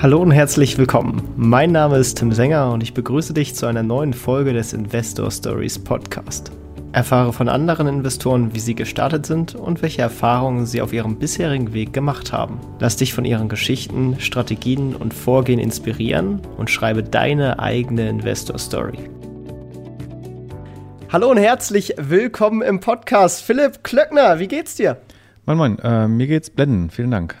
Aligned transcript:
Hallo 0.00 0.22
und 0.22 0.30
herzlich 0.30 0.78
willkommen. 0.78 1.28
Mein 1.36 1.72
Name 1.72 1.96
ist 1.96 2.18
Tim 2.18 2.30
Sänger 2.30 2.70
und 2.70 2.84
ich 2.84 2.94
begrüße 2.94 3.34
dich 3.34 3.56
zu 3.56 3.66
einer 3.66 3.82
neuen 3.82 4.12
Folge 4.12 4.52
des 4.52 4.72
Investor 4.72 5.28
Stories 5.28 5.76
Podcast. 5.76 6.52
Erfahre 6.92 7.32
von 7.32 7.48
anderen 7.48 7.88
Investoren, 7.88 8.54
wie 8.54 8.60
sie 8.60 8.76
gestartet 8.76 9.26
sind 9.26 9.56
und 9.56 9.82
welche 9.82 10.02
Erfahrungen 10.02 10.66
sie 10.66 10.82
auf 10.82 10.92
ihrem 10.92 11.18
bisherigen 11.18 11.72
Weg 11.72 11.92
gemacht 11.92 12.32
haben. 12.32 12.60
Lass 12.78 12.94
dich 12.94 13.12
von 13.12 13.24
ihren 13.24 13.48
Geschichten, 13.48 14.14
Strategien 14.20 14.94
und 14.94 15.12
Vorgehen 15.12 15.58
inspirieren 15.58 16.42
und 16.56 16.70
schreibe 16.70 17.02
deine 17.02 17.58
eigene 17.58 18.08
Investor 18.08 18.56
Story. 18.60 19.10
Hallo 21.12 21.28
und 21.28 21.38
herzlich 21.38 21.94
willkommen 21.98 22.62
im 22.62 22.78
Podcast. 22.78 23.42
Philipp 23.42 23.82
Klöckner, 23.82 24.38
wie 24.38 24.46
geht's 24.46 24.76
dir? 24.76 24.98
Moin, 25.44 25.58
moin. 25.58 25.78
Äh, 25.80 26.06
mir 26.06 26.28
geht's 26.28 26.50
blenden. 26.50 26.88
Vielen 26.90 27.10
Dank. 27.10 27.34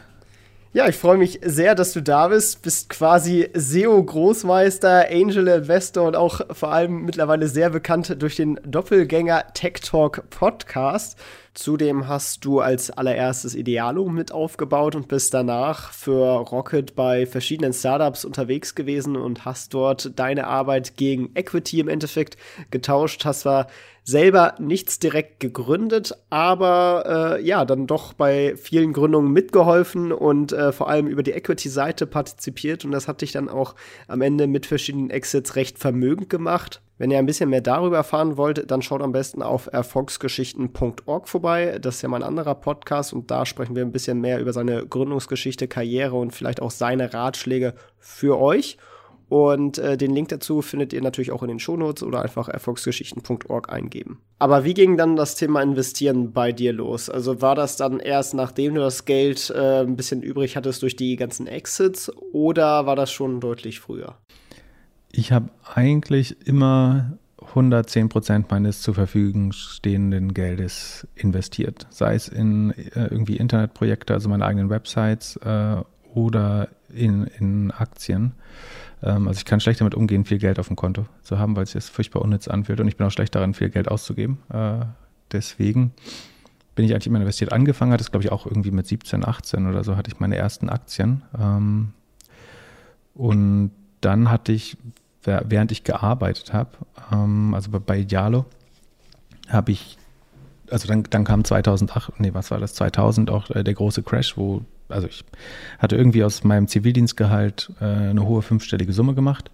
Ja, 0.74 0.86
ich 0.86 0.96
freue 0.96 1.16
mich 1.16 1.40
sehr, 1.42 1.74
dass 1.74 1.94
du 1.94 2.02
da 2.02 2.28
bist. 2.28 2.60
Bist 2.60 2.90
quasi 2.90 3.48
SEO-Großmeister, 3.54 5.06
Angel 5.10 5.48
Investor 5.48 6.06
und 6.06 6.14
auch 6.14 6.42
vor 6.50 6.70
allem 6.70 7.06
mittlerweile 7.06 7.48
sehr 7.48 7.70
bekannt 7.70 8.14
durch 8.20 8.36
den 8.36 8.60
Doppelgänger 8.66 9.46
Tech 9.54 9.80
Talk 9.82 10.28
Podcast. 10.28 11.18
Zudem 11.54 12.06
hast 12.06 12.44
du 12.44 12.60
als 12.60 12.90
allererstes 12.90 13.54
Idealo 13.54 14.10
mit 14.10 14.30
aufgebaut 14.30 14.94
und 14.94 15.08
bist 15.08 15.32
danach 15.32 15.90
für 15.92 16.36
Rocket 16.36 16.94
bei 16.94 17.24
verschiedenen 17.24 17.72
Startups 17.72 18.26
unterwegs 18.26 18.74
gewesen 18.74 19.16
und 19.16 19.46
hast 19.46 19.72
dort 19.72 20.18
deine 20.18 20.46
Arbeit 20.46 20.98
gegen 20.98 21.30
Equity 21.34 21.80
im 21.80 21.88
Endeffekt 21.88 22.36
getauscht. 22.70 23.24
Hast 23.24 23.40
zwar 23.40 23.68
selber 24.08 24.54
nichts 24.58 24.98
direkt 24.98 25.38
gegründet, 25.38 26.16
aber 26.30 27.36
äh, 27.36 27.46
ja, 27.46 27.66
dann 27.66 27.86
doch 27.86 28.14
bei 28.14 28.56
vielen 28.56 28.94
Gründungen 28.94 29.30
mitgeholfen 29.30 30.12
und 30.12 30.50
äh, 30.54 30.72
vor 30.72 30.88
allem 30.88 31.08
über 31.08 31.22
die 31.22 31.32
Equity-Seite 31.32 32.06
partizipiert 32.06 32.86
und 32.86 32.92
das 32.92 33.06
hat 33.06 33.20
dich 33.20 33.32
dann 33.32 33.50
auch 33.50 33.74
am 34.06 34.22
Ende 34.22 34.46
mit 34.46 34.64
verschiedenen 34.64 35.10
Exits 35.10 35.56
recht 35.56 35.78
vermögend 35.78 36.30
gemacht. 36.30 36.80
Wenn 36.96 37.10
ihr 37.10 37.18
ein 37.18 37.26
bisschen 37.26 37.50
mehr 37.50 37.60
darüber 37.60 37.98
erfahren 37.98 38.38
wollt, 38.38 38.70
dann 38.70 38.80
schaut 38.80 39.02
am 39.02 39.12
besten 39.12 39.42
auf 39.42 39.68
erfolgsgeschichten.org 39.70 41.28
vorbei. 41.28 41.78
Das 41.78 41.96
ist 41.96 42.02
ja 42.02 42.08
mein 42.08 42.22
anderer 42.22 42.54
Podcast 42.54 43.12
und 43.12 43.30
da 43.30 43.44
sprechen 43.44 43.76
wir 43.76 43.84
ein 43.84 43.92
bisschen 43.92 44.22
mehr 44.22 44.40
über 44.40 44.54
seine 44.54 44.86
Gründungsgeschichte, 44.86 45.68
Karriere 45.68 46.16
und 46.16 46.32
vielleicht 46.32 46.62
auch 46.62 46.70
seine 46.70 47.12
Ratschläge 47.12 47.74
für 47.98 48.40
euch. 48.40 48.78
Und 49.28 49.78
äh, 49.78 49.96
den 49.96 50.14
Link 50.14 50.28
dazu 50.28 50.62
findet 50.62 50.92
ihr 50.92 51.02
natürlich 51.02 51.32
auch 51.32 51.42
in 51.42 51.48
den 51.48 51.58
Shownotes 51.58 52.02
oder 52.02 52.22
einfach 52.22 52.48
erfolgsgeschichten.org 52.48 53.70
eingeben. 53.70 54.20
Aber 54.38 54.64
wie 54.64 54.74
ging 54.74 54.96
dann 54.96 55.16
das 55.16 55.34
Thema 55.34 55.62
Investieren 55.62 56.32
bei 56.32 56.52
dir 56.52 56.72
los? 56.72 57.10
Also 57.10 57.42
war 57.42 57.54
das 57.54 57.76
dann 57.76 58.00
erst 58.00 58.34
nachdem 58.34 58.74
du 58.74 58.80
das 58.80 59.04
Geld 59.04 59.50
äh, 59.50 59.80
ein 59.80 59.96
bisschen 59.96 60.22
übrig 60.22 60.56
hattest 60.56 60.82
durch 60.82 60.96
die 60.96 61.16
ganzen 61.16 61.46
Exits 61.46 62.10
oder 62.32 62.86
war 62.86 62.96
das 62.96 63.12
schon 63.12 63.40
deutlich 63.40 63.80
früher? 63.80 64.16
Ich 65.12 65.32
habe 65.32 65.50
eigentlich 65.74 66.46
immer 66.46 67.18
110 67.48 68.08
Prozent 68.08 68.50
meines 68.50 68.82
zur 68.82 68.94
Verfügung 68.94 69.52
stehenden 69.52 70.34
Geldes 70.34 71.06
investiert. 71.14 71.86
Sei 71.90 72.14
es 72.14 72.28
in 72.28 72.70
äh, 72.70 73.06
irgendwie 73.10 73.36
Internetprojekte, 73.36 74.14
also 74.14 74.28
meine 74.28 74.44
eigenen 74.44 74.70
Websites 74.70 75.36
äh, 75.36 75.76
oder 76.14 76.68
in, 76.94 77.24
in 77.38 77.70
Aktien. 77.70 78.32
Ähm, 79.02 79.28
also 79.28 79.38
ich 79.38 79.44
kann 79.44 79.60
schlecht 79.60 79.80
damit 79.80 79.94
umgehen, 79.94 80.24
viel 80.24 80.38
Geld 80.38 80.58
auf 80.58 80.68
dem 80.68 80.76
Konto 80.76 81.06
zu 81.22 81.38
haben, 81.38 81.56
weil 81.56 81.64
es 81.64 81.72
sich 81.72 81.84
furchtbar 81.84 82.22
unnütz 82.22 82.48
anfühlt 82.48 82.80
und 82.80 82.88
ich 82.88 82.96
bin 82.96 83.06
auch 83.06 83.10
schlecht 83.10 83.34
darin, 83.34 83.54
viel 83.54 83.70
Geld 83.70 83.88
auszugeben. 83.88 84.38
Äh, 84.52 84.86
deswegen 85.32 85.92
bin 86.74 86.84
ich 86.84 86.92
eigentlich 86.92 87.08
immer 87.08 87.20
investiert. 87.20 87.52
Angefangen 87.52 87.92
hat 87.92 88.00
es, 88.00 88.10
glaube 88.10 88.24
ich, 88.24 88.32
auch 88.32 88.46
irgendwie 88.46 88.70
mit 88.70 88.86
17, 88.86 89.26
18 89.26 89.66
oder 89.66 89.82
so 89.82 89.96
hatte 89.96 90.10
ich 90.10 90.20
meine 90.20 90.36
ersten 90.36 90.68
Aktien. 90.68 91.22
Ähm, 91.38 91.92
und 93.14 93.72
dann 94.00 94.30
hatte 94.30 94.52
ich, 94.52 94.76
während 95.24 95.72
ich 95.72 95.82
gearbeitet 95.82 96.52
habe, 96.52 96.70
ähm, 97.12 97.52
also 97.52 97.70
bei 97.70 97.98
Idealo, 97.98 98.46
habe 99.48 99.72
ich, 99.72 99.98
also 100.70 100.86
dann, 100.86 101.02
dann 101.10 101.24
kam 101.24 101.44
2008, 101.44 102.20
nee, 102.20 102.32
was 102.32 102.50
war 102.50 102.60
das, 102.60 102.74
2000 102.74 103.30
auch 103.30 103.50
äh, 103.50 103.64
der 103.64 103.74
große 103.74 104.02
Crash, 104.02 104.36
wo 104.36 104.62
also 104.88 105.06
ich 105.06 105.24
hatte 105.78 105.96
irgendwie 105.96 106.24
aus 106.24 106.44
meinem 106.44 106.68
Zivildienstgehalt 106.68 107.70
äh, 107.80 107.84
eine 107.84 108.26
hohe 108.26 108.42
fünfstellige 108.42 108.92
Summe 108.92 109.14
gemacht 109.14 109.50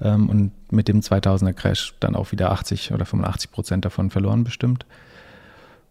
ähm, 0.00 0.28
und 0.28 0.52
mit 0.72 0.88
dem 0.88 1.00
2000er 1.00 1.52
Crash 1.52 1.94
dann 2.00 2.16
auch 2.16 2.32
wieder 2.32 2.50
80 2.52 2.92
oder 2.92 3.04
85 3.04 3.50
Prozent 3.50 3.84
davon 3.84 4.10
verloren 4.10 4.44
bestimmt. 4.44 4.86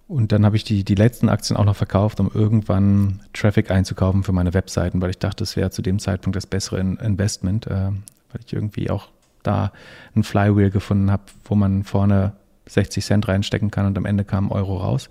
Und 0.08 0.32
dann 0.32 0.46
habe 0.46 0.58
ich 0.58 0.64
die, 0.64 0.84
die 0.84 0.96
letzten 0.96 1.30
Aktien 1.30 1.58
auch 1.58 1.66
noch 1.66 1.76
verkauft, 1.76 2.20
um 2.20 2.30
irgendwann 2.34 3.22
Traffic 3.34 3.72
einzukaufen 3.72 4.24
für 4.24 4.34
meine 4.34 4.54
Webseiten, 4.54 5.02
weil 5.02 5.10
ich 5.10 5.18
dachte, 5.18 5.38
das 5.44 5.56
wäre 5.56 5.72
zu 5.72 5.82
dem 5.82 5.98
Zeitpunkt 6.00 6.36
das 6.36 6.46
bessere 6.46 6.80
Investment, 6.80 7.68
äh, 7.68 7.92
weil 8.32 8.42
ich 8.46 8.54
irgendwie 8.54 8.90
auch 8.90 9.10
da 9.44 9.72
ein 10.16 10.24
Flywheel 10.24 10.72
gefunden 10.72 11.10
habe, 11.10 11.24
wo 11.46 11.56
man 11.56 11.84
vorne 11.84 12.34
60 12.68 13.04
Cent 13.04 13.28
reinstecken 13.28 13.72
kann 13.72 13.86
und 13.86 13.98
am 13.98 14.06
Ende 14.06 14.24
kam 14.24 14.52
Euro 14.52 14.78
raus. 14.78 15.10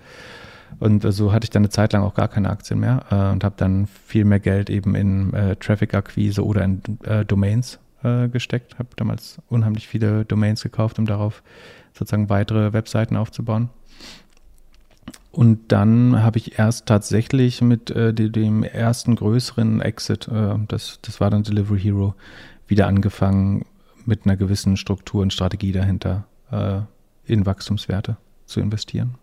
Und 0.78 1.02
so 1.12 1.32
hatte 1.32 1.44
ich 1.44 1.50
dann 1.50 1.62
eine 1.62 1.70
Zeit 1.70 1.92
lang 1.92 2.02
auch 2.02 2.14
gar 2.14 2.28
keine 2.28 2.50
Aktien 2.50 2.80
mehr 2.80 3.04
äh, 3.10 3.32
und 3.32 3.44
habe 3.44 3.54
dann 3.56 3.86
viel 3.86 4.24
mehr 4.24 4.40
Geld 4.40 4.70
eben 4.70 4.94
in 4.94 5.32
äh, 5.34 5.56
Traffic-Akquise 5.56 6.44
oder 6.44 6.64
in 6.64 6.82
äh, 7.04 7.24
Domains 7.24 7.78
äh, 8.02 8.28
gesteckt. 8.28 8.78
Habe 8.78 8.88
damals 8.96 9.40
unheimlich 9.48 9.86
viele 9.86 10.24
Domains 10.24 10.62
gekauft, 10.62 10.98
um 10.98 11.06
darauf 11.06 11.42
sozusagen 11.96 12.28
weitere 12.28 12.72
Webseiten 12.72 13.16
aufzubauen. 13.16 13.68
Und 15.30 15.72
dann 15.72 16.22
habe 16.22 16.38
ich 16.38 16.58
erst 16.58 16.86
tatsächlich 16.86 17.62
mit 17.62 17.90
äh, 17.90 18.12
dem 18.12 18.64
ersten 18.64 19.16
größeren 19.16 19.80
Exit, 19.80 20.28
äh, 20.28 20.56
das, 20.68 20.98
das 21.02 21.20
war 21.20 21.30
dann 21.30 21.42
Delivery 21.42 21.80
Hero, 21.80 22.14
wieder 22.66 22.86
angefangen 22.86 23.64
mit 24.04 24.24
einer 24.24 24.36
gewissen 24.36 24.76
Struktur 24.76 25.22
und 25.22 25.32
Strategie 25.32 25.72
dahinter 25.72 26.24
in 27.24 27.46
Wachstumswerte 27.46 28.18
zu 28.44 28.60
investieren. 28.60 29.14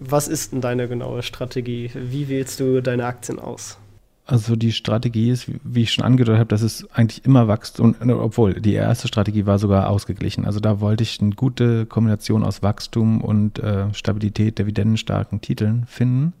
Was 0.00 0.28
ist 0.28 0.52
denn 0.52 0.62
deine 0.62 0.88
genaue 0.88 1.22
Strategie? 1.22 1.90
Wie 1.94 2.28
wählst 2.28 2.58
du 2.58 2.80
deine 2.80 3.04
Aktien 3.04 3.38
aus? 3.38 3.78
Also 4.24 4.56
die 4.56 4.72
Strategie 4.72 5.30
ist, 5.30 5.50
wie 5.64 5.82
ich 5.82 5.92
schon 5.92 6.04
angedeutet 6.04 6.38
habe, 6.38 6.48
dass 6.48 6.62
es 6.62 6.88
eigentlich 6.92 7.24
immer 7.24 7.48
Wachstum, 7.48 7.96
obwohl 8.08 8.54
die 8.54 8.74
erste 8.74 9.08
Strategie 9.08 9.44
war 9.44 9.58
sogar 9.58 9.90
ausgeglichen. 9.90 10.46
Also 10.46 10.60
da 10.60 10.80
wollte 10.80 11.02
ich 11.02 11.20
eine 11.20 11.34
gute 11.34 11.84
Kombination 11.84 12.44
aus 12.44 12.62
Wachstum 12.62 13.20
und 13.22 13.58
äh, 13.58 13.92
Stabilität 13.92 14.58
der 14.58 14.66
dividendenstarken 14.66 15.40
Titeln 15.40 15.84
finden. 15.86 16.32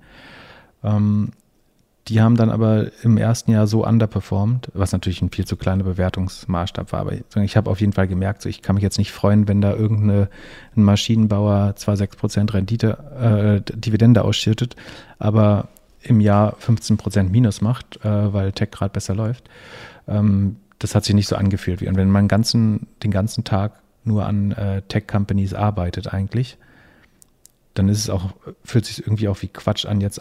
Ähm, 0.84 1.32
die 2.10 2.20
haben 2.20 2.36
dann 2.36 2.50
aber 2.50 2.90
im 3.04 3.16
ersten 3.16 3.52
Jahr 3.52 3.68
so 3.68 3.86
underperformed, 3.86 4.72
was 4.74 4.90
natürlich 4.90 5.22
ein 5.22 5.30
viel 5.30 5.46
zu 5.46 5.56
kleiner 5.56 5.84
Bewertungsmaßstab 5.84 6.90
war. 6.90 7.00
Aber 7.00 7.12
ich 7.12 7.56
habe 7.56 7.70
auf 7.70 7.80
jeden 7.80 7.92
Fall 7.92 8.08
gemerkt, 8.08 8.42
so 8.42 8.48
ich 8.48 8.62
kann 8.62 8.74
mich 8.74 8.82
jetzt 8.82 8.98
nicht 8.98 9.12
freuen, 9.12 9.46
wenn 9.46 9.60
da 9.60 9.74
irgendein 9.74 10.26
Maschinenbauer 10.74 11.76
zwar 11.76 11.94
6% 11.94 12.52
Rendite, 12.52 13.62
äh, 13.64 13.78
Dividende 13.78 14.24
ausschüttet, 14.24 14.74
aber 15.20 15.68
im 16.02 16.20
Jahr 16.20 16.56
15% 16.56 17.30
Minus 17.30 17.60
macht, 17.60 18.04
äh, 18.04 18.32
weil 18.32 18.50
Tech 18.50 18.72
gerade 18.72 18.92
besser 18.92 19.14
läuft. 19.14 19.48
Ähm, 20.08 20.56
das 20.80 20.96
hat 20.96 21.04
sich 21.04 21.14
nicht 21.14 21.28
so 21.28 21.36
angefühlt. 21.36 21.80
Und 21.82 21.96
wenn 21.96 22.10
man 22.10 22.26
ganzen, 22.26 22.88
den 23.04 23.12
ganzen 23.12 23.44
Tag 23.44 23.74
nur 24.02 24.26
an 24.26 24.50
äh, 24.50 24.82
Tech-Companies 24.82 25.54
arbeitet 25.54 26.12
eigentlich, 26.12 26.58
dann 27.74 27.88
ist 27.88 27.98
es 27.98 28.10
auch, 28.10 28.32
fühlt 28.64 28.84
sich 28.84 28.98
irgendwie 28.98 29.28
auch 29.28 29.40
wie 29.42 29.48
Quatsch 29.48 29.86
an, 29.86 30.00
jetzt 30.00 30.20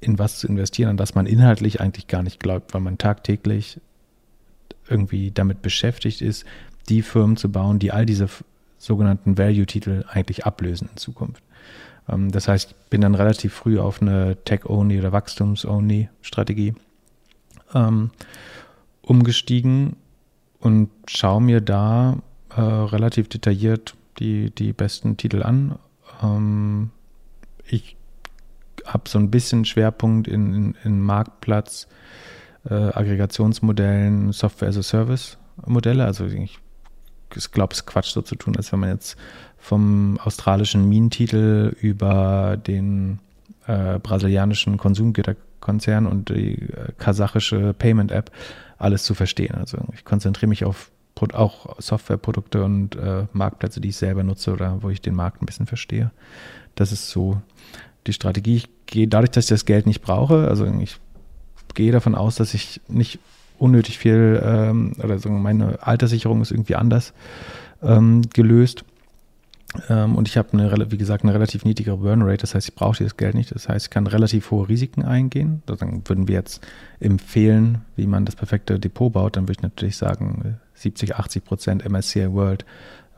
in 0.00 0.18
was 0.18 0.38
zu 0.38 0.46
investieren, 0.46 0.90
an 0.90 0.96
das 0.96 1.14
man 1.14 1.26
inhaltlich 1.26 1.80
eigentlich 1.80 2.06
gar 2.06 2.22
nicht 2.22 2.40
glaubt, 2.40 2.74
weil 2.74 2.80
man 2.80 2.98
tagtäglich 2.98 3.80
irgendwie 4.88 5.30
damit 5.30 5.62
beschäftigt 5.62 6.22
ist, 6.22 6.44
die 6.88 7.02
Firmen 7.02 7.36
zu 7.36 7.50
bauen, 7.50 7.78
die 7.78 7.92
all 7.92 8.06
diese 8.06 8.28
sogenannten 8.78 9.36
Value-Titel 9.36 10.04
eigentlich 10.08 10.46
ablösen 10.46 10.88
in 10.90 10.96
Zukunft. 10.96 11.42
Ähm, 12.08 12.30
das 12.30 12.48
heißt, 12.48 12.70
ich 12.70 12.90
bin 12.90 13.00
dann 13.00 13.14
relativ 13.14 13.54
früh 13.54 13.78
auf 13.78 14.00
eine 14.00 14.36
Tech-Only 14.44 14.98
oder 14.98 15.12
Wachstums-Only-Strategie 15.12 16.74
ähm, 17.74 18.10
umgestiegen 19.02 19.96
und 20.60 20.90
schaue 21.06 21.42
mir 21.42 21.60
da 21.60 22.18
äh, 22.56 22.60
relativ 22.60 23.28
detailliert 23.28 23.94
die, 24.18 24.50
die 24.50 24.72
besten 24.72 25.16
Titel 25.16 25.42
an. 25.42 25.78
Ähm, 26.22 26.90
ich 27.66 27.97
habe 28.88 29.08
so 29.08 29.18
ein 29.18 29.30
bisschen 29.30 29.64
Schwerpunkt 29.64 30.28
in, 30.28 30.54
in, 30.54 30.76
in 30.84 31.00
Marktplatz, 31.00 31.88
äh, 32.68 32.74
Aggregationsmodellen, 32.74 34.32
Software 34.32 34.68
as 34.68 34.76
a 34.76 34.82
Service 34.82 35.38
Modelle. 35.66 36.04
Also 36.04 36.26
ich, 36.26 36.58
glaube, 37.52 37.72
es 37.72 37.80
ist 37.80 37.86
Quatsch 37.86 38.12
so 38.12 38.22
zu 38.22 38.36
tun, 38.36 38.56
als 38.56 38.72
wenn 38.72 38.80
man 38.80 38.90
jetzt 38.90 39.16
vom 39.58 40.18
australischen 40.22 40.88
Minentitel 40.88 41.74
über 41.80 42.56
den 42.56 43.18
äh, 43.66 43.98
brasilianischen 43.98 44.76
Konsumgüterkonzern 44.76 46.06
und 46.06 46.30
die 46.30 46.62
äh, 46.62 46.92
kasachische 46.96 47.74
Payment 47.74 48.12
App 48.12 48.30
alles 48.78 49.02
zu 49.02 49.14
verstehen. 49.14 49.56
Also 49.56 49.78
ich 49.94 50.04
konzentriere 50.04 50.48
mich 50.48 50.64
auf 50.64 50.90
auch 51.32 51.80
Softwareprodukte 51.80 52.62
und 52.62 52.94
äh, 52.94 53.26
Marktplätze, 53.32 53.80
die 53.80 53.88
ich 53.88 53.96
selber 53.96 54.22
nutze 54.22 54.52
oder 54.52 54.84
wo 54.84 54.90
ich 54.90 55.00
den 55.00 55.16
Markt 55.16 55.42
ein 55.42 55.46
bisschen 55.46 55.66
verstehe. 55.66 56.12
Das 56.76 56.92
ist 56.92 57.10
so 57.10 57.42
die 58.08 58.12
Strategie. 58.12 58.56
Ich 58.56 58.68
gehe 58.86 59.08
dadurch, 59.08 59.30
dass 59.30 59.44
ich 59.44 59.50
das 59.50 59.64
Geld 59.64 59.86
nicht 59.86 60.02
brauche, 60.02 60.48
also 60.48 60.66
ich 60.80 60.96
gehe 61.74 61.92
davon 61.92 62.14
aus, 62.14 62.36
dass 62.36 62.54
ich 62.54 62.80
nicht 62.88 63.18
unnötig 63.58 63.98
viel, 63.98 64.40
ähm, 64.44 64.92
oder 65.02 65.18
sagen 65.18 65.42
meine 65.42 65.82
Alterssicherung 65.82 66.40
ist 66.42 66.50
irgendwie 66.50 66.76
anders 66.76 67.12
ähm, 67.82 68.22
gelöst. 68.32 68.84
Ähm, 69.88 70.16
und 70.16 70.28
ich 70.28 70.38
habe, 70.38 70.52
eine, 70.52 70.90
wie 70.90 70.96
gesagt, 70.96 71.24
eine 71.24 71.34
relativ 71.34 71.64
niedrigere 71.64 71.98
Burn 71.98 72.22
Rate. 72.22 72.38
Das 72.38 72.54
heißt, 72.54 72.68
ich 72.68 72.74
brauche 72.74 72.96
dieses 72.96 73.16
Geld 73.16 73.34
nicht. 73.34 73.54
Das 73.54 73.68
heißt, 73.68 73.86
ich 73.86 73.90
kann 73.90 74.06
relativ 74.06 74.50
hohe 74.50 74.68
Risiken 74.68 75.02
eingehen. 75.02 75.62
Dann 75.66 76.02
würden 76.06 76.26
wir 76.26 76.36
jetzt 76.36 76.66
empfehlen, 77.00 77.82
wie 77.96 78.06
man 78.06 78.24
das 78.24 78.34
perfekte 78.34 78.78
Depot 78.78 79.12
baut. 79.12 79.36
Dann 79.36 79.44
würde 79.44 79.58
ich 79.58 79.62
natürlich 79.62 79.96
sagen, 79.96 80.58
70, 80.74 81.16
80 81.16 81.44
Prozent 81.44 81.88
MSCI 81.88 82.32
World 82.32 82.64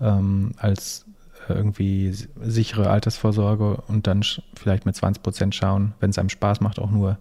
ähm, 0.01 0.53
als 0.57 1.07
irgendwie 1.55 2.13
sichere 2.13 2.91
Altersvorsorge 2.91 3.83
und 3.89 4.07
dann 4.07 4.23
vielleicht 4.55 4.87
mit 4.87 4.97
20 4.97 5.23
Prozent 5.23 5.55
schauen, 5.55 5.95
wenn 6.01 6.11
es 6.11 6.19
einem 6.19 6.29
Spaß 6.29 6.61
macht, 6.61 6.79
auch 6.79 6.91
nur, 6.91 7.19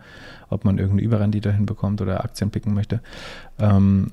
ob 0.50 0.66
man 0.66 0.78
irgendeine 0.78 1.06
Überrendite 1.06 1.52
hinbekommt 1.52 2.02
oder 2.02 2.24
Aktien 2.24 2.52
picken 2.52 2.74
möchte. 2.74 3.02
Ähm, 3.60 4.12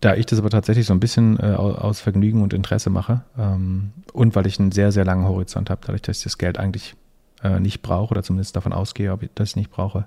da 0.00 0.14
ich 0.14 0.26
das 0.26 0.38
aber 0.38 0.50
tatsächlich 0.50 0.86
so 0.86 0.92
ein 0.92 1.00
bisschen 1.00 1.38
äh, 1.40 1.54
aus 1.54 2.00
Vergnügen 2.00 2.42
und 2.42 2.54
Interesse 2.54 2.88
mache 2.90 3.22
ähm, 3.36 3.90
und 4.12 4.36
weil 4.36 4.46
ich 4.46 4.60
einen 4.60 4.70
sehr, 4.70 4.92
sehr 4.92 5.04
langen 5.04 5.26
Horizont 5.26 5.70
habe, 5.70 5.80
dadurch, 5.82 6.02
dass 6.02 6.18
ich 6.18 6.24
das 6.24 6.38
Geld 6.38 6.58
eigentlich 6.58 6.94
äh, 7.42 7.58
nicht 7.58 7.82
brauche 7.82 8.12
oder 8.12 8.22
zumindest 8.22 8.54
davon 8.54 8.72
ausgehe, 8.72 9.12
ob 9.12 9.22
ich 9.22 9.30
das 9.34 9.56
nicht 9.56 9.70
brauche, 9.70 10.06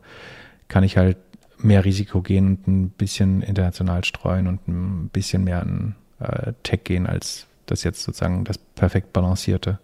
kann 0.70 0.84
ich 0.84 0.98
halt 0.98 1.18
mehr 1.58 1.84
Risiko 1.84 2.22
gehen 2.22 2.48
und 2.48 2.68
ein 2.68 2.90
bisschen 2.90 3.42
international 3.42 4.04
streuen 4.04 4.48
und 4.48 4.68
ein 4.68 5.10
bisschen 5.10 5.44
mehr 5.44 5.62
an 5.62 5.96
äh, 6.20 6.54
Tech 6.64 6.84
gehen, 6.84 7.06
als 7.06 7.48
das 7.72 7.84
jetzt 7.84 8.04
sozusagen 8.04 8.44
das 8.44 8.58
perfekt 8.58 9.14
balancierte 9.14 9.80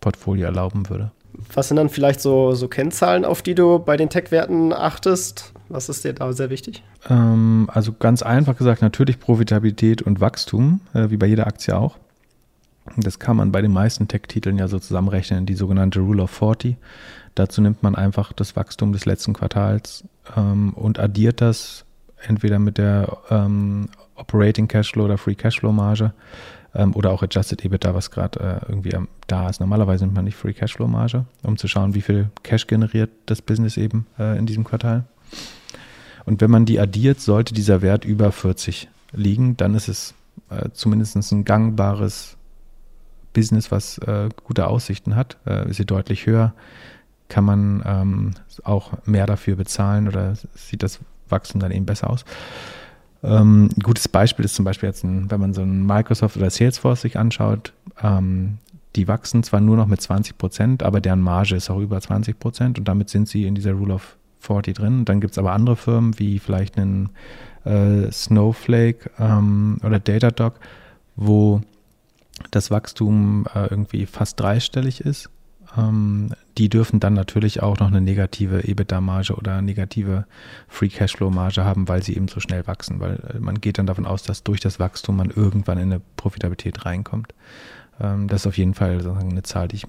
Portfolio 0.00 0.46
erlauben 0.46 0.88
würde. 0.88 1.10
Was 1.52 1.68
sind 1.68 1.76
dann 1.76 1.88
vielleicht 1.88 2.20
so, 2.20 2.52
so 2.52 2.68
Kennzahlen, 2.68 3.24
auf 3.24 3.42
die 3.42 3.54
du 3.54 3.78
bei 3.78 3.96
den 3.96 4.08
Tech-Werten 4.08 4.72
achtest? 4.72 5.52
Was 5.68 5.88
ist 5.88 6.04
dir 6.04 6.12
da 6.12 6.32
sehr 6.32 6.50
wichtig? 6.50 6.82
Ähm, 7.08 7.68
also 7.72 7.92
ganz 7.92 8.22
einfach 8.22 8.56
gesagt, 8.56 8.82
natürlich 8.82 9.18
Profitabilität 9.18 10.02
und 10.02 10.20
Wachstum, 10.20 10.80
äh, 10.94 11.10
wie 11.10 11.16
bei 11.16 11.26
jeder 11.26 11.46
Aktie 11.46 11.76
auch. 11.76 11.96
Das 12.96 13.18
kann 13.18 13.36
man 13.36 13.50
bei 13.50 13.62
den 13.62 13.72
meisten 13.72 14.08
Tech-Titeln 14.08 14.58
ja 14.58 14.68
so 14.68 14.78
zusammenrechnen, 14.78 15.46
die 15.46 15.54
sogenannte 15.54 16.00
Rule 16.00 16.22
of 16.22 16.30
40. 16.30 16.76
Dazu 17.34 17.60
nimmt 17.62 17.82
man 17.82 17.94
einfach 17.94 18.32
das 18.32 18.54
Wachstum 18.56 18.92
des 18.92 19.06
letzten 19.06 19.32
Quartals 19.32 20.04
ähm, 20.36 20.72
und 20.74 20.98
addiert 20.98 21.40
das 21.40 21.84
entweder 22.26 22.58
mit 22.58 22.78
der 22.78 23.18
ähm, 23.30 23.88
Operating 24.16 24.68
Cashflow 24.68 25.04
oder 25.04 25.18
Free 25.18 25.34
Cashflow 25.34 25.72
Marge 25.72 26.12
ähm, 26.74 26.94
oder 26.94 27.10
auch 27.10 27.22
Adjusted 27.22 27.64
EBITDA, 27.64 27.94
was 27.94 28.10
gerade 28.10 28.40
äh, 28.40 28.68
irgendwie 28.68 28.96
da 29.26 29.48
ist. 29.48 29.60
Normalerweise 29.60 30.04
nimmt 30.04 30.16
man 30.16 30.24
nicht 30.24 30.36
Free 30.36 30.52
Cashflow 30.52 30.86
Marge, 30.86 31.24
um 31.42 31.56
zu 31.56 31.68
schauen, 31.68 31.94
wie 31.94 32.02
viel 32.02 32.30
Cash 32.42 32.66
generiert 32.66 33.10
das 33.26 33.42
Business 33.42 33.76
eben 33.76 34.06
äh, 34.18 34.38
in 34.38 34.46
diesem 34.46 34.64
Quartal. 34.64 35.04
Und 36.24 36.40
wenn 36.40 36.50
man 36.50 36.64
die 36.64 36.80
addiert, 36.80 37.20
sollte 37.20 37.54
dieser 37.54 37.82
Wert 37.82 38.04
über 38.04 38.32
40 38.32 38.88
liegen, 39.12 39.56
dann 39.56 39.74
ist 39.74 39.88
es 39.88 40.14
äh, 40.50 40.70
zumindest 40.72 41.16
ein 41.32 41.44
gangbares 41.44 42.36
Business, 43.32 43.70
was 43.70 43.98
äh, 43.98 44.28
gute 44.44 44.66
Aussichten 44.66 45.16
hat. 45.16 45.36
Äh, 45.46 45.68
ist 45.68 45.76
sie 45.76 45.86
deutlich 45.86 46.26
höher, 46.26 46.54
kann 47.28 47.44
man 47.44 47.82
ähm, 47.84 48.30
auch 48.62 48.92
mehr 49.06 49.26
dafür 49.26 49.56
bezahlen 49.56 50.08
oder 50.08 50.34
sieht 50.54 50.82
das 50.82 51.00
Wachstum 51.28 51.60
dann 51.60 51.72
eben 51.72 51.86
besser 51.86 52.10
aus. 52.10 52.24
Ähm, 53.24 53.70
ein 53.74 53.82
gutes 53.82 54.06
Beispiel 54.06 54.44
ist 54.44 54.54
zum 54.54 54.64
Beispiel 54.64 54.88
jetzt, 54.88 55.02
ein, 55.02 55.30
wenn 55.30 55.40
man 55.40 55.54
so 55.54 55.62
ein 55.62 55.86
Microsoft 55.86 56.36
oder 56.36 56.50
Salesforce 56.50 57.00
sich 57.00 57.18
anschaut, 57.18 57.72
ähm, 58.02 58.58
die 58.96 59.08
wachsen 59.08 59.42
zwar 59.42 59.60
nur 59.60 59.76
noch 59.76 59.86
mit 59.86 60.00
20 60.00 60.38
Prozent, 60.38 60.82
aber 60.82 61.00
deren 61.00 61.20
Marge 61.20 61.56
ist 61.56 61.70
auch 61.70 61.80
über 61.80 62.00
20 62.00 62.38
Prozent 62.38 62.78
und 62.78 62.86
damit 62.86 63.08
sind 63.08 63.28
sie 63.28 63.46
in 63.46 63.54
dieser 63.54 63.72
Rule 63.72 63.94
of 63.94 64.16
40 64.40 64.76
drin. 64.76 65.04
Dann 65.04 65.20
gibt 65.20 65.32
es 65.32 65.38
aber 65.38 65.52
andere 65.52 65.76
Firmen 65.76 66.18
wie 66.18 66.38
vielleicht 66.38 66.76
einen 66.76 67.10
äh, 67.64 68.10
Snowflake 68.12 69.10
ähm, 69.18 69.78
oder 69.82 69.98
Datadog, 69.98 70.60
wo 71.16 71.62
das 72.50 72.70
Wachstum 72.70 73.46
äh, 73.54 73.66
irgendwie 73.68 74.06
fast 74.06 74.38
dreistellig 74.38 75.00
ist 75.00 75.30
die 75.76 76.68
dürfen 76.68 77.00
dann 77.00 77.14
natürlich 77.14 77.62
auch 77.62 77.78
noch 77.78 77.88
eine 77.88 78.00
negative 78.00 78.62
EBITDA-Marge 78.68 79.34
oder 79.34 79.60
negative 79.60 80.24
Free 80.68 80.88
Cashflow-Marge 80.88 81.64
haben, 81.64 81.88
weil 81.88 82.02
sie 82.02 82.14
eben 82.14 82.28
so 82.28 82.38
schnell 82.38 82.66
wachsen, 82.66 83.00
weil 83.00 83.14
äh, 83.34 83.40
man 83.40 83.60
geht 83.60 83.78
dann 83.78 83.86
davon 83.86 84.06
aus, 84.06 84.22
dass 84.22 84.44
durch 84.44 84.60
das 84.60 84.78
Wachstum 84.78 85.16
man 85.16 85.30
irgendwann 85.30 85.78
in 85.78 85.92
eine 85.92 86.00
Profitabilität 86.16 86.84
reinkommt. 86.84 87.34
Ähm, 88.00 88.28
das 88.28 88.42
ist 88.42 88.46
auf 88.46 88.56
jeden 88.56 88.74
Fall 88.74 89.00
sozusagen 89.00 89.32
eine 89.32 89.42
Zahl, 89.42 89.66
die 89.66 89.76
ich 89.76 89.86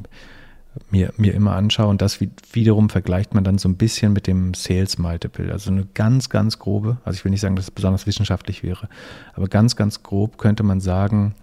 mir, 0.90 1.14
mir 1.18 1.34
immer 1.34 1.56
anschaue 1.56 1.88
und 1.88 2.02
das 2.02 2.20
wiederum 2.52 2.90
vergleicht 2.90 3.34
man 3.34 3.44
dann 3.44 3.58
so 3.58 3.70
ein 3.70 3.78
bisschen 3.78 4.12
mit 4.12 4.28
dem 4.28 4.54
Sales 4.54 4.98
Multiple. 4.98 5.52
Also 5.52 5.72
eine 5.72 5.86
ganz, 5.94 6.30
ganz 6.30 6.60
grobe, 6.60 6.98
also 7.06 7.18
ich 7.18 7.24
will 7.24 7.32
nicht 7.32 7.42
sagen, 7.42 7.56
dass 7.56 7.66
es 7.66 7.72
besonders 7.72 8.08
wissenschaftlich 8.08 8.64
wäre, 8.64 8.90
aber 9.36 9.48
ganz, 9.48 9.76
ganz 9.76 10.04
grob 10.04 10.38
könnte 10.38 10.64
man 10.64 10.82
sagen, 10.82 11.36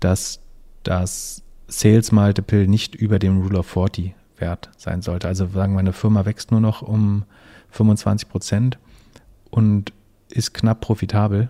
dass 0.00 0.40
das 0.82 1.42
Sales 1.68 2.12
Multiple 2.12 2.68
nicht 2.68 2.94
über 2.94 3.18
dem 3.18 3.40
Rule 3.40 3.58
of 3.58 3.66
40 3.66 4.14
Wert 4.38 4.70
sein 4.76 5.02
sollte. 5.02 5.28
Also 5.28 5.46
sagen 5.48 5.74
wir, 5.74 5.80
eine 5.80 5.92
Firma 5.92 6.24
wächst 6.24 6.50
nur 6.50 6.60
noch 6.60 6.82
um 6.82 7.24
25 7.70 8.28
Prozent 8.28 8.78
und 9.50 9.92
ist 10.30 10.54
knapp 10.54 10.80
profitabel, 10.80 11.48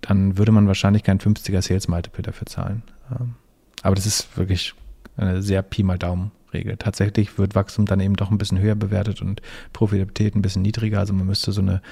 dann 0.00 0.38
würde 0.38 0.52
man 0.52 0.66
wahrscheinlich 0.66 1.02
kein 1.02 1.18
50er 1.18 1.62
Sales 1.62 1.88
Multiple 1.88 2.22
dafür 2.22 2.46
zahlen. 2.46 2.82
Ähm, 3.10 3.34
aber 3.82 3.94
das 3.94 4.06
ist 4.06 4.36
wirklich 4.36 4.74
eine 5.16 5.42
sehr 5.42 5.62
Pi 5.62 5.82
mal 5.82 5.98
Daumen 5.98 6.32
Regel. 6.52 6.76
Tatsächlich 6.76 7.38
wird 7.38 7.54
Wachstum 7.54 7.86
dann 7.86 8.00
eben 8.00 8.16
doch 8.16 8.30
ein 8.30 8.38
bisschen 8.38 8.58
höher 8.58 8.74
bewertet 8.74 9.20
und 9.22 9.42
Profitabilität 9.72 10.34
ein 10.34 10.42
bisschen 10.42 10.62
niedriger. 10.62 11.00
Also 11.00 11.12
man 11.12 11.26
müsste 11.26 11.52
so 11.52 11.60
eine 11.60 11.82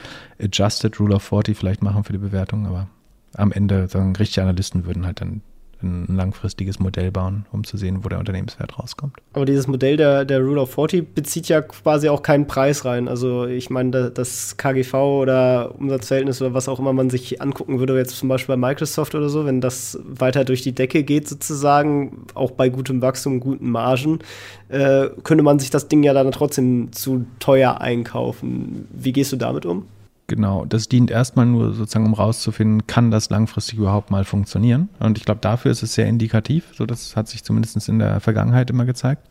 Adjusted 0.41 0.99
Rule 1.01 1.17
of 1.17 1.23
40 1.23 1.57
vielleicht 1.57 1.83
machen 1.83 2.05
für 2.05 2.13
die 2.13 2.19
Bewertung, 2.19 2.67
aber 2.67 2.89
am 3.35 3.53
Ende 3.53 3.89
sagen 3.89 4.15
richtige 4.17 4.43
Analysten 4.43 4.87
würden 4.87 5.07
halt 5.07 5.21
dann 5.21 5.43
ein 5.83 6.07
langfristiges 6.09 6.79
Modell 6.79 7.11
bauen, 7.11 7.47
um 7.53 7.65
zu 7.65 7.77
sehen, 7.77 8.05
wo 8.05 8.09
der 8.09 8.19
Unternehmenswert 8.19 8.79
rauskommt. 8.79 9.17
Aber 9.33 9.45
dieses 9.45 9.67
Modell 9.67 9.97
der, 9.97 10.25
der 10.25 10.41
Rule 10.41 10.61
of 10.61 10.75
40 10.75 11.15
bezieht 11.15 11.49
ja 11.49 11.61
quasi 11.61 12.09
auch 12.09 12.23
keinen 12.23 12.47
Preis 12.47 12.85
rein. 12.85 13.09
Also 13.09 13.47
ich 13.47 13.71
meine, 13.71 14.11
das 14.11 14.57
KGV 14.57 14.95
oder 14.95 15.75
Umsatzverhältnis 15.79 16.41
oder 16.41 16.55
was 16.55 16.69
auch 16.69 16.79
immer 16.79 16.93
man 16.93 17.11
sich 17.11 17.41
angucken 17.41 17.79
würde, 17.79 17.97
jetzt 17.97 18.17
zum 18.17 18.29
Beispiel 18.29 18.57
bei 18.57 18.69
Microsoft 18.69 19.15
oder 19.15 19.29
so, 19.29 19.47
wenn 19.47 19.61
das 19.61 19.99
weiter 20.05 20.45
durch 20.45 20.63
die 20.63 20.73
Decke 20.73 21.05
geht 21.05 21.29
sozusagen, 21.29 22.27
auch 22.35 22.51
bei 22.51 22.69
gutem 22.69 23.03
Wachstum, 23.03 23.41
guten 23.41 23.71
Margen, 23.71 24.21
äh, 24.69 25.09
könnte 25.23 25.45
man 25.45 25.59
sich 25.59 25.71
das 25.71 25.89
Ding 25.89 26.03
ja 26.03 26.13
dann 26.13 26.31
trotzdem 26.33 26.93
zu 26.93 27.27
teuer 27.39 27.81
einkaufen. 27.81 28.89
Wie 28.93 29.13
gehst 29.13 29.33
du 29.33 29.37
damit 29.37 29.67
um? 29.67 29.87
Genau, 30.27 30.65
das 30.65 30.89
dient 30.89 31.11
erstmal 31.11 31.45
nur 31.45 31.75
sozusagen, 31.75 32.07
um 32.07 32.15
rauszufinden, 32.15 32.87
kann 32.87 33.11
das 33.11 33.29
langfristig 33.29 33.79
überhaupt 33.79 34.11
mal 34.11 34.25
funktionieren. 34.25 34.89
Und 34.99 35.19
ich 35.19 35.27
glaube, 35.27 35.41
dafür 35.43 35.71
ist 35.71 35.83
es 35.83 35.95
sehr 35.95 36.07
indikativ. 36.07 36.73
So, 36.75 36.87
das 36.87 37.15
hat 37.15 37.29
sich 37.29 37.45
zumindest 37.45 37.89
in 37.89 37.99
der 37.99 38.21
Vergangenheit 38.21 38.71
immer 38.71 38.87
gezeigt. 38.87 39.29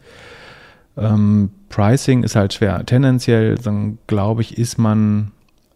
Ähm, 0.96 1.50
Pricing 1.70 2.22
ist 2.22 2.36
halt 2.36 2.54
schwer. 2.54 2.86
Tendenziell, 2.86 3.58
glaube 4.06 4.42
ich, 4.42 4.60
ist 4.60 4.78
man 4.78 5.32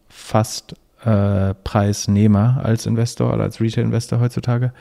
fast 0.08 0.76
äh, 1.04 1.56
Preisnehmer 1.64 2.62
als 2.64 2.86
Investor 2.86 3.34
oder 3.34 3.44
als 3.44 3.60
Retail-Investor 3.60 4.20
heutzutage. 4.20 4.72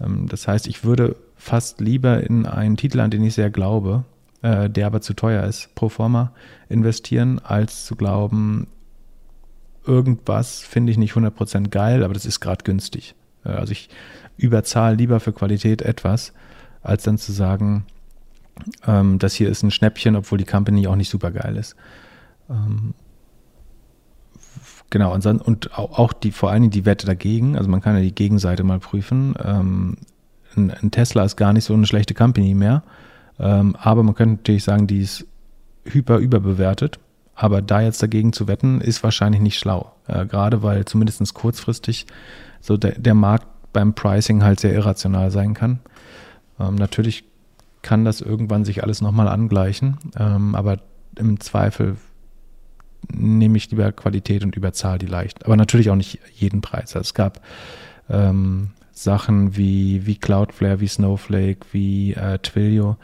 Ähm, 0.00 0.26
das 0.28 0.48
heißt, 0.48 0.66
ich 0.66 0.84
würde 0.84 1.16
fast 1.36 1.80
lieber 1.80 2.22
in 2.22 2.46
einen 2.46 2.78
Titel, 2.78 3.00
an 3.00 3.10
den 3.10 3.22
ich 3.22 3.34
sehr 3.34 3.50
glaube, 3.50 4.04
äh, 4.40 4.70
der 4.70 4.86
aber 4.86 5.02
zu 5.02 5.14
teuer 5.14 5.44
ist, 5.44 5.74
pro 5.74 5.90
forma 5.90 6.32
investieren, 6.70 7.38
als 7.44 7.84
zu 7.84 7.96
glauben, 7.96 8.66
irgendwas 9.86 10.60
finde 10.60 10.92
ich 10.92 10.98
nicht 10.98 11.14
100% 11.14 11.68
geil, 11.68 12.02
aber 12.02 12.14
das 12.14 12.26
ist 12.26 12.40
gerade 12.40 12.64
günstig. 12.64 13.14
Äh, 13.44 13.50
also 13.50 13.72
ich 13.72 13.88
überzahle 14.36 14.96
lieber 14.96 15.20
für 15.20 15.32
Qualität 15.32 15.82
etwas, 15.82 16.32
als 16.82 17.04
dann 17.04 17.18
zu 17.18 17.32
sagen, 17.32 17.86
ähm, 18.86 19.18
das 19.18 19.34
hier 19.34 19.48
ist 19.48 19.62
ein 19.62 19.70
Schnäppchen, 19.70 20.16
obwohl 20.16 20.38
die 20.38 20.44
Company 20.44 20.86
auch 20.86 20.96
nicht 20.96 21.10
super 21.10 21.30
geil 21.30 21.56
ist. 21.56 21.76
Ähm, 22.50 22.94
genau, 24.90 25.14
und, 25.14 25.26
und 25.26 25.76
auch 25.78 26.12
die, 26.12 26.32
vor 26.32 26.50
allen 26.50 26.62
Dingen 26.62 26.72
die 26.72 26.84
Wette 26.84 27.06
dagegen, 27.06 27.56
also 27.56 27.68
man 27.68 27.80
kann 27.80 27.96
ja 27.96 28.02
die 28.02 28.14
Gegenseite 28.14 28.64
mal 28.64 28.80
prüfen. 28.80 29.34
Ähm, 29.42 29.96
ein, 30.56 30.70
ein, 30.70 30.90
Tesla 30.90 31.24
ist 31.24 31.36
gar 31.36 31.52
nicht 31.52 31.64
so 31.64 31.74
eine 31.74 31.86
schlechte 31.86 32.14
Company 32.14 32.54
mehr, 32.54 32.82
ähm, 33.38 33.76
aber 33.76 34.02
man 34.02 34.14
könnte 34.14 34.36
natürlich 34.36 34.64
sagen, 34.64 34.86
die 34.86 35.00
ist 35.00 35.26
hyper 35.84 36.18
überbewertet 36.18 36.98
aber 37.34 37.62
da 37.62 37.80
jetzt 37.80 38.02
dagegen 38.02 38.32
zu 38.32 38.46
wetten, 38.48 38.80
ist 38.80 39.02
wahrscheinlich 39.02 39.40
nicht 39.40 39.58
schlau. 39.58 39.92
Äh, 40.06 40.26
gerade 40.26 40.62
weil 40.62 40.84
zumindest 40.84 41.34
kurzfristig 41.34 42.06
so 42.60 42.76
der, 42.76 42.98
der 42.98 43.14
Markt 43.14 43.46
beim 43.72 43.94
Pricing 43.94 44.42
halt 44.42 44.60
sehr 44.60 44.72
irrational 44.72 45.30
sein 45.30 45.54
kann. 45.54 45.80
Ähm, 46.58 46.76
natürlich 46.76 47.24
kann 47.82 48.04
das 48.04 48.20
irgendwann 48.20 48.64
sich 48.64 48.82
alles 48.82 49.00
nochmal 49.00 49.28
angleichen, 49.28 49.98
ähm, 50.16 50.54
aber 50.54 50.78
im 51.18 51.38
Zweifel 51.40 51.96
nehme 53.12 53.58
ich 53.58 53.70
lieber 53.70 53.92
Qualität 53.92 54.44
und 54.44 54.56
überzahle 54.56 54.98
die 54.98 55.06
leicht. 55.06 55.44
Aber 55.44 55.56
natürlich 55.56 55.90
auch 55.90 55.96
nicht 55.96 56.20
jeden 56.32 56.62
Preis. 56.62 56.96
Also 56.96 57.00
es 57.00 57.14
gab 57.14 57.40
ähm, 58.08 58.70
Sachen 58.92 59.56
wie, 59.56 60.06
wie 60.06 60.16
Cloudflare, 60.16 60.80
wie 60.80 60.86
Snowflake, 60.86 61.66
wie 61.72 62.14
äh, 62.14 62.38
Twilio, 62.38 62.96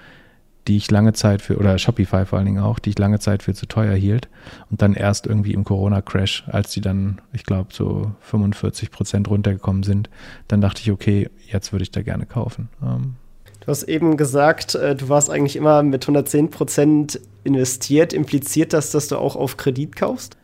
die 0.68 0.76
ich 0.76 0.90
lange 0.90 1.12
Zeit 1.12 1.42
für, 1.42 1.56
oder 1.58 1.78
Shopify 1.78 2.24
vor 2.26 2.38
allen 2.38 2.46
Dingen 2.46 2.62
auch, 2.62 2.78
die 2.78 2.90
ich 2.90 2.98
lange 2.98 3.18
Zeit 3.18 3.42
für 3.42 3.54
zu 3.54 3.66
teuer 3.66 3.94
hielt. 3.94 4.28
Und 4.70 4.82
dann 4.82 4.94
erst 4.94 5.26
irgendwie 5.26 5.54
im 5.54 5.64
Corona-Crash, 5.64 6.44
als 6.48 6.70
die 6.72 6.80
dann, 6.80 7.20
ich 7.32 7.44
glaube, 7.44 7.70
so 7.72 8.12
45 8.20 8.90
Prozent 8.90 9.28
runtergekommen 9.28 9.82
sind, 9.82 10.10
dann 10.48 10.60
dachte 10.60 10.82
ich, 10.82 10.90
okay, 10.90 11.30
jetzt 11.50 11.72
würde 11.72 11.82
ich 11.82 11.90
da 11.90 12.02
gerne 12.02 12.26
kaufen. 12.26 12.68
Ähm, 12.82 13.14
du 13.60 13.66
hast 13.66 13.84
eben 13.84 14.16
gesagt, 14.16 14.74
äh, 14.74 14.94
du 14.94 15.08
warst 15.08 15.30
eigentlich 15.30 15.56
immer 15.56 15.82
mit 15.82 16.04
110 16.04 16.50
Prozent 16.50 17.20
investiert. 17.44 18.12
Impliziert 18.12 18.72
das, 18.72 18.90
dass 18.90 19.08
du 19.08 19.16
auch 19.16 19.36
auf 19.36 19.56
Kredit 19.56 19.96
kaufst? 19.96 20.36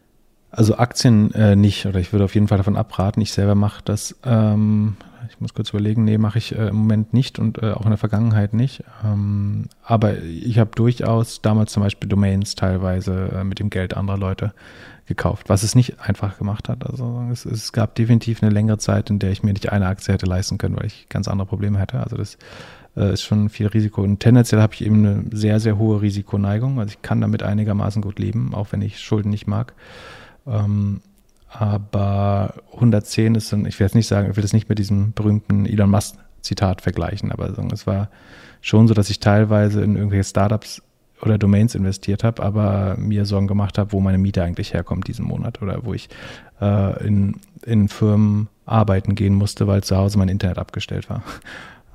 Also 0.51 0.77
Aktien 0.77 1.33
äh, 1.35 1.55
nicht, 1.55 1.85
oder 1.87 2.01
ich 2.01 2.13
würde 2.13 2.25
auf 2.25 2.35
jeden 2.35 2.49
Fall 2.49 2.59
davon 2.59 2.77
abraten. 2.77 3.21
Ich 3.21 3.33
selber 3.33 3.55
mache 3.55 3.83
das 3.85 4.17
ähm, 4.25 4.97
ich 5.37 5.40
muss 5.43 5.52
kurz 5.52 5.69
überlegen, 5.69 6.05
nee, 6.05 6.16
mache 6.16 6.38
ich 6.38 6.57
äh, 6.57 6.69
im 6.69 6.76
Moment 6.76 7.12
nicht 7.12 7.38
und 7.38 7.62
äh, 7.62 7.73
auch 7.73 7.83
in 7.83 7.90
der 7.90 7.99
Vergangenheit 7.99 8.55
nicht. 8.55 8.83
Ähm, 9.05 9.66
aber 9.83 10.23
ich 10.23 10.59
habe 10.59 10.71
durchaus 10.75 11.43
damals 11.43 11.73
zum 11.73 11.83
Beispiel 11.83 12.09
Domains 12.09 12.55
teilweise 12.55 13.31
äh, 13.35 13.45
mit 13.45 13.59
dem 13.59 13.69
Geld 13.69 13.95
anderer 13.95 14.16
Leute 14.16 14.55
gekauft, 15.05 15.50
was 15.50 15.62
es 15.62 15.75
nicht 15.75 16.00
einfach 16.00 16.38
gemacht 16.38 16.71
hat. 16.71 16.88
Also 16.88 17.23
es, 17.31 17.45
es, 17.45 17.73
gab 17.73 17.95
definitiv 17.97 18.43
eine 18.43 18.50
längere 18.50 18.78
Zeit, 18.78 19.11
in 19.11 19.19
der 19.19 19.31
ich 19.31 19.43
mir 19.43 19.52
nicht 19.52 19.71
eine 19.71 19.88
Aktie 19.88 20.14
hätte 20.14 20.25
leisten 20.25 20.57
können, 20.57 20.76
weil 20.78 20.87
ich 20.87 21.07
ganz 21.11 21.28
andere 21.28 21.47
Probleme 21.47 21.78
hätte. 21.78 22.00
Also 22.00 22.16
das 22.16 22.38
äh, 22.97 23.12
ist 23.12 23.23
schon 23.23 23.50
viel 23.50 23.66
Risiko. 23.66 24.02
Und 24.02 24.21
tendenziell 24.21 24.62
habe 24.62 24.73
ich 24.73 24.87
eben 24.87 25.07
eine 25.07 25.25
sehr, 25.33 25.61
sehr 25.61 25.76
hohe 25.76 26.00
Risikoneigung. 26.00 26.81
Also 26.81 26.93
ich 26.93 27.02
kann 27.02 27.21
damit 27.21 27.43
einigermaßen 27.43 28.00
gut 28.00 28.19
leben, 28.19 28.55
auch 28.55 28.69
wenn 28.73 28.81
ich 28.81 29.00
Schulden 29.00 29.28
nicht 29.28 29.47
mag. 29.47 29.75
Ähm, 30.47 31.02
aber 31.59 32.55
110 32.75 33.35
ist 33.35 33.53
dann, 33.53 33.67
ich 33.67 33.79
will 33.79 33.87
jetzt 33.87 33.95
nicht 33.95 34.07
sagen, 34.07 34.31
ich 34.31 34.37
will 34.37 34.43
das 34.43 34.53
nicht 34.53 34.69
mit 34.69 34.79
diesem 34.79 35.13
berühmten 35.13 35.67
Elon 35.67 35.91
Musk-Zitat 35.91 36.83
vergleichen, 36.83 37.33
aber 37.33 37.51
es 37.73 37.87
war 37.87 38.09
schon 38.61 38.89
so, 38.89 38.95
dass 38.95 39.11
ich 39.11 39.21
teilweise 39.21 39.83
in 39.83 39.97
irgendwelche 39.97 40.25
Startups 40.25 40.83
oder 41.23 41.39
Domains 41.39 41.75
investiert 41.75 42.25
habe, 42.25 42.43
aber 42.43 42.97
mir 42.99 43.25
Sorgen 43.25 43.47
gemacht 43.47 43.79
habe, 43.79 43.93
wo 43.93 44.01
meine 44.01 44.19
Miete 44.19 44.43
eigentlich 44.43 44.75
herkommt 44.75 45.09
diesen 45.09 45.25
Monat 45.25 45.63
oder 45.63 45.85
wo 45.85 45.95
ich 45.95 46.09
äh, 46.61 47.07
in, 47.07 47.41
in 47.65 47.89
Firmen 47.89 48.49
arbeiten 48.67 49.15
gehen 49.15 49.35
musste, 49.35 49.67
weil 49.67 49.83
zu 49.83 49.97
Hause 49.97 50.19
mein 50.19 50.29
Internet 50.29 50.59
abgestellt 50.59 51.09
war. 51.09 51.23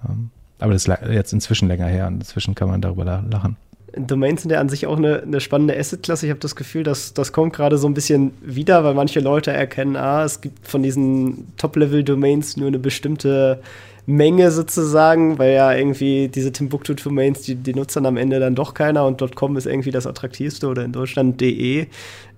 Ähm, 0.07 0.31
aber 0.59 0.73
das 0.73 0.87
ist 0.87 0.97
jetzt 1.11 1.33
inzwischen 1.33 1.67
länger 1.67 1.87
her 1.87 2.07
und 2.07 2.15
inzwischen 2.15 2.55
kann 2.55 2.69
man 2.69 2.81
darüber 2.81 3.03
lachen. 3.03 3.57
Domains 3.95 4.41
sind 4.41 4.51
ja 4.51 4.59
an 4.59 4.69
sich 4.69 4.87
auch 4.87 4.97
eine, 4.97 5.21
eine 5.21 5.41
spannende 5.41 5.77
Asset-Klasse. 5.77 6.25
Ich 6.25 6.29
habe 6.29 6.39
das 6.39 6.55
Gefühl, 6.55 6.83
dass 6.83 7.13
das 7.13 7.33
kommt 7.33 7.53
gerade 7.53 7.77
so 7.77 7.87
ein 7.87 7.93
bisschen 7.93 8.31
wieder, 8.41 8.83
weil 8.83 8.93
manche 8.93 9.19
Leute 9.19 9.51
erkennen, 9.51 9.95
ah, 9.95 10.23
es 10.23 10.41
gibt 10.41 10.67
von 10.67 10.81
diesen 10.81 11.47
Top-Level-Domains 11.57 12.57
nur 12.57 12.67
eine 12.67 12.79
bestimmte 12.79 13.61
Menge 14.05 14.51
sozusagen, 14.51 15.37
weil 15.37 15.53
ja 15.53 15.73
irgendwie 15.73 16.27
diese 16.27 16.51
Timbuktu-Domains, 16.51 17.41
die, 17.41 17.55
die 17.55 17.73
nutzt 17.73 17.95
dann 17.95 18.05
am 18.05 18.17
Ende 18.17 18.39
dann 18.39 18.55
doch 18.55 18.73
keiner 18.73 19.05
und 19.05 19.21
.com 19.35 19.57
ist 19.57 19.67
irgendwie 19.67 19.91
das 19.91 20.07
attraktivste 20.07 20.67
oder 20.67 20.83
in 20.83 20.91
Deutschland 20.91 21.39
.de. 21.39 21.87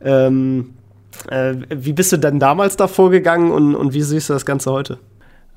Ähm, 0.04 0.72
äh, 1.30 1.56
wie 1.70 1.94
bist 1.94 2.12
du 2.12 2.18
denn 2.18 2.40
damals 2.40 2.76
da 2.76 2.88
vorgegangen 2.88 3.52
und, 3.52 3.76
und 3.76 3.94
wie 3.94 4.02
siehst 4.02 4.30
du 4.30 4.34
das 4.34 4.46
Ganze 4.46 4.72
heute? 4.72 5.00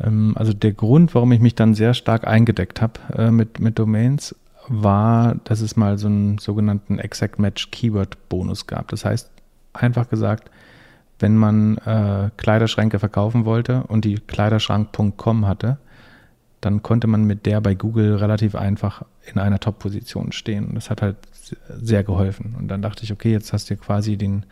Ähm, 0.01 0.35
also 0.37 0.53
der 0.53 0.73
Grund, 0.73 1.15
warum 1.15 1.33
ich 1.33 1.41
mich 1.41 1.55
dann 1.55 1.75
sehr 1.75 1.95
stark 1.95 2.27
eingedeckt 2.27 2.81
habe 2.81 3.01
äh, 3.17 3.31
mit, 3.31 3.61
mit 3.61 3.79
Domains, 3.79 4.35
war, 4.69 5.37
dass 5.45 5.61
es 5.61 5.77
mal 5.77 5.99
so 5.99 6.09
einen 6.09 6.39
sogenannten 6.39 6.99
Exact 6.99 7.39
Match 7.39 7.71
Keyword 7.71 8.29
Bonus 8.29 8.67
gab. 8.67 8.89
Das 8.89 9.05
heißt, 9.05 9.31
einfach 9.73 10.09
gesagt, 10.09 10.51
wenn 11.19 11.37
man 11.37 11.79
äh, 11.79 12.31
Kleiderschränke 12.37 12.99
verkaufen 12.99 13.45
wollte 13.45 13.85
und 13.85 14.05
die 14.05 14.17
Kleiderschrank.com 14.17 15.47
hatte, 15.47 15.79
dann 16.61 16.83
konnte 16.83 17.07
man 17.07 17.25
mit 17.25 17.47
der 17.47 17.61
bei 17.61 17.75
Google 17.75 18.17
relativ 18.17 18.55
einfach 18.55 19.03
in 19.25 19.39
einer 19.39 19.61
Top-Position 19.61 20.33
stehen. 20.33 20.67
Und 20.67 20.75
das 20.75 20.91
hat 20.91 21.03
halt 21.03 21.17
sehr 21.69 22.03
geholfen. 22.03 22.55
Und 22.59 22.69
dann 22.69 22.83
dachte 22.83 23.05
ich, 23.05 23.13
okay, 23.13 23.31
jetzt 23.33 23.53
hast 23.53 23.71
du 23.71 23.77
quasi 23.77 24.17
den 24.17 24.45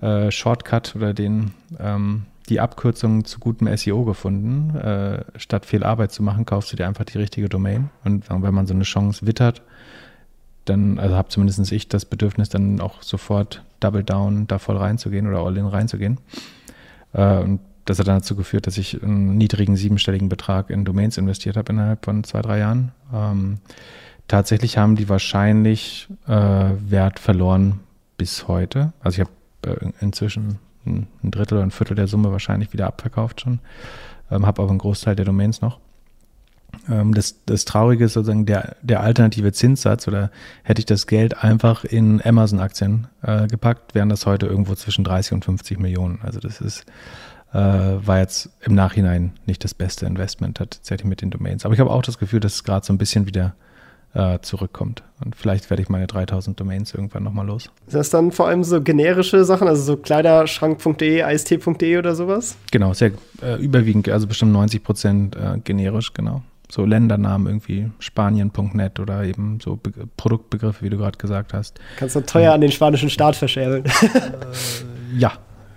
äh, 0.00 0.30
Shortcut 0.30 0.96
oder 0.96 1.14
den 1.14 1.52
ähm, 1.78 2.26
die 2.48 2.60
Abkürzung 2.60 3.24
zu 3.24 3.38
gutem 3.40 3.74
SEO 3.76 4.04
gefunden. 4.04 4.76
Äh, 4.76 5.24
statt 5.36 5.66
viel 5.66 5.82
Arbeit 5.82 6.12
zu 6.12 6.22
machen, 6.22 6.44
kaufst 6.44 6.72
du 6.72 6.76
dir 6.76 6.86
einfach 6.86 7.04
die 7.04 7.18
richtige 7.18 7.48
Domain. 7.48 7.90
Und 8.04 8.28
wenn 8.30 8.54
man 8.54 8.66
so 8.66 8.74
eine 8.74 8.84
Chance 8.84 9.26
wittert, 9.26 9.62
dann, 10.64 10.98
also 10.98 11.16
habe 11.16 11.28
zumindest 11.28 11.72
ich 11.72 11.88
das 11.88 12.04
Bedürfnis, 12.04 12.48
dann 12.48 12.80
auch 12.80 13.02
sofort 13.02 13.64
Double 13.80 14.04
Down 14.04 14.46
da 14.46 14.58
voll 14.58 14.76
reinzugehen 14.76 15.26
oder 15.26 15.38
All-In 15.38 15.66
reinzugehen. 15.66 16.18
Äh, 17.12 17.38
und 17.38 17.60
das 17.84 17.98
hat 18.00 18.08
dann 18.08 18.18
dazu 18.18 18.34
geführt, 18.34 18.66
dass 18.66 18.78
ich 18.78 19.02
einen 19.02 19.36
niedrigen 19.36 19.76
siebenstelligen 19.76 20.28
Betrag 20.28 20.70
in 20.70 20.84
Domains 20.84 21.18
investiert 21.18 21.56
habe 21.56 21.72
innerhalb 21.72 22.04
von 22.04 22.24
zwei, 22.24 22.42
drei 22.42 22.58
Jahren. 22.58 22.92
Ähm, 23.14 23.58
tatsächlich 24.26 24.76
haben 24.76 24.96
die 24.96 25.08
wahrscheinlich 25.08 26.08
äh, 26.26 26.32
Wert 26.32 27.20
verloren 27.20 27.80
bis 28.16 28.48
heute. 28.48 28.92
Also 29.00 29.22
ich 29.22 29.28
habe 29.28 29.80
äh, 29.80 29.90
inzwischen 30.00 30.58
ein, 30.86 31.06
Drittel 31.22 31.54
oder 31.54 31.66
ein 31.66 31.70
Viertel 31.70 31.94
der 31.94 32.06
Summe 32.06 32.32
wahrscheinlich 32.32 32.72
wieder 32.72 32.86
abverkauft 32.86 33.40
schon. 33.40 33.60
Ähm, 34.30 34.46
habe 34.46 34.62
aber 34.62 34.70
einen 34.70 34.78
Großteil 34.78 35.16
der 35.16 35.24
Domains 35.24 35.60
noch. 35.60 35.78
Ähm, 36.88 37.14
das, 37.14 37.44
das 37.46 37.64
Traurige 37.64 38.04
ist 38.04 38.14
sozusagen 38.14 38.46
der, 38.46 38.76
der 38.82 39.00
alternative 39.00 39.52
Zinssatz 39.52 40.08
oder 40.08 40.30
hätte 40.62 40.80
ich 40.80 40.86
das 40.86 41.06
Geld 41.06 41.42
einfach 41.42 41.84
in 41.84 42.24
Amazon-Aktien 42.24 43.08
äh, 43.22 43.46
gepackt, 43.46 43.94
wären 43.94 44.08
das 44.08 44.26
heute 44.26 44.46
irgendwo 44.46 44.74
zwischen 44.74 45.04
30 45.04 45.32
und 45.34 45.44
50 45.44 45.78
Millionen. 45.78 46.20
Also 46.22 46.40
das 46.40 46.60
ist, 46.60 46.86
äh, 47.52 47.58
war 47.58 48.18
jetzt 48.18 48.50
im 48.62 48.74
Nachhinein 48.74 49.32
nicht 49.46 49.64
das 49.64 49.74
beste 49.74 50.06
Investment 50.06 50.56
tatsächlich 50.56 51.06
mit 51.06 51.22
den 51.22 51.30
Domains. 51.30 51.64
Aber 51.64 51.74
ich 51.74 51.80
habe 51.80 51.90
auch 51.90 52.02
das 52.02 52.18
Gefühl, 52.18 52.40
dass 52.40 52.54
es 52.54 52.64
gerade 52.64 52.84
so 52.84 52.92
ein 52.92 52.98
bisschen 52.98 53.26
wieder 53.26 53.54
äh, 54.16 54.40
zurückkommt. 54.40 55.02
Und 55.22 55.36
vielleicht 55.36 55.68
werde 55.68 55.82
ich 55.82 55.88
meine 55.88 56.06
3000 56.06 56.58
Domains 56.58 56.94
irgendwann 56.94 57.22
nochmal 57.22 57.46
los. 57.46 57.70
Ist 57.86 57.94
das 57.94 58.10
dann 58.10 58.32
vor 58.32 58.48
allem 58.48 58.64
so 58.64 58.80
generische 58.80 59.44
Sachen, 59.44 59.68
also 59.68 59.82
so 59.82 59.96
kleiderschrank.de, 59.96 61.34
ist.de 61.34 61.98
oder 61.98 62.14
sowas? 62.14 62.56
Genau, 62.72 62.94
sehr 62.94 63.12
äh, 63.42 63.60
überwiegend, 63.60 64.08
also 64.08 64.26
bestimmt 64.26 64.52
90 64.52 64.82
Prozent 64.82 65.36
äh, 65.36 65.58
generisch, 65.62 66.14
genau. 66.14 66.42
So 66.68 66.84
Ländernamen 66.84 67.46
irgendwie, 67.46 67.90
Spanien.net 68.00 68.98
oder 68.98 69.22
eben 69.22 69.60
so 69.62 69.76
Be 69.76 69.92
Produktbegriffe, 70.16 70.84
wie 70.84 70.90
du 70.90 70.96
gerade 70.96 71.16
gesagt 71.16 71.52
hast. 71.52 71.78
Kannst 71.96 72.16
du 72.16 72.20
teuer 72.22 72.52
an 72.52 72.60
den 72.60 72.72
spanischen 72.72 73.10
Staat 73.10 73.36
verscherben. 73.36 73.84
Äh, 73.84 75.18
ja, 75.18 75.32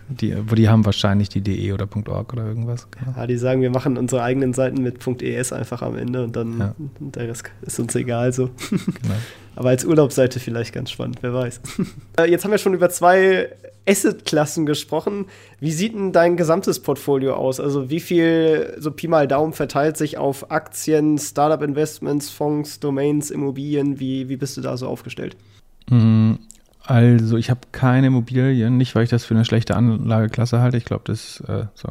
die, 0.09 0.35
wo 0.49 0.55
die 0.55 0.69
haben 0.69 0.85
wahrscheinlich 0.85 1.29
die 1.29 1.41
.de 1.41 1.71
oder 1.71 1.87
.org 2.07 2.33
oder 2.33 2.45
irgendwas. 2.45 2.87
Genau. 2.91 3.17
Ja, 3.17 3.27
die 3.27 3.37
sagen, 3.37 3.61
wir 3.61 3.69
machen 3.69 3.97
unsere 3.97 4.23
eigenen 4.23 4.53
Seiten 4.53 4.81
mit 4.81 5.05
.es 5.21 5.53
einfach 5.53 5.81
am 5.81 5.97
Ende 5.97 6.23
und 6.23 6.35
dann 6.35 6.59
ja. 6.59 6.75
der 6.99 7.29
Rest 7.29 7.43
ist 7.61 7.79
uns 7.79 7.95
egal 7.95 8.33
so. 8.33 8.49
Genau. 8.69 9.15
Aber 9.55 9.69
als 9.69 9.83
Urlaubsseite 9.83 10.39
vielleicht 10.39 10.73
ganz 10.73 10.91
spannend, 10.91 11.17
wer 11.21 11.33
weiß. 11.33 11.61
Äh, 12.17 12.29
jetzt 12.29 12.43
haben 12.43 12.51
wir 12.51 12.57
schon 12.57 12.73
über 12.73 12.89
zwei 12.89 13.49
Asset-Klassen 13.87 14.65
gesprochen. 14.65 15.25
Wie 15.59 15.71
sieht 15.71 15.93
denn 15.93 16.11
dein 16.11 16.37
gesamtes 16.37 16.81
Portfolio 16.81 17.35
aus? 17.35 17.59
Also 17.59 17.89
wie 17.89 17.99
viel, 17.99 18.75
so 18.77 18.91
Pi 18.91 19.07
mal 19.07 19.27
Daumen, 19.27 19.53
verteilt 19.53 19.95
sich 19.95 20.17
auf 20.17 20.51
Aktien, 20.51 21.17
Startup-Investments, 21.17 22.29
Fonds, 22.29 22.79
Domains, 22.79 23.31
Immobilien? 23.31 23.99
Wie, 23.99 24.27
wie 24.27 24.37
bist 24.37 24.57
du 24.57 24.61
da 24.61 24.75
so 24.75 24.87
aufgestellt? 24.87 25.37
Also 26.89 27.37
ich 27.37 27.51
habe 27.51 27.59
keine 27.71 28.07
Immobilien, 28.07 28.75
nicht 28.77 28.95
weil 28.95 29.03
ich 29.03 29.11
das 29.11 29.23
für 29.23 29.35
eine 29.35 29.45
schlechte 29.45 29.75
Anlageklasse 29.75 30.59
halte. 30.59 30.75
Ich 30.75 30.85
glaube, 30.85 31.03
das 31.05 31.39
äh, 31.41 31.65
so, 31.75 31.89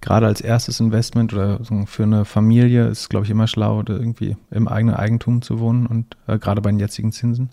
gerade 0.00 0.24
als 0.24 0.40
erstes 0.40 0.80
Investment 0.80 1.34
oder 1.34 1.62
so, 1.62 1.84
für 1.84 2.04
eine 2.04 2.24
Familie 2.24 2.86
ist, 2.86 3.10
glaube 3.10 3.26
ich, 3.26 3.30
immer 3.30 3.46
schlau, 3.46 3.82
irgendwie 3.86 4.38
im 4.50 4.66
eigenen 4.66 4.94
Eigentum 4.94 5.42
zu 5.42 5.60
wohnen 5.60 5.86
und 5.86 6.16
äh, 6.26 6.38
gerade 6.38 6.62
bei 6.62 6.70
den 6.70 6.80
jetzigen 6.80 7.12
Zinsen. 7.12 7.50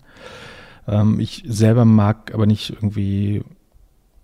Ähm, 0.86 1.20
ich 1.20 1.44
selber 1.46 1.84
mag 1.84 2.32
aber 2.32 2.46
nicht 2.46 2.70
irgendwie 2.70 3.44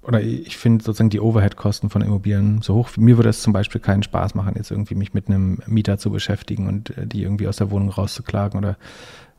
oder 0.00 0.23
ich 0.23 0.56
finde 0.56 0.83
sozusagen 0.83 1.11
die 1.11 1.21
Overhead-Kosten 1.21 1.90
von 1.90 2.00
Immobilien 2.00 2.62
so 2.62 2.76
hoch. 2.76 2.97
Mir 2.97 3.18
würde 3.18 3.28
es 3.28 3.42
zum 3.42 3.52
Beispiel 3.52 3.83
keinen 3.83 4.02
Spaß 4.02 4.35
machen, 4.35 4.54
jetzt 4.56 4.71
irgendwie 4.71 4.94
mich 4.94 5.12
mit 5.12 5.28
einem 5.28 5.59
Mieter 5.66 5.99
zu 5.99 6.11
beschäftigen 6.11 6.66
und 6.66 6.97
äh, 6.97 7.06
die 7.06 7.25
irgendwie 7.25 7.47
aus 7.47 7.59
der 7.59 7.71
Wohnung 7.71 7.90
rauszuklagen 7.90 8.59
oder 8.59 8.78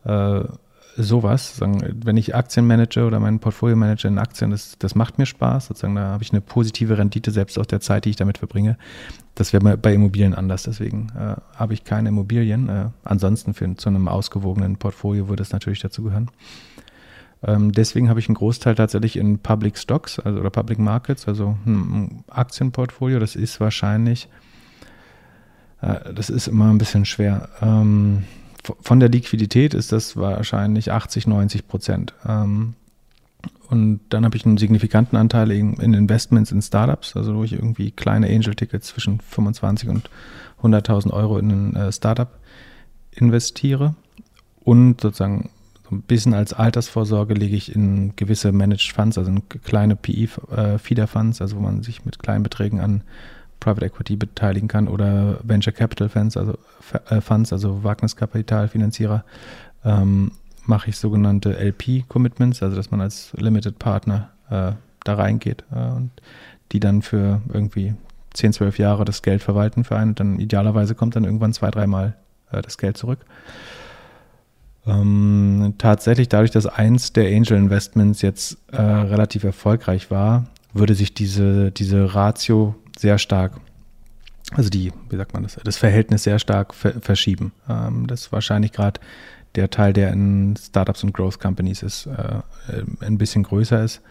äh, 0.06 0.48
sowas. 0.98 1.60
Wenn 1.60 2.18
ich 2.18 2.36
Aktien 2.36 2.68
manage 2.68 3.06
oder 3.06 3.20
mein 3.20 3.40
Portfolio 3.40 3.76
manage 3.76 4.08
in 4.08 4.18
Aktien, 4.18 4.52
das, 4.52 4.78
das 4.80 4.96
macht 4.96 5.18
mir 5.18 5.26
Spaß. 5.26 5.68
Sozusagen, 5.68 5.96
da 5.96 6.04
habe 6.04 6.24
ich 6.24 6.32
eine 6.32 6.42
positive 6.42 6.98
Rendite, 6.98 7.32
selbst 7.32 7.60
aus 7.60 7.68
der 7.68 7.82
Zeit, 7.82 8.06
die 8.06 8.12
ich 8.12 8.16
damit 8.16 8.38
verbringe. 8.38 8.78
Das 9.36 9.52
wäre 9.52 9.78
bei 9.78 9.94
Immobilien 9.94 10.34
anders. 10.34 10.64
Deswegen 10.64 11.12
äh, 11.18 11.36
habe 11.56 11.74
ich 11.74 11.84
keine 11.84 12.10
Immobilien. 12.10 12.70
Äh, 12.70 12.90
ansonsten 13.04 13.54
für, 13.54 13.76
zu 13.76 13.90
einem 13.90 14.08
ausgewogenen 14.08 14.78
Portfolio 14.78 15.28
würde 15.28 15.44
es 15.44 15.52
natürlich 15.52 15.80
dazu 15.82 16.04
gehören. 16.04 16.30
Ähm, 17.44 17.72
deswegen 17.72 18.10
habe 18.10 18.20
ich 18.20 18.28
einen 18.28 18.36
Großteil 18.36 18.76
tatsächlich 18.76 19.18
in 19.18 19.40
Public 19.40 19.78
Stocks 19.78 20.20
also, 20.20 20.40
oder 20.40 20.50
Public 20.50 20.80
Markets, 20.80 21.28
also 21.28 21.58
ein 21.66 22.24
Aktienportfolio. 22.28 23.20
Das 23.20 23.36
ist 23.36 23.60
wahrscheinlich, 23.60 24.30
äh, 25.82 26.14
das 26.14 26.30
ist 26.30 26.48
immer 26.48 26.70
ein 26.70 26.78
bisschen 26.78 27.06
schwer. 27.06 27.50
Ähm, 27.62 28.24
von 28.82 29.00
der 29.00 29.10
Liquidität 29.10 29.74
ist 29.74 29.92
das 29.92 30.18
wahrscheinlich 30.18 30.92
80, 30.92 31.28
90 31.28 31.68
Prozent. 31.68 32.14
Ähm, 32.28 32.74
und 33.70 34.02
dann 34.10 34.26
habe 34.26 34.38
ich 34.38 34.46
einen 34.46 34.58
signifikanten 34.58 35.18
Anteil 35.18 35.52
in 35.52 35.94
Investments 35.94 36.52
in 36.52 36.62
Startups, 36.62 37.16
also 37.16 37.36
wo 37.36 37.44
ich 37.44 37.54
irgendwie 37.54 37.92
kleine 37.92 38.28
Angel-Tickets 38.28 38.88
zwischen 38.88 39.20
25 39.20 39.90
und 39.90 40.10
100.000 40.62 41.12
Euro 41.12 41.38
in 41.38 41.50
ein 41.52 41.76
äh, 41.76 41.92
Startup 41.92 42.30
investiere. 43.12 43.96
Und 44.64 45.02
sozusagen 45.02 45.50
ein 45.92 46.02
bisschen 46.02 46.34
als 46.34 46.54
Altersvorsorge 46.54 47.34
lege 47.34 47.56
ich 47.56 47.76
in 47.76 48.16
gewisse 48.16 48.52
Managed 48.52 48.94
Funds, 48.94 49.18
also 49.18 49.30
in 49.30 49.48
kleine 49.64 49.96
PE-Feeder-Funds, 49.96 51.40
äh, 51.40 51.44
also 51.44 51.58
wo 51.58 51.62
man 51.62 51.84
sich 51.84 52.06
mit 52.06 52.20
kleinen 52.20 52.44
Beträgen 52.44 52.80
an 52.80 53.04
Private 53.60 53.86
Equity 53.86 54.16
beteiligen 54.16 54.68
kann 54.68 54.88
oder 54.88 55.40
Venture 55.44 55.74
Capital 55.74 56.10
Funds, 56.10 56.38
also 56.38 56.58
äh, 57.10 57.22
Funds, 57.22 57.52
also 57.54 57.84
Wagniskapitalfinanzierer, 57.84 59.24
ähm, 59.84 60.32
mache 60.66 60.90
ich 60.90 60.98
sogenannte 60.98 61.58
LP-Commitments, 61.58 62.64
also 62.64 62.76
dass 62.76 62.92
man 62.92 63.02
als 63.02 63.34
Limited 63.34 63.80
Partner 63.80 64.30
äh, 64.50 64.72
da 65.04 65.14
reingeht 65.14 65.64
äh, 65.72 65.92
und 65.92 66.12
die 66.72 66.80
dann 66.80 67.02
für 67.02 67.42
irgendwie 67.54 67.94
10, 68.34 68.54
12 68.54 68.80
Jahre 68.80 69.06
das 69.06 69.22
Geld 69.22 69.42
verwalten 69.42 69.84
für 69.84 69.96
einen 69.96 70.10
und 70.10 70.20
dann 70.20 70.40
idealerweise 70.40 70.96
kommt 70.96 71.16
dann 71.16 71.24
irgendwann 71.24 71.54
zwei, 71.54 71.72
dreimal 71.72 72.16
äh, 72.52 72.62
das 72.62 72.78
Geld 72.78 72.98
zurück. 72.98 73.20
Ähm, 74.88 75.74
tatsächlich, 75.78 76.30
dadurch, 76.30 76.52
dass 76.52 76.68
eins 76.68 77.14
der 77.14 77.28
Angel 77.36 77.58
Investments 77.58 78.22
jetzt 78.22 78.58
äh, 78.72 78.82
relativ 78.82 79.44
erfolgreich 79.44 80.12
war, 80.12 80.46
würde 80.74 80.94
sich 80.94 81.14
diese, 81.14 81.72
diese 81.72 82.14
Ratio 82.14 82.76
sehr 82.98 83.18
stark, 83.18 83.54
also 84.52 84.70
die, 84.70 84.92
wie 85.10 85.18
sagt 85.18 85.34
man 85.34 85.44
das, 85.44 85.58
das 85.64 85.78
Verhältnis 85.78 86.24
sehr 86.24 86.40
stark 86.40 86.74
ver 86.74 87.02
verschieben. 87.02 87.52
Ähm, 87.70 88.08
das 88.08 88.22
ist 88.22 88.32
wahrscheinlich 88.32 88.72
gerade 88.72 89.00
der 89.56 89.70
Teil, 89.70 89.94
der 89.94 90.12
in 90.12 90.56
Startups 90.58 91.04
und 91.04 91.14
Growth 91.14 91.40
Companies 91.40 91.82
ist, 91.82 92.08
äh, 92.08 92.42
ein 93.02 93.18
bisschen 93.18 93.44
größer 93.44 93.84
ist. 93.84 94.02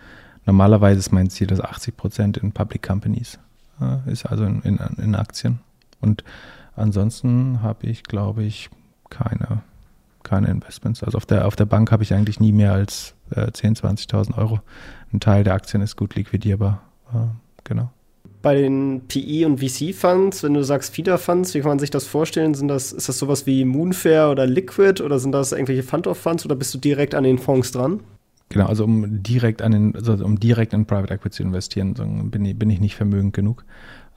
Normalerweise 0.47 0.99
ist 0.99 1.13
mein 1.13 1.31
Ziel, 1.31 1.47
dass 1.47 1.61
80 1.61 1.97
Prozent 1.97 2.37
in 2.39 2.53
Public 2.53 2.83
Companies 2.83 3.39
äh, 3.81 4.11
ist, 4.11 4.27
also 4.27 4.45
in, 4.45 4.63
in, 4.63 4.79
in 4.99 5.15
Aktien. 5.15 5.61
Und 6.01 6.25
ansonsten 6.77 7.63
habe 7.63 7.87
ich, 7.87 8.05
glaube 8.05 8.43
ich, 8.43 8.71
keine 9.11 9.63
keine 10.25 10.49
Investments. 10.49 11.05
Also 11.05 11.19
auf 11.19 11.27
der, 11.27 11.47
auf 11.47 11.55
der 11.55 11.67
Bank 11.67 11.93
habe 11.93 12.03
ich 12.03 12.13
eigentlich 12.13 12.41
nie 12.41 12.51
mehr 12.51 12.73
als 12.73 13.15
äh, 13.31 13.43
10.000, 13.43 14.09
20.000 14.09 14.37
Euro. 14.37 14.61
Ein 15.13 15.21
Teil 15.21 15.45
der 15.45 15.55
Aktien 15.55 15.83
ist 15.83 15.97
gut 15.97 16.17
liquidierbar. 16.17 16.83
Äh, 17.13 17.27
genau. 17.63 17.93
Bei 18.45 18.55
den 18.55 19.01
PE 19.09 19.47
und 19.47 19.59
VC-Funds, 19.59 20.43
wenn 20.43 20.53
du 20.53 20.63
sagst 20.63 20.95
Feeder-Funds, 20.95 21.55
wie 21.55 21.61
kann 21.61 21.71
man 21.71 21.79
sich 21.79 21.89
das 21.89 22.07
vorstellen? 22.07 22.53
Sind 22.53 22.69
das, 22.69 22.93
ist 22.93 23.09
das 23.09 23.19
sowas 23.19 23.47
wie 23.47 23.65
Moonfair 23.65 24.29
oder 24.29 24.47
Liquid 24.47 25.03
oder 25.03 25.19
sind 25.19 25.33
das 25.33 25.53
irgendwelche 25.53 25.83
Fund-of-Funds 25.83 26.45
oder 26.45 26.55
bist 26.55 26.75
du 26.75 26.79
direkt 26.79 27.15
an 27.15 27.25
den 27.25 27.39
Fonds 27.39 27.73
dran? 27.73 28.01
Genau, 28.51 28.67
also 28.67 28.85
um 28.85 29.23
direkt 29.23 29.63
an 29.63 29.73
den, 29.73 29.97
also 29.97 30.13
um 30.23 30.39
direkt 30.39 30.75
in 30.75 30.85
Private 30.85 31.15
Equity 31.15 31.37
zu 31.37 31.43
investieren, 31.43 31.95
bin 32.31 32.45
ich, 32.45 32.59
bin 32.59 32.69
ich 32.69 32.81
nicht 32.81 32.97
vermögend 32.97 33.33
genug. 33.33 33.65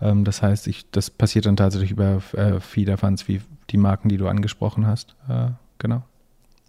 Ähm, 0.01 0.25
das 0.25 0.41
heißt, 0.41 0.67
ich, 0.67 0.91
das 0.91 1.09
passiert 1.09 1.45
dann 1.45 1.55
tatsächlich 1.55 1.91
über 1.91 2.21
äh, 2.33 2.59
Feeder-Funds 2.59 3.29
wie 3.29 3.39
die 3.69 3.77
Marken, 3.77 4.09
die 4.09 4.17
du 4.17 4.27
angesprochen 4.27 4.85
hast. 4.85 5.15
Äh, 5.29 5.51
genau. 5.79 6.03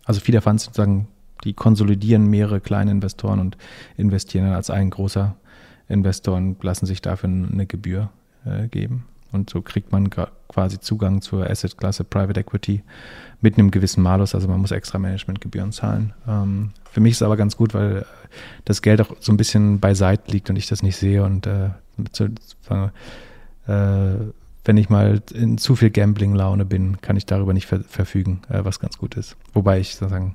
Also 0.04 0.20
viele 0.20 0.42
Funds 0.42 0.62
sozusagen, 0.62 1.08
die 1.42 1.54
konsolidieren 1.54 2.28
mehrere 2.28 2.60
kleine 2.60 2.92
Investoren 2.92 3.40
und 3.40 3.56
investieren 3.96 4.44
dann 4.44 4.54
als 4.54 4.70
ein 4.70 4.90
großer 4.90 5.34
Investor 5.88 6.36
und 6.36 6.62
lassen 6.62 6.86
sich 6.86 7.02
dafür 7.02 7.28
eine 7.28 7.66
Gebühr 7.66 8.10
äh, 8.44 8.68
geben. 8.68 9.04
Und 9.30 9.50
so 9.50 9.60
kriegt 9.60 9.92
man 9.92 10.08
quasi 10.48 10.80
Zugang 10.80 11.20
zur 11.20 11.48
Assetklasse 11.48 12.04
Private 12.04 12.40
Equity 12.40 12.82
mit 13.40 13.58
einem 13.58 13.70
gewissen 13.70 14.02
Malus. 14.02 14.34
Also 14.34 14.48
man 14.48 14.60
muss 14.60 14.70
extra 14.70 14.98
Managementgebühren 14.98 15.72
zahlen. 15.72 16.14
Ähm, 16.26 16.70
für 16.90 17.00
mich 17.00 17.12
ist 17.12 17.18
es 17.18 17.22
aber 17.22 17.36
ganz 17.36 17.56
gut, 17.56 17.74
weil 17.74 18.06
das 18.64 18.80
Geld 18.80 19.00
auch 19.00 19.14
so 19.20 19.32
ein 19.32 19.36
bisschen 19.36 19.80
beiseite 19.80 20.30
liegt 20.30 20.48
und 20.48 20.56
ich 20.56 20.66
das 20.66 20.82
nicht 20.82 20.96
sehe 20.96 21.24
und 21.24 21.46
äh, 21.46 21.70
sozusagen, 22.12 22.92
äh, 23.66 24.32
wenn 24.64 24.76
ich 24.76 24.88
mal 24.88 25.22
in 25.34 25.58
zu 25.58 25.76
viel 25.76 25.90
Gambling-Laune 25.90 26.64
bin, 26.64 27.00
kann 27.00 27.16
ich 27.16 27.26
darüber 27.26 27.52
nicht 27.52 27.66
ver 27.66 27.80
verfügen, 27.80 28.40
äh, 28.48 28.64
was 28.64 28.80
ganz 28.80 28.98
gut 28.98 29.14
ist. 29.14 29.36
Wobei 29.52 29.78
ich 29.78 29.94
sozusagen 29.94 30.34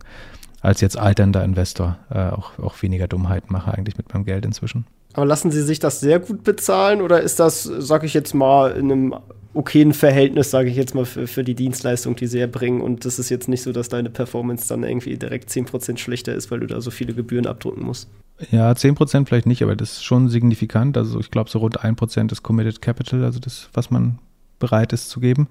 als 0.62 0.82
jetzt 0.82 0.98
alternder 0.98 1.44
Investor 1.44 1.98
äh, 2.10 2.30
auch, 2.30 2.58
auch 2.60 2.82
weniger 2.82 3.08
Dummheiten 3.08 3.52
mache 3.52 3.74
eigentlich 3.74 3.98
mit 3.98 4.14
meinem 4.14 4.24
Geld 4.24 4.46
inzwischen. 4.46 4.86
Aber 5.14 5.26
lassen 5.26 5.52
Sie 5.52 5.62
sich 5.62 5.80
das 5.80 6.00
sehr 6.00 6.20
gut 6.20 6.44
bezahlen 6.44 7.02
oder 7.02 7.22
ist 7.22 7.40
das, 7.40 7.64
sag 7.64 8.04
ich 8.04 8.14
jetzt 8.14 8.34
mal, 8.34 8.72
in 8.72 8.92
einem 8.92 9.16
okayen 9.54 9.94
Verhältnis, 9.94 10.50
sage 10.50 10.70
ich 10.70 10.76
jetzt 10.76 10.96
mal, 10.96 11.06
für, 11.06 11.28
für, 11.28 11.44
die 11.44 11.54
Dienstleistung, 11.54 12.16
die 12.16 12.28
sie 12.28 12.40
erbringen. 12.40 12.82
Und 12.82 13.06
das 13.06 13.20
ist 13.20 13.30
jetzt 13.30 13.48
nicht 13.48 13.62
so, 13.62 13.72
dass 13.72 13.90
deine 13.90 14.10
Performance 14.10 14.68
dann 14.68 14.84
irgendwie 14.84 15.16
direkt 15.18 15.50
10% 15.50 15.98
schlechter 15.98 16.34
ist, 16.34 16.50
weil 16.50 16.62
du 16.62 16.68
da 16.68 16.82
so 16.82 16.92
viele 16.92 17.14
Gebühren 17.14 17.46
abdrücken 17.46 17.84
musst. 17.84 18.10
Ja, 18.50 18.72
10% 18.72 19.28
vielleicht 19.28 19.46
nicht, 19.46 19.62
aber 19.62 19.76
das 19.76 19.94
ist 19.94 20.04
schon 20.04 20.30
signifikant. 20.30 20.98
Also 20.98 21.20
ich 21.20 21.30
glaube, 21.30 21.50
so 21.50 21.60
rund 21.60 21.82
1% 21.82 22.32
ist 22.32 22.42
Committed 22.42 22.82
Capital, 22.82 23.24
also 23.24 23.40
das, 23.40 23.70
was 23.74 23.92
man 23.92 24.18
bereit 24.60 24.92
ist 24.92 25.10
zu 25.10 25.20
geben. 25.20 25.48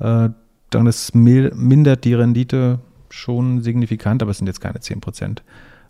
Äh, 0.00 0.28
dann 0.70 0.86
ist 0.86 1.14
mindert 1.14 2.04
die 2.04 2.14
Rendite 2.14 2.80
schon 3.08 3.62
signifikant, 3.62 4.20
aber 4.20 4.32
es 4.32 4.38
sind 4.38 4.46
jetzt 4.48 4.60
keine 4.60 4.80
10%. 4.80 5.38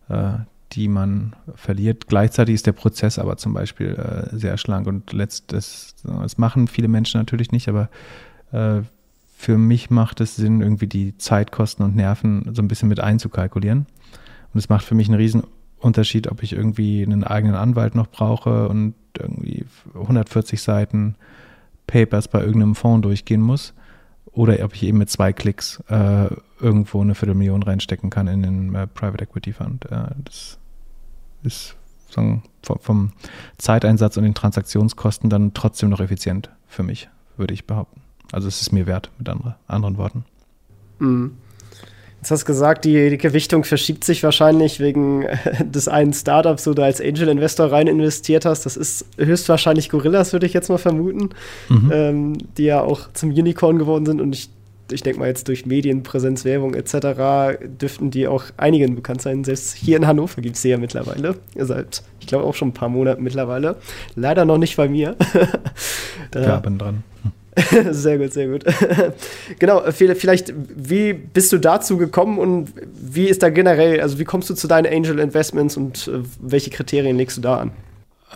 Äh, 0.08 0.38
die 0.76 0.88
man 0.88 1.34
verliert. 1.54 2.06
Gleichzeitig 2.06 2.54
ist 2.54 2.66
der 2.66 2.72
Prozess 2.72 3.18
aber 3.18 3.38
zum 3.38 3.54
Beispiel 3.54 3.94
äh, 3.94 4.36
sehr 4.36 4.58
schlank 4.58 4.86
und 4.86 5.12
letztes, 5.12 5.94
das 6.04 6.38
machen 6.38 6.68
viele 6.68 6.88
Menschen 6.88 7.18
natürlich 7.18 7.50
nicht, 7.50 7.68
aber 7.68 7.88
äh, 8.52 8.82
für 9.34 9.58
mich 9.58 9.90
macht 9.90 10.20
es 10.20 10.36
Sinn, 10.36 10.60
irgendwie 10.60 10.86
die 10.86 11.16
Zeitkosten 11.16 11.84
und 11.84 11.96
Nerven 11.96 12.50
so 12.54 12.62
ein 12.62 12.68
bisschen 12.68 12.88
mit 12.88 13.00
einzukalkulieren. 13.00 13.86
Und 14.52 14.58
es 14.58 14.68
macht 14.68 14.84
für 14.84 14.94
mich 14.94 15.08
einen 15.08 15.18
Riesenunterschied, 15.18 16.30
ob 16.30 16.42
ich 16.42 16.52
irgendwie 16.52 17.02
einen 17.02 17.24
eigenen 17.24 17.56
Anwalt 17.56 17.94
noch 17.94 18.06
brauche 18.06 18.68
und 18.68 18.94
irgendwie 19.18 19.64
140 19.94 20.60
Seiten 20.60 21.16
Papers 21.86 22.28
bei 22.28 22.40
irgendeinem 22.40 22.74
Fonds 22.74 23.02
durchgehen 23.02 23.40
muss 23.40 23.74
oder 24.32 24.62
ob 24.64 24.74
ich 24.74 24.82
eben 24.82 24.98
mit 24.98 25.10
zwei 25.10 25.32
Klicks 25.32 25.82
äh, 25.88 26.28
irgendwo 26.60 27.00
eine 27.00 27.14
Viertelmillion 27.14 27.62
reinstecken 27.62 28.10
kann 28.10 28.28
in 28.28 28.42
den 28.42 28.74
äh, 28.74 28.86
Private 28.86 29.24
Equity 29.24 29.52
Fund. 29.52 29.86
Äh, 29.86 30.08
das 30.24 30.58
ist 31.42 31.76
sagen, 32.10 32.42
vom, 32.62 33.12
Zeiteinsatz 33.58 34.16
und 34.16 34.24
den 34.24 34.34
Transaktionskosten 34.34 35.30
dann 35.30 35.54
trotzdem 35.54 35.90
noch 35.90 36.00
effizient 36.00 36.50
für 36.66 36.82
mich, 36.82 37.08
würde 37.36 37.54
ich 37.54 37.66
behaupten. 37.66 38.02
Also 38.32 38.48
es 38.48 38.60
ist 38.60 38.72
mir 38.72 38.86
wert, 38.86 39.10
mit 39.18 39.28
andere, 39.28 39.56
anderen 39.66 39.98
Worten. 39.98 40.24
Mhm. 40.98 41.36
Jetzt 42.20 42.30
hast 42.30 42.42
du 42.42 42.46
gesagt, 42.46 42.84
die, 42.84 43.10
die, 43.10 43.18
Gewichtung 43.18 43.62
verschiebt 43.62 44.02
sich 44.02 44.22
wahrscheinlich 44.22 44.80
wegen 44.80 45.26
des 45.64 45.86
einen 45.86 46.12
Startups, 46.12 46.66
wo 46.66 46.72
du 46.72 46.82
als 46.82 47.00
Angel 47.00 47.28
Investor 47.28 47.70
rein 47.70 47.86
investiert 47.86 48.44
hast. 48.44 48.66
Das 48.66 48.76
ist 48.76 49.06
höchstwahrscheinlich 49.16 49.90
Gorillas, 49.90 50.32
würde 50.32 50.46
ich 50.46 50.52
jetzt 50.52 50.68
mal 50.68 50.78
vermuten, 50.78 51.30
mhm. 51.68 51.90
ähm, 51.92 52.38
die 52.56 52.64
ja 52.64 52.80
auch 52.80 53.12
zum 53.12 53.30
Unicorn 53.30 53.78
geworden 53.78 54.06
sind. 54.06 54.20
Und 54.20 54.34
ich, 54.34 54.50
ich 54.90 55.02
denke 55.02 55.18
mal 55.18 55.28
jetzt 55.28 55.48
durch 55.48 55.66
Medienpräsenz, 55.66 56.44
Werbung 56.44 56.74
etc. 56.74 57.58
dürften 57.80 58.10
die 58.10 58.28
auch 58.28 58.44
einigen 58.56 58.94
bekannt 58.94 59.22
sein. 59.22 59.44
Selbst 59.44 59.74
hier 59.74 59.96
in 59.96 60.06
Hannover 60.06 60.40
gibt 60.40 60.56
es 60.56 60.62
sie 60.62 60.70
ja 60.70 60.78
mittlerweile. 60.78 61.36
Seit, 61.56 62.02
ich 62.20 62.26
glaube, 62.26 62.44
auch 62.44 62.54
schon 62.54 62.68
ein 62.68 62.74
paar 62.74 62.88
Monaten 62.88 63.22
mittlerweile. 63.22 63.76
Leider 64.14 64.44
noch 64.44 64.58
nicht 64.58 64.76
bei 64.76 64.88
mir. 64.88 65.16
da, 66.30 66.42
ja, 66.42 66.56
bin 66.58 66.78
dran. 66.78 67.02
Sehr 67.90 68.18
gut, 68.18 68.34
sehr 68.34 68.48
gut. 68.48 68.64
genau, 69.58 69.82
vielleicht, 69.90 70.52
wie 70.76 71.14
bist 71.14 71.50
du 71.52 71.58
dazu 71.58 71.96
gekommen 71.96 72.38
und 72.38 72.72
wie 72.92 73.28
ist 73.28 73.42
da 73.42 73.48
generell, 73.48 74.02
also 74.02 74.18
wie 74.18 74.24
kommst 74.24 74.50
du 74.50 74.54
zu 74.54 74.68
deinen 74.68 74.92
Angel 74.92 75.18
Investments 75.18 75.78
und 75.78 76.06
äh, 76.08 76.20
welche 76.38 76.68
Kriterien 76.68 77.16
legst 77.16 77.38
du 77.38 77.40
da 77.40 77.56
an? 77.56 77.70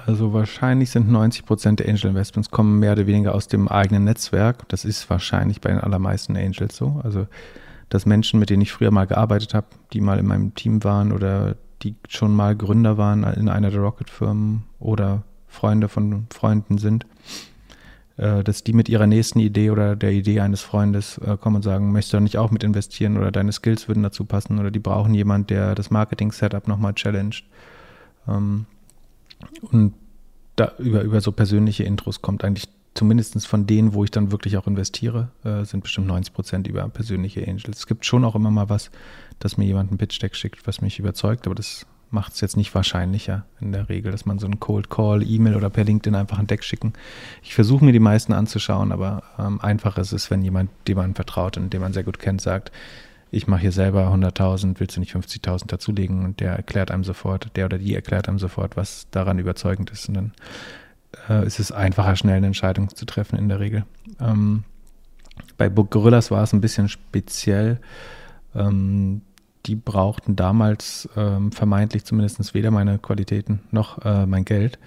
Also 0.07 0.33
wahrscheinlich 0.33 0.91
sind 0.91 1.11
90 1.11 1.45
Prozent 1.45 1.81
der 1.81 1.89
Angel 1.89 2.07
Investments 2.07 2.51
kommen 2.51 2.79
mehr 2.79 2.93
oder 2.93 3.07
weniger 3.07 3.35
aus 3.35 3.49
dem 3.49 3.69
eigenen 3.69 4.05
Netzwerk. 4.05 4.69
Das 4.69 4.85
ist 4.85 5.09
wahrscheinlich 5.11 5.61
bei 5.61 5.71
den 5.71 5.81
allermeisten 5.81 6.37
Angels 6.37 6.77
so. 6.77 7.01
Also 7.05 7.27
dass 7.91 8.07
Menschen, 8.07 8.41
mit 8.41 8.51
denen 8.51 8.63
ich 8.63 8.73
früher 8.73 8.93
mal 8.93 9.07
gearbeitet 9.07 9.53
habe, 9.53 9.67
die 9.93 10.01
mal 10.01 10.19
in 10.19 10.27
meinem 10.27 10.55
Team 10.55 10.83
waren 10.85 11.13
oder 11.13 11.57
die 11.83 11.97
schon 12.09 12.35
mal 12.35 12.57
Gründer 12.57 12.97
waren 12.99 13.25
in 13.25 13.49
einer 13.49 13.71
der 13.71 13.81
Rocket-Firmen 13.81 14.63
oder 14.79 15.25
Freunde 15.49 15.89
von 15.89 16.27
Freunden 16.31 16.79
sind, 16.79 17.05
äh, 18.17 18.45
dass 18.45 18.63
die 18.63 18.73
mit 18.73 18.89
ihrer 18.89 19.07
nächsten 19.07 19.41
Idee 19.41 19.71
oder 19.71 19.97
der 19.97 20.13
Idee 20.13 20.41
eines 20.41 20.61
Freundes 20.61 21.19
äh, 21.19 21.37
kommen 21.37 21.57
und 21.57 21.63
sagen, 21.63 21.91
möchtest 21.91 22.15
du 22.15 22.21
nicht 22.21 22.39
auch 22.39 22.53
mit 22.53 22.63
investieren 22.63 23.17
oder 23.17 23.33
deine 23.33 23.53
Skills 23.53 23.89
würden 23.89 24.05
dazu 24.05 24.25
passen 24.25 24.59
oder 24.61 24.71
die 24.71 24.79
brauchen 24.79 25.13
jemand, 25.15 25.51
der 25.51 25.75
das 25.75 25.91
Marketing-Setup 25.91 26.69
nochmal 26.69 26.95
challenged. 26.95 27.45
Und 29.63 29.95
da 30.57 30.73
über, 30.79 31.03
über 31.03 31.21
so 31.21 31.33
persönliche 31.33 31.85
Intros 31.85 32.23
kommt 32.23 32.45
eigentlich 32.45 32.69
zumindest 32.95 33.47
von 33.47 33.67
denen, 33.67 33.95
wo 33.95 34.05
ich 34.05 34.11
dann 34.11 34.33
wirklich 34.33 34.57
auch 34.57 34.67
investiere, 34.67 35.29
äh, 35.45 35.65
sind 35.65 35.83
bestimmt 35.83 36.09
90 36.09 36.35
Prozent 36.35 36.67
über 36.67 36.89
persönliche 36.89 37.47
Angels. 37.47 37.79
Es 37.79 37.87
gibt 37.87 38.05
schon 38.05 38.25
auch 38.25 38.35
immer 38.35 38.51
mal 38.51 38.69
was, 38.69 38.91
dass 39.39 39.57
mir 39.57 39.65
jemand 39.65 39.93
ein 39.93 39.99
Pitch-Deck 39.99 40.35
schickt, 40.35 40.67
was 40.67 40.81
mich 40.81 40.99
überzeugt, 40.99 41.47
aber 41.47 41.55
das 41.55 41.87
macht 42.11 42.33
es 42.33 42.41
jetzt 42.41 42.57
nicht 42.57 42.75
wahrscheinlicher 42.75 43.45
in 43.61 43.71
der 43.73 43.89
Regel, 43.89 44.11
dass 44.11 44.27
man 44.27 44.39
so 44.41 44.47
einen 44.47 44.59
Cold 44.59 44.91
Call, 44.91 45.23
E-Mail 45.23 45.55
oder 45.55 45.71
per 45.71 45.85
LinkedIn 45.85 46.17
einfach 46.17 46.39
ein 46.39 46.49
Deck 46.49 46.65
schicken. 46.65 46.93
Ich 47.43 47.55
versuche 47.55 47.85
mir 47.85 47.93
die 47.93 48.01
meisten 48.01 48.33
anzuschauen, 48.33 48.91
aber 48.91 49.23
ähm, 49.39 49.61
einfach 49.61 49.97
ist 49.97 50.13
es, 50.13 50.31
wenn 50.31 50.43
jemand, 50.43 50.71
dem 50.89 50.97
man 50.97 51.15
vertraut 51.15 51.57
und 51.57 51.73
den 51.73 51.81
man 51.81 51.93
sehr 51.93 52.03
gut 52.03 52.19
kennt, 52.19 52.41
sagt, 52.41 52.73
ich 53.31 53.47
mache 53.47 53.63
hier 53.63 53.73
selber 53.73 54.09
100.000, 54.13 54.77
willst 54.79 54.97
du 54.97 55.01
nicht 55.01 55.15
50.000 55.15 55.67
dazulegen? 55.69 56.25
Und 56.25 56.41
der 56.41 56.53
erklärt 56.53 56.91
einem 56.91 57.05
sofort, 57.05 57.57
der 57.57 57.67
oder 57.67 57.79
die 57.79 57.95
erklärt 57.95 58.29
einem 58.29 58.39
sofort, 58.39 58.77
was 58.77 59.07
daran 59.11 59.39
überzeugend 59.39 59.91
ist. 59.91 60.09
Und 60.09 60.15
dann 60.15 60.33
äh, 61.29 61.47
ist 61.47 61.61
es 61.61 61.71
einfacher, 61.73 62.17
schnell 62.17 62.37
eine 62.37 62.49
Entscheidung 62.49 62.95
zu 62.95 63.05
treffen 63.05 63.39
in 63.39 63.49
der 63.49 63.61
Regel. 63.61 63.85
Ähm, 64.21 64.65
bei 65.57 65.69
Book 65.69 65.91
Gorillas 65.91 66.31
war 66.31 66.43
es 66.43 66.53
ein 66.53 66.61
bisschen 66.61 66.89
speziell. 66.89 67.81
Ähm, 68.55 69.23
die 69.67 69.77
brauchten 69.77 70.37
damals 70.37 71.09
ähm, 71.17 71.53
vermeintlich 71.53 72.05
zumindest 72.05 72.55
weder 72.55 72.71
meine 72.71 72.99
Qualitäten 72.99 73.61
noch 73.71 74.05
äh, 74.05 74.27
mein 74.27 74.45
Geld. 74.45 74.79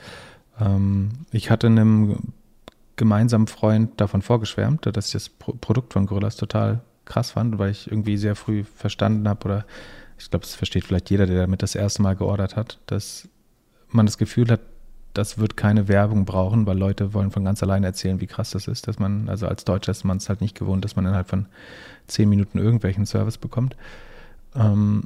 Ähm, 0.59 1.11
ich 1.31 1.49
hatte 1.49 1.67
einem 1.67 2.33
gemeinsamen 2.95 3.47
Freund 3.47 4.01
davon 4.01 4.21
vorgeschwärmt, 4.21 4.85
dass 4.85 5.07
ich 5.07 5.13
das 5.13 5.29
Pro 5.29 5.53
Produkt 5.53 5.93
von 5.93 6.05
Gorillas 6.05 6.35
total 6.35 6.81
krass 7.05 7.31
fand, 7.31 7.59
weil 7.59 7.71
ich 7.71 7.89
irgendwie 7.89 8.17
sehr 8.17 8.35
früh 8.35 8.63
verstanden 8.63 9.27
habe 9.27 9.45
oder 9.45 9.65
ich 10.17 10.29
glaube, 10.29 10.45
das 10.45 10.55
versteht 10.55 10.85
vielleicht 10.85 11.09
jeder, 11.09 11.25
der 11.25 11.41
damit 11.41 11.63
das 11.63 11.75
erste 11.75 12.01
Mal 12.01 12.15
geordert 12.15 12.55
hat, 12.55 12.79
dass 12.85 13.27
man 13.89 14.05
das 14.05 14.17
Gefühl 14.17 14.49
hat, 14.49 14.61
das 15.13 15.37
wird 15.37 15.57
keine 15.57 15.87
Werbung 15.87 16.25
brauchen, 16.25 16.65
weil 16.65 16.77
Leute 16.77 17.13
wollen 17.13 17.29
von 17.29 17.45
ganz 17.45 17.61
alleine 17.61 17.85
erzählen, 17.85 18.19
wie 18.19 18.27
krass 18.27 18.51
das 18.51 18.67
ist, 18.67 18.87
dass 18.87 18.99
man, 18.99 19.29
also 19.29 19.47
als 19.47 19.63
Deutscher 19.63 19.91
ist 19.91 20.03
man 20.03 20.17
es 20.17 20.29
halt 20.29 20.41
nicht 20.41 20.57
gewohnt, 20.57 20.83
dass 20.83 20.95
man 20.95 21.05
innerhalb 21.05 21.29
von 21.29 21.47
zehn 22.07 22.29
Minuten 22.29 22.57
irgendwelchen 22.57 23.05
Service 23.05 23.37
bekommt. 23.37 23.75
Ähm, 24.55 25.03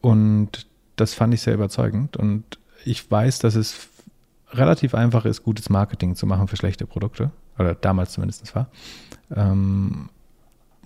und 0.00 0.66
das 0.96 1.14
fand 1.14 1.32
ich 1.32 1.40
sehr 1.40 1.54
überzeugend. 1.54 2.16
Und 2.16 2.58
ich 2.84 3.10
weiß, 3.10 3.38
dass 3.38 3.54
es 3.54 3.88
relativ 4.50 4.94
einfach 4.94 5.24
ist, 5.24 5.42
gutes 5.42 5.70
Marketing 5.70 6.14
zu 6.14 6.26
machen 6.26 6.48
für 6.48 6.56
schlechte 6.56 6.86
Produkte. 6.86 7.30
Oder 7.58 7.74
damals 7.74 8.12
zumindest 8.12 8.54
war. 8.54 8.68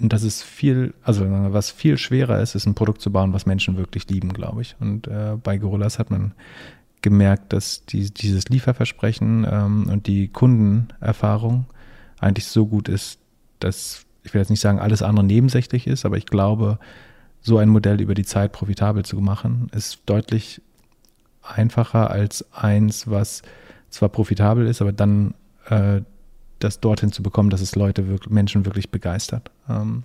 Und 0.02 0.12
das 0.12 0.24
ist 0.24 0.42
viel, 0.42 0.94
also 1.02 1.24
was 1.28 1.70
viel 1.70 1.96
schwerer 1.96 2.40
ist, 2.40 2.54
ist 2.56 2.66
ein 2.66 2.74
Produkt 2.74 3.00
zu 3.00 3.12
bauen, 3.12 3.32
was 3.32 3.46
Menschen 3.46 3.76
wirklich 3.76 4.08
lieben, 4.08 4.32
glaube 4.32 4.62
ich. 4.62 4.74
Und 4.80 5.06
äh, 5.06 5.36
bei 5.42 5.58
Gorillas 5.58 5.98
hat 6.00 6.10
man 6.10 6.32
gemerkt, 7.02 7.52
dass 7.52 7.84
die, 7.86 8.10
dieses 8.12 8.48
Lieferversprechen 8.48 9.46
ähm, 9.48 9.88
und 9.88 10.08
die 10.08 10.28
Kundenerfahrung 10.28 11.66
eigentlich 12.18 12.46
so 12.46 12.66
gut 12.66 12.88
ist, 12.88 13.20
dass 13.60 14.04
ich 14.24 14.34
will 14.34 14.40
jetzt 14.40 14.50
nicht 14.50 14.60
sagen, 14.60 14.78
alles 14.78 15.02
andere 15.02 15.24
nebensächlich 15.24 15.86
ist, 15.86 16.04
aber 16.04 16.16
ich 16.16 16.26
glaube, 16.26 16.78
so 17.40 17.58
ein 17.58 17.68
Modell 17.68 18.00
über 18.00 18.14
die 18.14 18.24
Zeit 18.24 18.52
profitabel 18.52 19.04
zu 19.04 19.16
machen, 19.20 19.68
ist 19.74 20.00
deutlich 20.06 20.62
einfacher 21.42 22.10
als 22.10 22.44
eins, 22.52 23.10
was 23.10 23.42
zwar 23.90 24.08
profitabel 24.08 24.66
ist, 24.66 24.80
aber 24.80 24.92
dann 24.92 25.34
äh, 25.68 26.02
das 26.64 26.80
dorthin 26.80 27.12
zu 27.12 27.22
bekommen, 27.22 27.50
dass 27.50 27.60
es 27.60 27.74
Leute, 27.74 28.04
Menschen 28.28 28.64
wirklich 28.64 28.90
begeistert. 28.90 29.50
Ähm, 29.68 30.04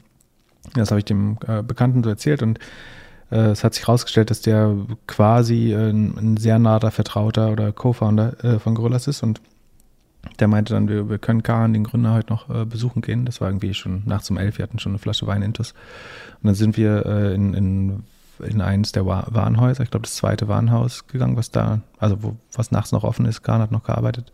das 0.74 0.92
habe 0.92 1.00
ich 1.00 1.06
dem 1.06 1.38
äh, 1.48 1.64
Bekannten 1.64 2.04
so 2.04 2.10
erzählt 2.10 2.44
und 2.44 2.60
äh, 3.32 3.50
es 3.52 3.64
hat 3.64 3.74
sich 3.74 3.88
herausgestellt, 3.88 4.30
dass 4.30 4.42
der 4.42 4.76
quasi 5.08 5.74
äh, 5.74 5.90
ein 5.90 6.38
sehr 6.38 6.60
naher 6.60 6.92
Vertrauter 6.92 7.52
oder 7.52 7.72
Co-Founder 7.72 8.44
äh, 8.44 8.60
von 8.60 8.76
Gorillas 8.76 9.08
ist 9.08 9.24
und 9.24 9.42
der 10.40 10.48
meinte 10.48 10.74
dann, 10.74 10.90
wir, 10.90 11.10
wir 11.10 11.20
können 11.20 11.44
Karan, 11.44 11.74
den 11.74 11.84
Gründer, 11.84 12.14
heute 12.14 12.32
noch 12.32 12.50
äh, 12.50 12.66
besuchen 12.66 13.02
gehen. 13.02 13.26
Das 13.26 13.40
war 13.42 13.50
irgendwie 13.50 13.74
schon 13.74 14.04
nachts 14.06 14.30
um 14.30 14.38
elf, 14.38 14.58
wir 14.58 14.64
hatten 14.64 14.80
schon 14.80 14.92
eine 14.92 15.00
Flasche 15.00 15.26
Wein 15.28 15.42
intus. 15.42 15.72
Und 16.42 16.48
dann 16.48 16.56
sind 16.56 16.78
wir 16.78 17.06
äh, 17.06 17.34
in, 17.34 17.54
in, 17.54 18.04
in 18.40 18.62
eines 18.62 18.92
der 18.92 19.06
Warenhäuser, 19.06 19.84
ich 19.84 19.92
glaube 19.92 20.06
das 20.06 20.16
zweite 20.16 20.48
Warenhaus 20.48 21.08
gegangen, 21.08 21.38
was 21.38 21.52
da, 21.52 21.82
also 21.98 22.22
wo, 22.24 22.36
was 22.54 22.72
nachts 22.72 22.92
noch 22.92 23.04
offen 23.04 23.26
ist. 23.26 23.42
Karan 23.42 23.62
hat 23.62 23.72
noch 23.72 23.84
gearbeitet. 23.84 24.32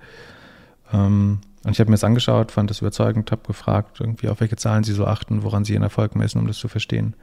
Ähm, 0.91 1.39
und 1.63 1.71
ich 1.71 1.79
habe 1.79 1.89
mir 1.89 1.95
das 1.95 2.03
angeschaut, 2.03 2.51
fand 2.51 2.69
das 2.69 2.81
überzeugend, 2.81 3.31
habe 3.31 3.47
gefragt, 3.47 3.99
irgendwie 3.99 4.27
auf 4.27 4.41
welche 4.41 4.57
Zahlen 4.57 4.83
sie 4.83 4.93
so 4.93 5.05
achten, 5.05 5.43
woran 5.43 5.63
sie 5.63 5.73
ihren 5.73 5.83
Erfolg 5.83 6.15
messen, 6.15 6.39
um 6.39 6.47
das 6.47 6.57
zu 6.57 6.67
verstehen. 6.67 7.15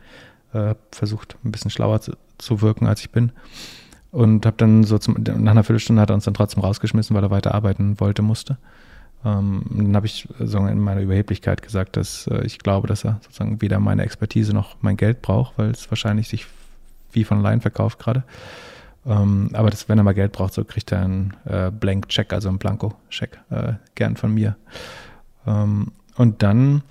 Äh, 0.52 0.74
versucht, 0.90 1.36
ein 1.44 1.52
bisschen 1.52 1.70
schlauer 1.70 2.00
zu, 2.00 2.12
zu 2.38 2.62
wirken, 2.62 2.86
als 2.86 3.00
ich 3.00 3.10
bin. 3.10 3.32
Und 4.10 4.46
habe 4.46 4.56
dann 4.56 4.82
so 4.82 4.98
zum, 4.98 5.16
nach 5.22 5.52
einer 5.52 5.62
Viertelstunde 5.62 6.02
hat 6.02 6.10
er 6.10 6.14
uns 6.14 6.24
dann 6.24 6.34
trotzdem 6.34 6.62
rausgeschmissen, 6.62 7.14
weil 7.14 7.22
er 7.22 7.30
weiter 7.30 7.54
arbeiten 7.54 8.00
wollte, 8.00 8.22
musste. 8.22 8.56
Ähm, 9.24 9.62
dann 9.70 9.94
habe 9.94 10.06
ich 10.06 10.26
sozusagen 10.38 10.68
in 10.68 10.80
meiner 10.80 11.02
Überheblichkeit 11.02 11.62
gesagt, 11.62 11.96
dass 11.96 12.26
äh, 12.26 12.44
ich 12.44 12.58
glaube, 12.58 12.88
dass 12.88 13.04
er 13.04 13.20
sozusagen 13.22 13.60
weder 13.60 13.78
meine 13.78 14.02
Expertise 14.02 14.54
noch 14.54 14.76
mein 14.80 14.96
Geld 14.96 15.22
braucht, 15.22 15.58
weil 15.58 15.70
es 15.70 15.90
wahrscheinlich 15.90 16.28
sich 16.28 16.46
wie 17.12 17.24
von 17.24 17.38
allein 17.38 17.60
verkauft 17.60 17.98
gerade. 17.98 18.24
Ähm, 19.06 19.50
aber 19.52 19.70
das, 19.70 19.88
wenn 19.88 19.98
er 19.98 20.04
mal 20.04 20.14
Geld 20.14 20.32
braucht, 20.32 20.52
so 20.52 20.64
kriegt 20.64 20.92
er 20.92 21.02
einen 21.02 21.34
äh, 21.44 21.70
Blank-Check, 21.70 22.32
also 22.32 22.48
einen 22.48 22.58
Blanko-Check, 22.58 23.40
äh, 23.50 23.72
gern 23.94 24.16
von 24.16 24.34
mir. 24.34 24.56
Ähm, 25.46 25.92
und 26.16 26.42
dann 26.42 26.82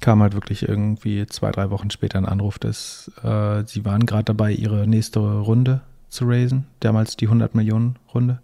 kam 0.00 0.22
halt 0.22 0.34
wirklich 0.34 0.68
irgendwie 0.68 1.26
zwei, 1.26 1.50
drei 1.50 1.70
Wochen 1.70 1.90
später 1.90 2.18
ein 2.18 2.26
Anruf, 2.26 2.58
dass 2.58 3.10
äh, 3.22 3.64
sie 3.66 3.84
waren 3.84 4.06
gerade 4.06 4.24
dabei, 4.24 4.52
ihre 4.52 4.86
nächste 4.86 5.20
Runde 5.20 5.82
zu 6.08 6.24
raisen, 6.26 6.66
damals 6.80 7.16
die 7.16 7.26
100 7.26 7.54
Millionen 7.54 7.98
Runde. 8.14 8.40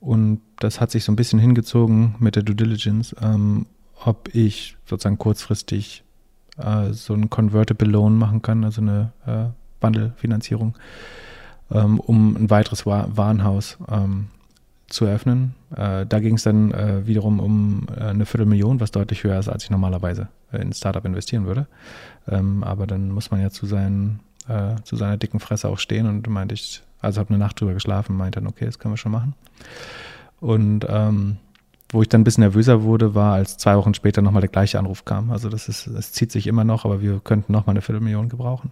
Und 0.00 0.40
das 0.58 0.80
hat 0.80 0.90
sich 0.90 1.04
so 1.04 1.12
ein 1.12 1.16
bisschen 1.16 1.38
hingezogen 1.38 2.14
mit 2.18 2.36
der 2.36 2.42
Due 2.42 2.54
Diligence, 2.54 3.14
ähm, 3.20 3.66
ob 4.04 4.34
ich 4.34 4.76
sozusagen 4.84 5.18
kurzfristig 5.18 6.04
äh, 6.58 6.92
so 6.92 7.14
ein 7.14 7.30
Convertible 7.30 7.88
Loan 7.88 8.16
machen 8.16 8.42
kann, 8.42 8.64
also 8.64 8.80
eine 8.80 9.12
äh, 9.26 9.46
Bundle-Finanzierung, 9.80 10.76
ähm, 11.70 12.00
um 12.00 12.36
ein 12.36 12.50
weiteres 12.50 12.86
Warenhaus 12.86 13.78
ähm, 13.90 14.28
zu 14.88 15.04
eröffnen. 15.04 15.54
Äh, 15.74 16.06
da 16.06 16.20
ging 16.20 16.34
es 16.34 16.44
dann 16.44 16.72
äh, 16.72 17.06
wiederum 17.06 17.40
um 17.40 17.86
äh, 17.96 18.04
eine 18.04 18.26
Viertelmillion, 18.26 18.80
was 18.80 18.92
deutlich 18.92 19.24
höher 19.24 19.38
ist, 19.38 19.48
als 19.48 19.64
ich 19.64 19.70
normalerweise 19.70 20.28
in 20.52 20.60
ein 20.60 20.72
Startup 20.72 21.04
investieren 21.04 21.46
würde. 21.46 21.66
Ähm, 22.28 22.62
aber 22.62 22.86
dann 22.86 23.10
muss 23.10 23.30
man 23.30 23.40
ja 23.40 23.50
zu, 23.50 23.66
seinen, 23.66 24.20
äh, 24.48 24.76
zu 24.84 24.96
seiner 24.96 25.16
dicken 25.16 25.40
Fresse 25.40 25.68
auch 25.68 25.78
stehen 25.78 26.06
und 26.06 26.28
meinte 26.28 26.54
ich, 26.54 26.82
also 27.00 27.20
habe 27.20 27.30
eine 27.30 27.38
Nacht 27.38 27.60
drüber 27.60 27.74
geschlafen, 27.74 28.16
meinte 28.16 28.40
dann, 28.40 28.48
okay, 28.48 28.64
das 28.64 28.78
können 28.78 28.94
wir 28.94 28.98
schon 28.98 29.12
machen. 29.12 29.34
Und 30.40 30.86
ähm, 30.88 31.38
wo 31.90 32.02
ich 32.02 32.08
dann 32.08 32.22
ein 32.22 32.24
bisschen 32.24 32.42
nervöser 32.42 32.82
wurde, 32.82 33.14
war, 33.14 33.34
als 33.34 33.58
zwei 33.58 33.76
Wochen 33.76 33.94
später 33.94 34.22
nochmal 34.22 34.40
der 34.40 34.50
gleiche 34.50 34.78
Anruf 34.78 35.04
kam. 35.04 35.30
Also 35.30 35.48
das 35.48 35.68
ist, 35.68 35.86
es 35.86 36.12
zieht 36.12 36.32
sich 36.32 36.46
immer 36.46 36.64
noch, 36.64 36.84
aber 36.84 37.00
wir 37.00 37.20
könnten 37.20 37.52
nochmal 37.52 37.74
eine 37.74 37.82
Viertelmillion 37.82 38.28
gebrauchen, 38.28 38.70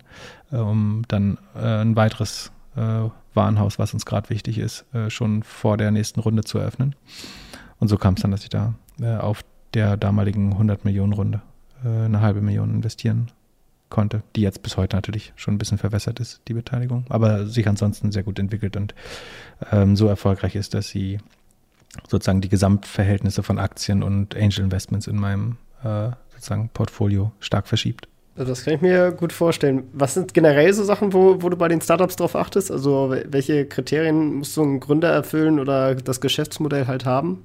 äh, 0.53 0.57
um 0.57 1.03
dann 1.09 1.39
äh, 1.57 1.83
ein 1.83 1.97
weiteres 1.97 2.51
äh, 2.77 3.09
Warenhaus, 3.35 3.79
was 3.79 3.95
uns 3.95 4.07
gerade 4.07 4.31
wichtig 4.31 4.59
ist, 4.59 4.85
äh, 4.95 5.11
schon 5.11 5.43
vor 5.43 5.77
der 5.77 5.91
nächsten 5.91 6.21
Runde 6.21 6.45
zu 6.45 6.59
eröffnen. 6.59 6.95
Und 7.79 7.89
so 7.89 7.97
kam 7.97 8.15
es 8.15 8.23
dann, 8.23 8.31
dass 8.31 8.43
ich 8.43 8.49
da 8.49 8.75
äh, 9.01 9.17
auf 9.17 9.43
der 9.75 9.97
damaligen 9.97 10.53
100 10.53 10.85
Millionen 10.85 11.13
Runde 11.13 11.43
äh, 11.85 11.89
eine 11.89 12.21
halbe 12.21 12.41
Million 12.41 12.71
investieren 12.71 13.31
konnte, 13.91 14.23
die 14.35 14.41
jetzt 14.41 14.63
bis 14.63 14.77
heute 14.77 14.97
natürlich 14.97 15.33
schon 15.37 15.55
ein 15.55 15.59
bisschen 15.59 15.79
verwässert 15.79 16.19
ist, 16.19 16.41
die 16.49 16.55
Beteiligung, 16.55 17.05
aber 17.11 17.47
sich 17.47 17.69
ansonsten 17.69 18.11
sehr 18.13 18.23
gut 18.23 18.39
entwickelt 18.39 18.77
und 18.77 18.95
ähm, 19.71 19.95
so 19.95 20.09
erfolgreich 20.09 20.57
ist, 20.57 20.75
dass 20.75 20.89
sie 20.89 21.19
sozusagen 22.09 22.41
die 22.41 22.49
Gesamtverhältnisse 22.49 23.43
von 23.43 23.59
Aktien 23.59 24.03
und 24.03 24.35
Angel 24.35 24.61
Investments 24.61 25.07
in 25.07 25.17
meinem 25.17 25.59
äh, 25.85 26.11
sozusagen 26.33 26.71
Portfolio 26.71 27.33
stark 27.39 27.69
verschiebt. 27.69 28.09
Also 28.37 28.51
das 28.51 28.65
kann 28.65 28.75
ich 28.75 28.81
mir 28.81 29.13
gut 29.13 29.33
vorstellen. 29.33 29.85
Was 29.93 30.15
sind 30.15 30.35
generell 30.35 30.73
so 30.73 30.83
Sachen, 30.83 31.13
wo, 31.13 31.41
wo 31.41 31.49
du 31.49 31.57
bei 31.57 31.69
den 31.69 31.81
Startups 31.81 32.17
drauf 32.17 32.35
achtest? 32.35 32.71
Also 32.71 33.15
welche 33.29 33.65
Kriterien 33.65 34.35
muss 34.37 34.55
so 34.55 34.63
ein 34.63 34.81
Gründer 34.81 35.09
erfüllen 35.09 35.61
oder 35.61 35.95
das 35.95 36.21
Geschäftsmodell 36.21 36.87
halt 36.89 37.05
haben? 37.05 37.45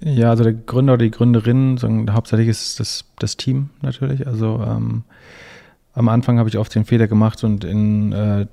Ja, 0.00 0.30
also 0.30 0.44
der 0.44 0.52
Gründer 0.52 0.94
oder 0.94 1.04
die 1.04 1.10
Gründerin, 1.10 1.78
so, 1.78 1.88
hauptsächlich 2.10 2.48
ist 2.48 2.80
das, 2.80 3.04
das 3.18 3.38
Team 3.38 3.70
natürlich. 3.80 4.26
Also 4.26 4.62
ähm, 4.66 5.04
am 5.94 6.08
Anfang 6.08 6.38
habe 6.38 6.50
ich 6.50 6.58
oft 6.58 6.74
den 6.74 6.84
Fehler 6.84 7.06
gemacht 7.06 7.42
und 7.42 7.64
in 7.64 8.12
äh, 8.12 8.46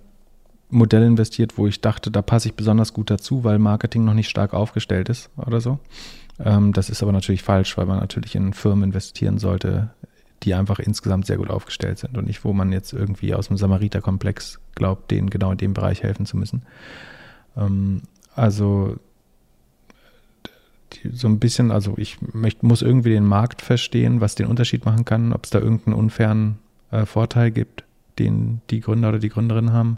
Modelle 0.69 1.05
investiert, 1.05 1.57
wo 1.57 1.67
ich 1.67 1.81
dachte, 1.81 2.11
da 2.11 2.21
passe 2.21 2.47
ich 2.47 2.55
besonders 2.55 2.93
gut 2.93 3.09
dazu, 3.09 3.43
weil 3.43 3.59
Marketing 3.59 4.05
noch 4.05 4.13
nicht 4.13 4.29
stark 4.29 4.53
aufgestellt 4.53 5.09
ist 5.09 5.29
oder 5.35 5.59
so. 5.59 5.79
Ähm, 6.39 6.71
das 6.71 6.89
ist 6.89 7.03
aber 7.03 7.11
natürlich 7.11 7.43
falsch, 7.43 7.77
weil 7.77 7.85
man 7.85 7.99
natürlich 7.99 8.35
in 8.35 8.53
Firmen 8.53 8.85
investieren 8.85 9.37
sollte, 9.37 9.89
die 10.43 10.53
einfach 10.53 10.79
insgesamt 10.79 11.25
sehr 11.27 11.37
gut 11.37 11.49
aufgestellt 11.49 11.99
sind 11.99 12.17
und 12.17 12.25
nicht, 12.25 12.43
wo 12.43 12.53
man 12.53 12.71
jetzt 12.71 12.93
irgendwie 12.93 13.35
aus 13.35 13.47
dem 13.47 13.57
Samariterkomplex 13.57 14.59
glaubt, 14.75 15.11
denen 15.11 15.29
genau 15.29 15.51
in 15.51 15.57
dem 15.57 15.73
Bereich 15.73 16.03
helfen 16.03 16.25
zu 16.25 16.37
müssen. 16.37 16.63
Ähm, 17.55 18.01
also 18.35 18.97
die, 20.93 21.09
so 21.15 21.27
ein 21.27 21.39
bisschen, 21.39 21.71
also 21.71 21.93
ich 21.97 22.17
möcht, 22.33 22.63
muss 22.63 22.81
irgendwie 22.81 23.11
den 23.11 23.25
Markt 23.25 23.61
verstehen, 23.61 24.21
was 24.21 24.35
den 24.35 24.47
Unterschied 24.47 24.85
machen 24.85 25.05
kann, 25.05 25.33
ob 25.33 25.45
es 25.45 25.51
da 25.51 25.59
irgendeinen 25.59 25.95
unfairen 25.95 26.57
äh, 26.91 27.05
Vorteil 27.05 27.51
gibt, 27.51 27.83
den 28.19 28.61
die 28.69 28.81
Gründer 28.81 29.09
oder 29.09 29.19
die 29.19 29.29
Gründerinnen 29.29 29.73
haben. 29.73 29.97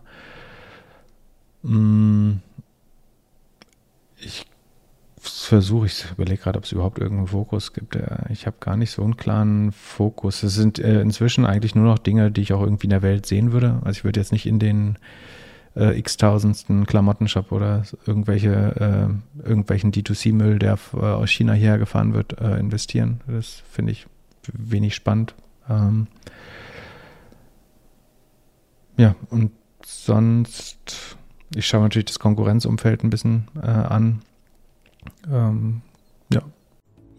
Mm, 1.64 2.34
ich 4.18 4.46
versuche, 5.30 5.86
ich 5.86 6.06
überlege 6.12 6.42
gerade, 6.42 6.58
ob 6.58 6.66
es 6.66 6.72
überhaupt 6.72 7.00
irgendeinen 7.00 7.28
Fokus 7.28 7.74
gibt. 7.74 7.98
Ich 8.30 8.46
habe 8.46 8.58
gar 8.60 8.76
nicht 8.76 8.92
so 8.92 9.04
einen 9.04 9.18
klaren 9.18 9.72
Fokus. 9.72 10.44
Es 10.44 10.54
sind 10.54 10.80
äh, 10.80 11.02
inzwischen 11.02 11.46
eigentlich 11.46 11.76
nur 11.76 11.86
noch 11.86 12.00
Dinge, 12.00 12.32
die 12.32 12.42
ich 12.42 12.54
auch 12.54 12.62
irgendwie 12.62 12.88
in 12.88 12.92
der 12.92 13.02
Welt 13.02 13.26
sehen 13.26 13.52
würde. 13.52 13.80
Also 13.84 14.00
ich 14.00 14.04
würde 14.04 14.20
jetzt 14.20 14.32
nicht 14.32 14.46
in 14.46 14.60
den 14.60 14.98
äh, 15.76 15.98
x-tausendsten 15.98 16.86
Klamottenshop 16.86 17.52
oder 17.52 17.84
irgendwelche, 18.06 18.52
äh, 19.42 19.48
irgendwelchen 19.48 19.92
D2C-Müll, 19.92 20.60
der 20.60 20.78
äh, 20.94 20.98
aus 20.98 21.32
China 21.32 21.54
hierher 21.54 21.78
gefahren 21.78 22.14
wird, 22.14 22.40
äh, 22.40 22.58
investieren. 22.58 23.22
Das 23.28 23.64
finde 23.72 23.94
ich 23.94 24.08
wenig 24.52 24.94
spannend. 24.94 25.36
Ähm 25.70 26.08
ja, 28.98 29.16
und 29.30 29.52
sonst, 29.86 31.18
ich 31.56 31.66
schaue 31.66 31.84
natürlich 31.84 32.06
das 32.06 32.20
Konkurrenzumfeld 32.20 33.04
ein 33.04 33.10
bisschen 33.10 33.48
äh, 33.62 33.68
an 33.68 34.22
ähm, 35.32 35.82
ja. 36.32 36.42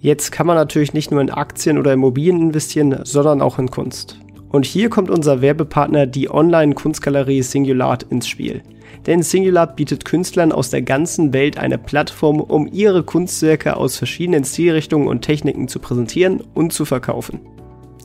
Jetzt 0.01 0.33
kann 0.33 0.47
man 0.47 0.57
natürlich 0.57 0.93
nicht 0.93 1.11
nur 1.11 1.21
in 1.21 1.31
Aktien 1.31 1.79
oder 1.79 1.93
Immobilien 1.93 2.41
investieren, 2.41 3.01
sondern 3.05 3.41
auch 3.41 3.59
in 3.59 3.71
Kunst. 3.71 4.19
Und 4.51 4.67
hier 4.67 4.89
kommt 4.89 5.11
unser 5.11 5.41
Werbepartner, 5.41 6.07
die 6.07 6.31
Online-Kunstgalerie 6.31 7.43
Singular, 7.43 7.99
ins 8.11 8.29
Spiel. 8.29 8.63
Denn 9.07 9.23
Singular 9.23 9.67
bietet 9.67 10.05
Künstlern 10.05 10.53
aus 10.53 10.71
der 10.71 10.83
ganzen 10.83 11.33
Welt 11.33 11.59
eine 11.59 11.77
Plattform, 11.77 12.41
um 12.41 12.69
ihre 12.71 13.03
Kunstwerke 13.03 13.77
aus 13.77 13.97
verschiedenen 13.97 14.45
Stilrichtungen 14.45 15.09
und 15.09 15.23
Techniken 15.23 15.69
zu 15.69 15.81
präsentieren 15.81 16.43
und 16.55 16.73
zu 16.73 16.85
verkaufen. 16.85 17.41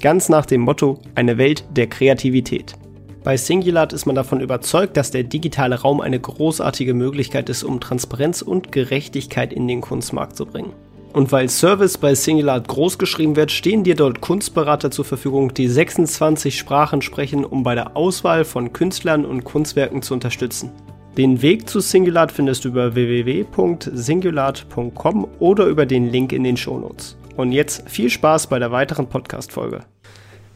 Ganz 0.01 0.29
nach 0.29 0.45
dem 0.45 0.62
Motto, 0.62 0.99
eine 1.15 1.38
Welt 1.38 1.65
der 1.75 1.88
Kreativität. 1.88 2.75
Bei 3.23 3.36
Singular 3.36 3.91
ist 3.91 4.05
man 4.05 4.15
davon 4.15 4.39
überzeugt, 4.39 4.95
dass 4.95 5.12
der 5.12 5.23
digitale 5.23 5.82
Raum 5.82 5.99
eine 5.99 6.19
großartige 6.19 6.93
Möglichkeit 6.93 7.49
ist, 7.49 7.63
um 7.63 7.82
Transparenz 7.82 8.41
und 8.41 8.71
Gerechtigkeit 8.71 9.51
in 9.51 9.67
den 9.67 9.82
Kunstmarkt 9.82 10.38
zu 10.38 10.45
bringen. 10.45 10.71
Und 11.12 11.32
weil 11.32 11.49
Service 11.49 11.97
bei 11.97 12.13
Singular 12.15 12.62
groß 12.62 12.97
geschrieben 12.97 13.36
wird, 13.36 13.51
stehen 13.51 13.84
dir 13.84 13.95
dort 13.95 14.21
Kunstberater 14.21 14.89
zur 14.91 15.03
Verfügung, 15.05 15.53
die 15.53 15.67
26 15.67 16.58
Sprachen 16.58 17.01
sprechen, 17.01 17.43
um 17.43 17.63
bei 17.63 17.75
der 17.75 17.97
Auswahl 17.97 18.45
von 18.45 18.71
Künstlern 18.73 19.25
und 19.25 19.43
Kunstwerken 19.43 20.01
zu 20.01 20.13
unterstützen. 20.13 20.71
Den 21.17 21.41
Weg 21.41 21.67
zu 21.67 21.82
Singular 21.82 22.29
findest 22.29 22.63
du 22.63 22.69
über 22.69 22.95
www.singular.com 22.95 25.27
oder 25.39 25.65
über 25.65 25.86
den 25.86 26.10
Link 26.10 26.32
in 26.32 26.45
den 26.45 26.55
Shownotes. 26.55 27.17
Und 27.36 27.51
jetzt 27.51 27.84
viel 27.89 28.10
Spaß 28.10 28.47
bei 28.47 28.60
der 28.60 28.71
weiteren 28.71 29.08
Podcast-Folge. 29.08 29.82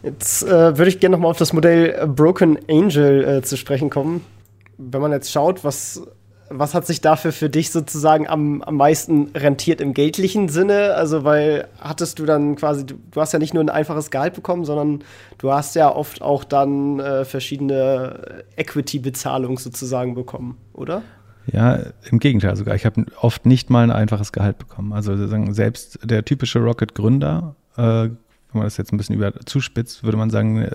Jetzt 0.04 0.44
äh, 0.44 0.78
würde 0.78 0.90
ich 0.90 1.00
gerne 1.00 1.16
nochmal 1.16 1.32
auf 1.32 1.38
das 1.38 1.54
Modell 1.54 2.08
Broken 2.08 2.60
Angel 2.70 3.24
äh, 3.24 3.42
zu 3.42 3.58
sprechen 3.58 3.90
kommen. 3.90 4.22
Wenn 4.78 5.02
man 5.02 5.12
jetzt 5.12 5.32
schaut, 5.32 5.64
was 5.64 6.04
was 6.50 6.74
hat 6.74 6.86
sich 6.86 7.02
dafür 7.02 7.32
für 7.32 7.50
dich 7.50 7.72
sozusagen 7.72 8.28
am, 8.28 8.62
am 8.62 8.76
meisten 8.76 9.30
rentiert 9.36 9.82
im 9.82 9.94
geldlichen 9.94 10.50
Sinne? 10.50 10.94
Also, 10.94 11.24
weil 11.24 11.68
hattest 11.80 12.20
du 12.20 12.26
dann 12.26 12.56
quasi, 12.56 12.86
du, 12.86 12.96
du 13.12 13.22
hast 13.22 13.34
ja 13.34 13.40
nicht 13.40 13.54
nur 13.54 13.64
ein 13.64 13.70
einfaches 13.70 14.12
Gehalt 14.12 14.34
bekommen, 14.34 14.66
sondern 14.66 15.04
du 15.38 15.52
hast 15.52 15.76
ja 15.76 15.94
oft 15.94 16.22
auch 16.22 16.44
dann 16.44 17.00
äh, 17.00 17.26
verschiedene 17.26 18.44
Equity-Bezahlungen 18.56 19.58
sozusagen 19.58 20.14
bekommen, 20.16 20.58
oder? 20.74 21.02
Ja, 21.48 21.80
im 22.10 22.20
Gegenteil 22.20 22.56
sogar. 22.56 22.76
Ich 22.76 22.86
habe 22.86 23.06
oft 23.20 23.46
nicht 23.46 23.70
mal 23.70 23.84
ein 23.84 23.92
einfaches 23.92 24.32
Gehalt 24.32 24.58
bekommen. 24.58 24.94
Also 24.94 25.16
selbst 25.52 26.00
der 26.04 26.24
typische 26.24 26.60
Rocket-Gründer, 26.60 27.56
äh, 27.78 28.10
wenn 28.54 28.60
man 28.60 28.68
das 28.68 28.78
jetzt 28.78 28.94
ein 28.94 28.98
bisschen 28.98 29.16
über 29.16 29.34
zuspitzt, 29.46 30.04
würde 30.04 30.18
man 30.18 30.30
sagen, 30.30 30.68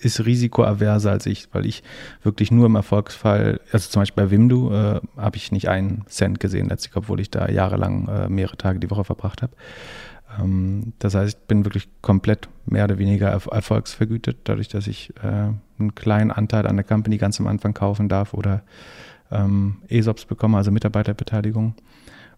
ist 0.00 0.24
risikoaverser 0.24 1.10
als 1.10 1.26
ich, 1.26 1.48
weil 1.52 1.66
ich 1.66 1.82
wirklich 2.22 2.50
nur 2.50 2.66
im 2.66 2.74
Erfolgsfall, 2.74 3.60
also 3.72 3.88
zum 3.88 4.02
Beispiel 4.02 4.24
bei 4.24 4.30
Wimdu, 4.30 4.72
äh, 4.72 5.00
habe 5.16 5.36
ich 5.36 5.52
nicht 5.52 5.68
einen 5.68 6.04
Cent 6.08 6.40
gesehen 6.40 6.68
letztlich, 6.68 6.96
obwohl 6.96 7.20
ich 7.20 7.30
da 7.30 7.48
jahrelang 7.48 8.08
äh, 8.08 8.28
mehrere 8.28 8.56
Tage 8.56 8.80
die 8.80 8.90
Woche 8.90 9.04
verbracht 9.04 9.42
habe. 9.42 9.52
Ähm, 10.40 10.92
das 10.98 11.14
heißt, 11.14 11.38
ich 11.38 11.46
bin 11.46 11.64
wirklich 11.64 11.88
komplett 12.00 12.48
mehr 12.66 12.84
oder 12.84 12.98
weniger 12.98 13.28
erf 13.28 13.46
erfolgsvergütet, 13.50 14.38
dadurch, 14.44 14.68
dass 14.68 14.86
ich 14.86 15.12
äh, 15.22 15.50
einen 15.78 15.94
kleinen 15.94 16.30
Anteil 16.30 16.66
an 16.66 16.76
der 16.76 16.84
Company 16.84 17.18
ganz 17.18 17.40
am 17.40 17.46
Anfang 17.46 17.74
kaufen 17.74 18.08
darf 18.08 18.34
oder 18.34 18.62
ähm, 19.30 19.76
ESOPs 19.88 20.24
bekomme, 20.24 20.56
also 20.56 20.70
Mitarbeiterbeteiligung. 20.70 21.74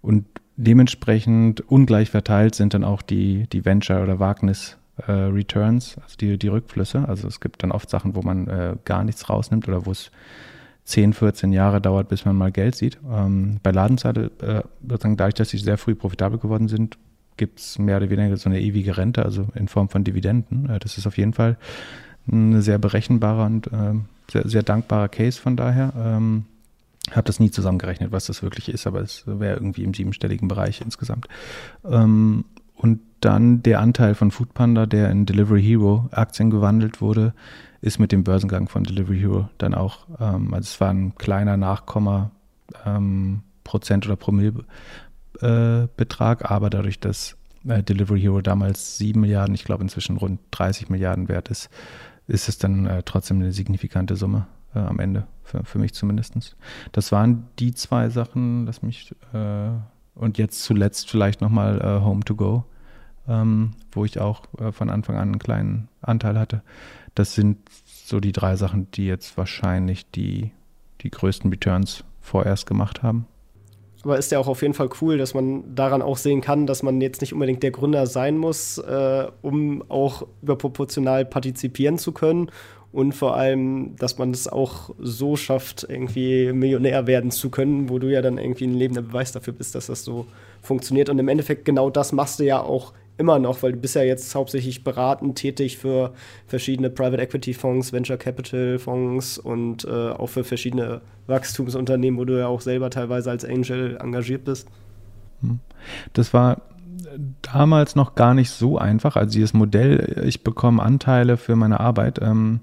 Und 0.00 0.26
dementsprechend 0.56 1.60
ungleich 1.70 2.10
verteilt 2.10 2.54
sind 2.54 2.74
dann 2.74 2.84
auch 2.84 3.02
die, 3.02 3.46
die 3.52 3.64
Venture- 3.64 4.02
oder 4.02 4.18
Wagnis- 4.18 4.76
äh, 5.06 5.12
also 5.12 6.16
die, 6.20 6.38
die 6.38 6.48
Rückflüsse. 6.48 7.08
Also 7.08 7.28
es 7.28 7.40
gibt 7.40 7.62
dann 7.62 7.72
oft 7.72 7.90
Sachen, 7.90 8.14
wo 8.14 8.22
man 8.22 8.46
äh, 8.48 8.76
gar 8.84 9.04
nichts 9.04 9.28
rausnimmt 9.28 9.68
oder 9.68 9.86
wo 9.86 9.90
es 9.90 10.10
10, 10.84 11.14
14 11.14 11.52
Jahre 11.52 11.80
dauert, 11.80 12.08
bis 12.08 12.24
man 12.24 12.36
mal 12.36 12.52
Geld 12.52 12.74
sieht. 12.74 12.98
Ähm, 13.10 13.58
bei 13.62 13.70
Ladenseite, 13.70 14.30
äh, 14.40 14.62
dadurch, 14.82 15.34
dass 15.34 15.48
sie 15.48 15.58
sehr 15.58 15.78
früh 15.78 15.94
profitabel 15.94 16.38
geworden 16.38 16.68
sind, 16.68 16.98
gibt 17.36 17.58
es 17.58 17.78
mehr 17.78 17.96
oder 17.96 18.10
weniger 18.10 18.36
so 18.36 18.48
eine 18.48 18.60
ewige 18.60 18.96
Rente, 18.96 19.24
also 19.24 19.48
in 19.54 19.66
Form 19.66 19.88
von 19.88 20.04
Dividenden. 20.04 20.68
Äh, 20.68 20.78
das 20.78 20.98
ist 20.98 21.06
auf 21.06 21.16
jeden 21.16 21.32
Fall 21.32 21.56
ein 22.30 22.62
sehr 22.62 22.78
berechenbarer 22.78 23.46
und 23.46 23.66
äh, 23.68 23.94
sehr, 24.30 24.48
sehr 24.48 24.62
dankbarer 24.62 25.08
Case 25.08 25.40
von 25.40 25.56
daher. 25.56 25.92
Ähm, 25.96 26.44
habe 27.10 27.24
das 27.24 27.40
nie 27.40 27.50
zusammengerechnet, 27.50 28.12
was 28.12 28.26
das 28.26 28.42
wirklich 28.42 28.68
ist, 28.68 28.86
aber 28.86 29.00
es 29.00 29.24
wäre 29.26 29.54
irgendwie 29.54 29.84
im 29.84 29.94
siebenstelligen 29.94 30.48
Bereich 30.48 30.80
insgesamt. 30.80 31.28
Ähm, 31.84 32.44
und 32.76 33.00
dann 33.20 33.62
der 33.62 33.80
Anteil 33.80 34.14
von 34.14 34.30
Foodpanda, 34.30 34.86
der 34.86 35.10
in 35.10 35.26
Delivery 35.26 35.62
Hero 35.62 36.08
Aktien 36.12 36.50
gewandelt 36.50 37.00
wurde, 37.00 37.32
ist 37.80 37.98
mit 37.98 38.12
dem 38.12 38.24
Börsengang 38.24 38.68
von 38.68 38.84
Delivery 38.84 39.18
Hero 39.18 39.48
dann 39.58 39.74
auch, 39.74 40.06
ähm, 40.18 40.52
also 40.54 40.66
es 40.66 40.80
war 40.80 40.90
ein 40.90 41.14
kleiner 41.16 41.56
Nachkomma 41.56 42.30
ähm, 42.84 43.42
Prozent 43.62 44.06
oder 44.06 44.16
Promille 44.16 44.64
äh, 45.40 45.86
Betrag, 45.96 46.50
aber 46.50 46.70
dadurch, 46.70 47.00
dass 47.00 47.36
äh, 47.66 47.82
Delivery 47.82 48.20
Hero 48.20 48.40
damals 48.40 48.98
7 48.98 49.20
Milliarden, 49.20 49.54
ich 49.54 49.64
glaube 49.64 49.82
inzwischen 49.82 50.16
rund 50.16 50.40
30 50.52 50.88
Milliarden 50.90 51.28
wert 51.28 51.48
ist, 51.48 51.70
ist 52.26 52.48
es 52.48 52.58
dann 52.58 52.86
äh, 52.86 53.02
trotzdem 53.04 53.38
eine 53.38 53.52
signifikante 53.52 54.16
Summe 54.16 54.46
äh, 54.74 54.78
am 54.78 54.98
Ende, 54.98 55.26
für, 55.44 55.64
für 55.64 55.78
mich 55.78 55.94
zumindest. 55.94 56.56
Das 56.92 57.12
waren 57.12 57.46
die 57.58 57.74
zwei 57.74 58.08
Sachen, 58.08 58.66
lass 58.66 58.82
mich, 58.82 59.14
äh, 59.32 59.68
und 60.14 60.38
jetzt 60.38 60.62
zuletzt 60.62 61.10
vielleicht 61.10 61.40
nochmal 61.40 61.80
äh, 61.80 62.04
Home 62.04 62.24
to 62.24 62.34
Go 62.34 62.64
ähm, 63.28 63.72
wo 63.92 64.04
ich 64.04 64.20
auch 64.20 64.42
äh, 64.58 64.72
von 64.72 64.90
Anfang 64.90 65.16
an 65.16 65.22
einen 65.22 65.38
kleinen 65.38 65.88
Anteil 66.00 66.38
hatte. 66.38 66.62
Das 67.14 67.34
sind 67.34 67.58
so 67.84 68.20
die 68.20 68.32
drei 68.32 68.56
Sachen, 68.56 68.90
die 68.92 69.06
jetzt 69.06 69.36
wahrscheinlich 69.36 70.10
die, 70.10 70.50
die 71.00 71.10
größten 71.10 71.50
Returns 71.50 72.04
vorerst 72.20 72.66
gemacht 72.66 73.02
haben. 73.02 73.26
Aber 74.04 74.18
ist 74.18 74.30
ja 74.30 74.38
auch 74.38 74.48
auf 74.48 74.60
jeden 74.62 74.74
Fall 74.74 74.90
cool, 75.00 75.16
dass 75.16 75.32
man 75.32 75.74
daran 75.74 76.02
auch 76.02 76.18
sehen 76.18 76.42
kann, 76.42 76.66
dass 76.66 76.82
man 76.82 77.00
jetzt 77.00 77.22
nicht 77.22 77.32
unbedingt 77.32 77.62
der 77.62 77.70
Gründer 77.70 78.06
sein 78.06 78.36
muss, 78.36 78.78
äh, 78.78 79.26
um 79.40 79.82
auch 79.88 80.26
überproportional 80.42 81.24
partizipieren 81.24 81.98
zu 81.98 82.12
können. 82.12 82.50
Und 82.92 83.12
vor 83.12 83.36
allem, 83.36 83.96
dass 83.96 84.18
man 84.18 84.30
es 84.30 84.46
auch 84.46 84.90
so 85.00 85.34
schafft, 85.34 85.84
irgendwie 85.88 86.52
Millionär 86.52 87.08
werden 87.08 87.32
zu 87.32 87.50
können, 87.50 87.88
wo 87.88 87.98
du 87.98 88.12
ja 88.12 88.22
dann 88.22 88.38
irgendwie 88.38 88.66
ein 88.66 88.74
lebender 88.74 89.02
Beweis 89.02 89.32
dafür 89.32 89.52
bist, 89.52 89.74
dass 89.74 89.86
das 89.86 90.04
so 90.04 90.26
funktioniert. 90.62 91.08
Und 91.08 91.18
im 91.18 91.26
Endeffekt 91.26 91.64
genau 91.64 91.90
das 91.90 92.12
machst 92.12 92.38
du 92.38 92.44
ja 92.44 92.60
auch 92.60 92.92
immer 93.16 93.38
noch, 93.38 93.62
weil 93.62 93.72
du 93.72 93.78
bist 93.78 93.94
ja 93.94 94.02
jetzt 94.02 94.34
hauptsächlich 94.34 94.82
beratend 94.84 95.36
tätig 95.36 95.78
für 95.78 96.12
verschiedene 96.46 96.90
Private 96.90 97.22
Equity 97.22 97.54
Fonds, 97.54 97.92
Venture 97.92 98.16
Capital 98.16 98.78
Fonds 98.78 99.38
und 99.38 99.84
äh, 99.84 100.10
auch 100.10 100.28
für 100.28 100.44
verschiedene 100.44 101.00
Wachstumsunternehmen, 101.26 102.18
wo 102.18 102.24
du 102.24 102.38
ja 102.38 102.48
auch 102.48 102.60
selber 102.60 102.90
teilweise 102.90 103.30
als 103.30 103.44
Angel 103.44 103.96
engagiert 104.00 104.44
bist. 104.44 104.68
Hm. 105.40 105.60
Das 106.12 106.34
war 106.34 106.62
damals 107.42 107.96
noch 107.96 108.14
gar 108.14 108.34
nicht 108.34 108.50
so 108.50 108.78
einfach. 108.78 109.16
Also 109.16 109.32
dieses 109.32 109.54
Modell, 109.54 110.24
ich 110.26 110.42
bekomme 110.42 110.82
Anteile 110.82 111.36
für 111.36 111.56
meine 111.56 111.80
Arbeit, 111.80 112.20
ähm, 112.20 112.60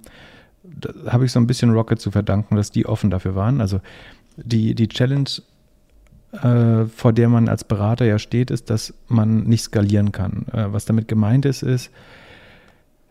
habe 1.08 1.26
ich 1.26 1.32
so 1.32 1.40
ein 1.40 1.48
bisschen 1.48 1.72
Rocket 1.72 2.00
zu 2.00 2.12
verdanken, 2.12 2.56
dass 2.56 2.72
die 2.72 2.86
offen 2.86 3.10
dafür 3.10 3.36
waren. 3.36 3.62
Also 3.62 3.82
die, 4.38 4.76
die 4.76 4.88
Challenge 4.88 5.30
äh, 6.32 6.86
vor 6.86 7.14
der 7.14 7.30
man 7.30 7.50
als 7.50 7.64
Berater 7.64 8.06
ja 8.06 8.20
steht, 8.20 8.52
ist, 8.52 8.70
dass 8.70 8.94
man 9.08 9.44
nicht 9.44 9.64
skalieren 9.64 10.12
kann. 10.12 10.46
Äh, 10.54 10.72
was 10.72 10.86
damit 10.86 11.08
gemeint 11.08 11.46
ist, 11.46 11.64
ist, 11.64 11.92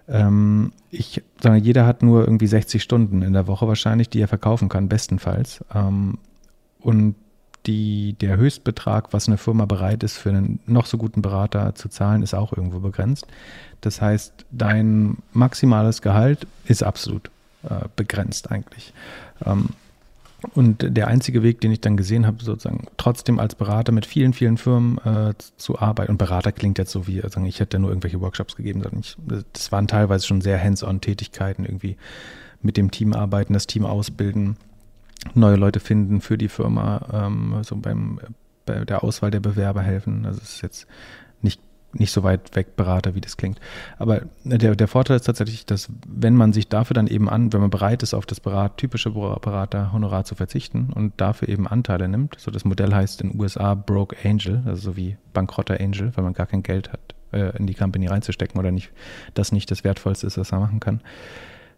ähm, 0.08 0.72
ich 0.90 1.22
sage, 1.40 1.58
jeder 1.58 1.86
hat 1.86 2.02
nur 2.02 2.22
irgendwie 2.22 2.46
60 2.46 2.82
Stunden 2.82 3.22
in 3.22 3.32
der 3.32 3.46
Woche 3.46 3.68
wahrscheinlich, 3.68 4.08
die 4.08 4.20
er 4.20 4.28
verkaufen 4.28 4.68
kann, 4.68 4.88
bestenfalls. 4.88 5.64
Ähm, 5.74 6.18
und 6.80 7.14
die, 7.66 8.14
der 8.14 8.36
Höchstbetrag, 8.36 9.12
was 9.12 9.28
eine 9.28 9.36
Firma 9.36 9.66
bereit 9.66 10.02
ist, 10.02 10.16
für 10.16 10.30
einen 10.30 10.60
noch 10.66 10.86
so 10.86 10.96
guten 10.96 11.22
Berater 11.22 11.74
zu 11.74 11.88
zahlen, 11.88 12.22
ist 12.22 12.34
auch 12.34 12.52
irgendwo 12.52 12.80
begrenzt. 12.80 13.26
Das 13.82 14.00
heißt, 14.00 14.46
dein 14.50 15.18
maximales 15.32 16.02
Gehalt 16.02 16.46
ist 16.64 16.82
absolut 16.82 17.30
äh, 17.62 17.86
begrenzt 17.96 18.50
eigentlich. 18.50 18.92
Ähm, 19.44 19.70
und 20.54 20.96
der 20.96 21.08
einzige 21.08 21.42
Weg, 21.42 21.60
den 21.60 21.72
ich 21.72 21.80
dann 21.80 21.96
gesehen 21.96 22.26
habe, 22.26 22.42
sozusagen 22.42 22.86
trotzdem 22.96 23.38
als 23.38 23.54
Berater 23.54 23.92
mit 23.92 24.06
vielen, 24.06 24.32
vielen 24.32 24.56
Firmen 24.56 24.98
äh, 24.98 25.34
zu 25.56 25.78
arbeiten. 25.78 26.12
Und 26.12 26.18
Berater 26.18 26.52
klingt 26.52 26.78
jetzt 26.78 26.92
so 26.92 27.06
wie, 27.06 27.22
also 27.22 27.40
ich 27.44 27.60
hätte 27.60 27.78
nur 27.78 27.90
irgendwelche 27.90 28.20
Workshops 28.20 28.56
gegeben, 28.56 28.82
sondern 28.82 29.00
ich, 29.00 29.16
das 29.52 29.72
waren 29.72 29.88
teilweise 29.88 30.26
schon 30.26 30.40
sehr 30.40 30.62
hands-on-Tätigkeiten, 30.62 31.64
irgendwie 31.64 31.96
mit 32.62 32.76
dem 32.76 32.90
Team 32.90 33.12
arbeiten, 33.12 33.52
das 33.52 33.66
Team 33.66 33.84
ausbilden, 33.84 34.56
neue 35.34 35.56
Leute 35.56 35.80
finden 35.80 36.20
für 36.20 36.38
die 36.38 36.48
Firma, 36.48 37.26
ähm, 37.26 37.56
so 37.62 37.76
beim 37.76 38.20
bei 38.66 38.84
der 38.84 39.02
Auswahl 39.02 39.30
der 39.30 39.40
Bewerber 39.40 39.82
helfen. 39.82 40.26
Also 40.26 40.40
es 40.42 40.56
ist 40.56 40.62
jetzt 40.62 40.86
nicht 41.42 41.60
nicht 41.92 42.12
so 42.12 42.22
weit 42.22 42.54
weg 42.54 42.76
Berater, 42.76 43.14
wie 43.14 43.20
das 43.20 43.36
klingt. 43.36 43.60
Aber 43.98 44.22
der, 44.44 44.76
der 44.76 44.88
Vorteil 44.88 45.16
ist 45.16 45.24
tatsächlich, 45.24 45.66
dass 45.66 45.88
wenn 46.06 46.36
man 46.36 46.52
sich 46.52 46.68
dafür 46.68 46.94
dann 46.94 47.06
eben 47.06 47.28
an, 47.28 47.52
wenn 47.52 47.60
man 47.60 47.70
bereit 47.70 48.02
ist, 48.02 48.14
auf 48.14 48.26
das 48.26 48.40
Berat, 48.40 48.76
typische 48.76 49.10
Beraterhonorar 49.10 50.24
zu 50.24 50.34
verzichten 50.34 50.92
und 50.94 51.20
dafür 51.20 51.48
eben 51.48 51.66
Anteile 51.66 52.08
nimmt, 52.08 52.36
so 52.38 52.50
das 52.50 52.64
Modell 52.64 52.94
heißt 52.94 53.20
in 53.22 53.30
den 53.30 53.40
USA 53.40 53.74
Broke 53.74 54.16
Angel, 54.24 54.62
also 54.66 54.92
so 54.92 54.96
wie 54.96 55.16
bankrotter 55.32 55.80
Angel, 55.80 56.12
weil 56.14 56.24
man 56.24 56.34
gar 56.34 56.46
kein 56.46 56.62
Geld 56.62 56.92
hat, 56.92 57.14
äh, 57.32 57.56
in 57.56 57.66
die 57.66 57.74
Company 57.74 58.06
reinzustecken 58.06 58.58
oder 58.58 58.70
nicht, 58.70 58.90
das 59.34 59.52
nicht 59.52 59.70
das 59.70 59.84
Wertvollste 59.84 60.26
ist, 60.26 60.38
was 60.38 60.52
man 60.52 60.60
machen 60.60 60.80
kann. 60.80 61.00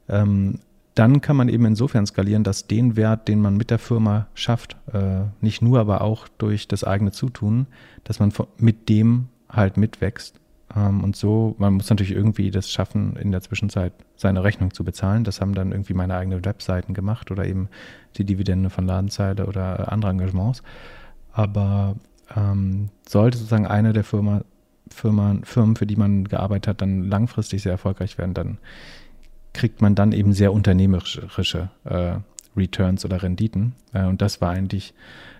Ähm, 0.08 0.58
dann 0.94 1.22
kann 1.22 1.36
man 1.36 1.48
eben 1.48 1.64
insofern 1.64 2.06
skalieren, 2.06 2.44
dass 2.44 2.66
den 2.66 2.96
Wert, 2.96 3.28
den 3.28 3.40
man 3.40 3.56
mit 3.56 3.70
der 3.70 3.78
Firma 3.78 4.26
schafft, 4.34 4.76
äh, 4.92 5.22
nicht 5.40 5.62
nur, 5.62 5.80
aber 5.80 6.02
auch 6.02 6.28
durch 6.28 6.68
das 6.68 6.84
eigene 6.84 7.12
Zutun, 7.12 7.66
dass 8.04 8.20
man 8.20 8.32
mit 8.58 8.90
dem 8.90 9.28
halt 9.52 9.76
mitwächst 9.76 10.40
Ähm, 10.74 11.04
und 11.04 11.16
so, 11.16 11.54
man 11.58 11.74
muss 11.74 11.90
natürlich 11.90 12.12
irgendwie 12.12 12.50
das 12.50 12.70
schaffen, 12.70 13.16
in 13.16 13.30
der 13.30 13.42
Zwischenzeit 13.42 13.92
seine 14.16 14.42
Rechnung 14.42 14.72
zu 14.72 14.84
bezahlen. 14.84 15.24
Das 15.24 15.40
haben 15.40 15.54
dann 15.54 15.72
irgendwie 15.72 15.94
meine 15.94 16.16
eigenen 16.16 16.44
Webseiten 16.44 16.94
gemacht 16.94 17.30
oder 17.30 17.44
eben 17.46 17.68
die 18.16 18.24
Dividende 18.24 18.70
von 18.70 18.86
Ladenzeile 18.86 19.46
oder 19.46 19.92
andere 19.92 20.10
Engagements. 20.12 20.62
Aber 21.32 21.96
ähm, 22.34 22.88
sollte 23.06 23.38
sozusagen 23.38 23.66
eine 23.66 23.92
der 23.92 24.04
Firma, 24.04 24.42
Firma, 24.88 25.36
Firmen, 25.42 25.76
für 25.76 25.86
die 25.86 25.96
man 25.96 26.24
gearbeitet 26.24 26.68
hat, 26.68 26.80
dann 26.80 27.04
langfristig 27.04 27.62
sehr 27.62 27.72
erfolgreich 27.72 28.18
werden, 28.18 28.34
dann 28.34 28.58
kriegt 29.52 29.82
man 29.82 29.94
dann 29.94 30.12
eben 30.12 30.32
sehr 30.32 30.52
unternehmerische 30.52 31.68
äh, 31.84 32.14
Returns 32.56 33.04
oder 33.04 33.22
Renditen. 33.22 33.74
Äh, 33.92 34.04
und 34.04 34.22
das 34.22 34.40
war 34.40 34.50
eigentlich 34.50 34.94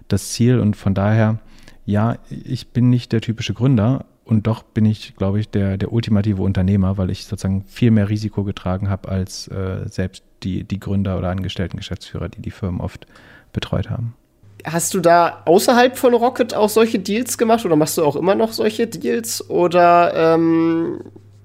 das 0.08 0.30
Ziel. 0.30 0.60
Und 0.60 0.76
von 0.76 0.94
daher, 0.94 1.38
ja, 1.84 2.16
ich 2.30 2.68
bin 2.68 2.90
nicht 2.90 3.12
der 3.12 3.20
typische 3.20 3.54
Gründer, 3.54 4.06
und 4.24 4.46
doch 4.46 4.62
bin 4.62 4.86
ich, 4.86 5.16
glaube 5.16 5.40
ich, 5.40 5.48
der, 5.48 5.76
der 5.76 5.92
ultimative 5.92 6.42
Unternehmer, 6.42 6.96
weil 6.96 7.10
ich 7.10 7.26
sozusagen 7.26 7.64
viel 7.66 7.90
mehr 7.90 8.08
Risiko 8.08 8.44
getragen 8.44 8.88
habe 8.88 9.08
als 9.08 9.48
äh, 9.48 9.88
selbst 9.88 10.22
die, 10.42 10.64
die 10.64 10.80
Gründer 10.80 11.18
oder 11.18 11.28
angestellten 11.28 11.76
Geschäftsführer, 11.76 12.28
die 12.28 12.40
die 12.40 12.50
Firmen 12.50 12.80
oft 12.80 13.06
betreut 13.52 13.90
haben. 13.90 14.14
Hast 14.64 14.94
du 14.94 15.00
da 15.00 15.42
außerhalb 15.44 15.98
von 15.98 16.14
Rocket 16.14 16.54
auch 16.54 16.68
solche 16.68 17.00
Deals 17.00 17.36
gemacht 17.36 17.64
oder 17.64 17.74
machst 17.74 17.98
du 17.98 18.04
auch 18.04 18.14
immer 18.14 18.36
noch 18.36 18.52
solche 18.52 18.86
Deals? 18.86 19.50
Oder 19.50 20.34
ähm, 20.34 21.00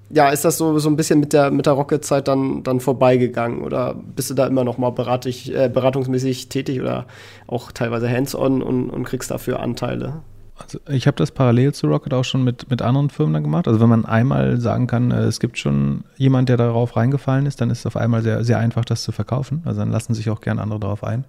ja, 0.10 0.30
ist 0.30 0.46
das 0.46 0.58
so, 0.58 0.78
so 0.80 0.89
ein 0.89 0.96
bisschen 0.96 1.20
mit 1.20 1.34
der, 1.34 1.52
mit 1.52 1.65
der 1.65 1.74
Rocket-Zeit 1.74 2.28
dann, 2.28 2.63
dann 2.63 2.80
vorbeigegangen? 2.80 3.62
Oder 3.62 3.93
bist 3.93 4.30
du 4.30 4.34
da 4.34 4.48
immer 4.48 4.63
noch 4.63 4.78
mal 4.78 4.91
beratig, 4.91 5.54
äh, 5.54 5.70
beratungsmäßig 5.70 6.50
tätig 6.50 6.80
oder 6.80 7.08
auch 7.48 7.72
teilweise 7.72 8.10
hands-on 8.10 8.62
und, 8.62 8.89
und 8.89 9.04
kriegst 9.04 9.32
dafür 9.32 9.60
Anteile? 9.60 10.22
Also 10.60 10.80
ich 10.89 11.06
habe 11.06 11.17
das 11.17 11.32
parallel 11.32 11.74
zu 11.74 11.88
Rocket 11.88 12.13
auch 12.13 12.24
schon 12.24 12.43
mit, 12.43 12.70
mit 12.70 12.82
anderen 12.82 13.10
Firmen 13.10 13.34
dann 13.34 13.43
gemacht. 13.43 13.67
Also 13.67 13.80
wenn 13.80 13.89
man 13.89 14.06
einmal 14.06 14.60
sagen 14.60 14.88
kann, 14.88 15.12
äh, 15.12 15.24
es 15.24 15.39
gibt 15.39 15.58
schon 15.58 16.04
jemand, 16.15 16.50
der 16.50 16.58
darauf 16.58 16.96
reingefallen 16.96 17.46
ist, 17.46 17.62
dann 17.62 17.70
ist 17.70 17.80
es 17.80 17.86
auf 17.86 17.98
einmal 17.98 18.24
sehr, 18.24 18.43
sehr 18.43 18.60
einfach, 18.60 18.86
das 18.86 19.04
zu 19.04 19.12
verkaufen. 19.12 19.62
Also 19.65 19.82
dann 19.82 19.91
lassen 19.91 20.13
sich 20.13 20.30
auch 20.30 20.41
gerne 20.41 20.62
andere 20.62 20.80
darauf 20.80 21.04
ein. 21.04 21.26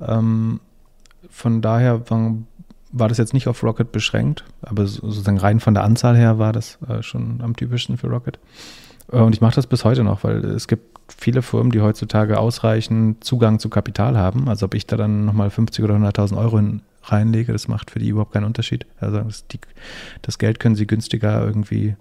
Ähm, 0.00 0.60
von 1.28 1.60
daher 1.60 2.02
war, 2.92 3.08
das 3.08 3.18
jetzt 3.18 3.34
nicht 3.34 3.48
auf 3.48 3.62
Rocket 3.62 3.92
beschränkt, 3.92 4.44
aber 4.62 4.86
sozusagen 4.86 5.38
rein 5.38 5.60
von 5.60 5.74
der 5.74 5.84
Anzahl 5.84 6.16
her 6.16 6.38
war 6.38 6.52
das 6.52 6.78
äh, 6.88 7.02
schon 7.02 7.40
am 7.42 7.56
typischsten 7.56 7.96
für 7.96 8.08
Rocket. 8.08 8.38
Äh, 9.12 9.18
und 9.18 9.34
ich 9.34 9.40
mache 9.40 9.54
das 9.54 9.66
bis 9.66 9.84
heute 9.84 10.04
noch, 10.04 10.24
weil 10.24 10.44
es 10.44 10.68
gibt 10.68 10.98
viele 11.08 11.42
Firmen, 11.42 11.72
die 11.72 11.80
heutzutage 11.80 12.38
ausreichend 12.38 13.24
Zugang 13.24 13.58
zu 13.58 13.68
Kapital 13.68 14.16
haben. 14.16 14.48
Also 14.48 14.66
ob 14.66 14.74
ich 14.74 14.86
da 14.86 14.96
dann 14.96 15.24
nochmal 15.24 15.50
50 15.50 15.84
oder 15.84 15.94
100.000 15.96 16.36
Euro 16.36 16.58
in, 16.58 16.82
reinlege, 17.02 17.52
das 17.52 17.68
macht 17.68 17.90
für 17.90 17.98
die 17.98 18.08
überhaupt 18.08 18.32
keinen 18.32 18.44
Unterschied. 18.44 18.86
Also 19.00 19.20
das, 19.20 19.46
die, 19.46 19.60
das 20.22 20.38
Geld 20.38 20.60
können 20.60 20.74
sie 20.74 20.86
günstiger 20.86 21.44
irgendwie 21.44 21.96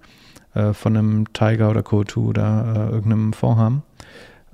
äh, 0.54 0.74
von 0.74 0.98
einem 0.98 1.34
Tiger 1.34 1.70
oder 1.70 1.82
Co2 1.82 2.18
oder 2.18 2.74
äh, 2.76 2.94
irgendeinem 2.94 3.34
Fonds 3.34 3.60
haben. 3.60 3.84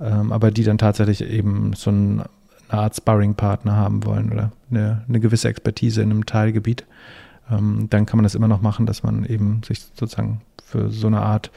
Ähm, 0.00 0.32
aber 0.32 0.50
die 0.50 0.64
dann 0.64 0.78
tatsächlich 0.78 1.22
eben 1.22 1.72
so 1.72 1.90
ein, 1.90 2.22
eine 2.68 2.80
Art 2.82 2.96
Sparring-Partner 2.96 3.74
haben 3.74 4.04
wollen 4.04 4.32
oder 4.32 4.52
eine, 4.70 5.04
eine, 5.08 5.20
gewisse 5.20 5.48
Expertise 5.48 6.02
in 6.02 6.10
einem 6.10 6.26
Teilgebiet, 6.26 6.84
ähm, 7.50 7.86
dann 7.90 8.06
kann 8.06 8.18
man 8.18 8.24
das 8.24 8.34
immer 8.34 8.48
noch 8.48 8.62
machen, 8.62 8.86
dass 8.86 9.02
man 9.02 9.24
eben 9.24 9.62
sich 9.64 9.80
sozusagen 9.80 10.40
für 10.64 10.90
so 10.90 11.06
eine 11.06 11.20
Art 11.20 11.50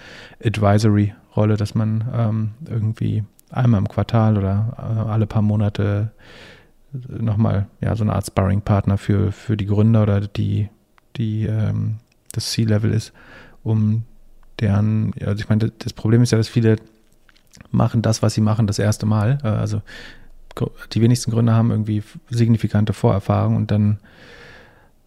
Advisory-Rolle, 0.44 1.58
dass 1.58 1.76
man 1.76 2.06
ähm, 2.14 2.52
irgendwie 2.70 3.24
einmal 3.50 3.80
im 3.80 3.88
Quartal 3.88 4.38
oder 4.38 4.76
äh, 4.78 5.10
alle 5.10 5.26
paar 5.26 5.42
Monate 5.42 6.12
nochmal 6.92 7.68
ja, 7.82 7.96
so 7.96 8.04
eine 8.04 8.14
Art 8.14 8.28
Sparring-Partner 8.28 8.98
für, 8.98 9.32
für 9.32 9.58
die 9.58 9.66
Gründer 9.66 10.04
oder 10.04 10.22
die, 10.22 10.70
die 11.18 11.46
ähm, 11.46 11.98
das 12.32 12.52
C-Level 12.52 12.92
ist, 12.92 13.14
um 13.64 14.04
deren, 14.60 15.14
also 15.22 15.42
ich 15.42 15.50
meine, 15.50 15.72
das 15.78 15.94
Problem 15.94 16.22
ist 16.22 16.32
ja, 16.32 16.38
dass 16.38 16.50
viele 16.50 16.78
machen 17.72 18.02
das, 18.02 18.22
was 18.22 18.34
sie 18.34 18.42
machen, 18.42 18.68
das 18.68 18.80
erste 18.80 19.06
Mal. 19.06 19.40
Äh, 19.44 19.48
also 19.48 19.82
die 20.92 21.02
wenigsten 21.02 21.32
Gründer 21.32 21.54
haben 21.54 21.72
irgendwie 21.72 22.04
signifikante 22.30 22.94
Vorerfahrung 22.94 23.56
und 23.56 23.72
dann 23.72 24.00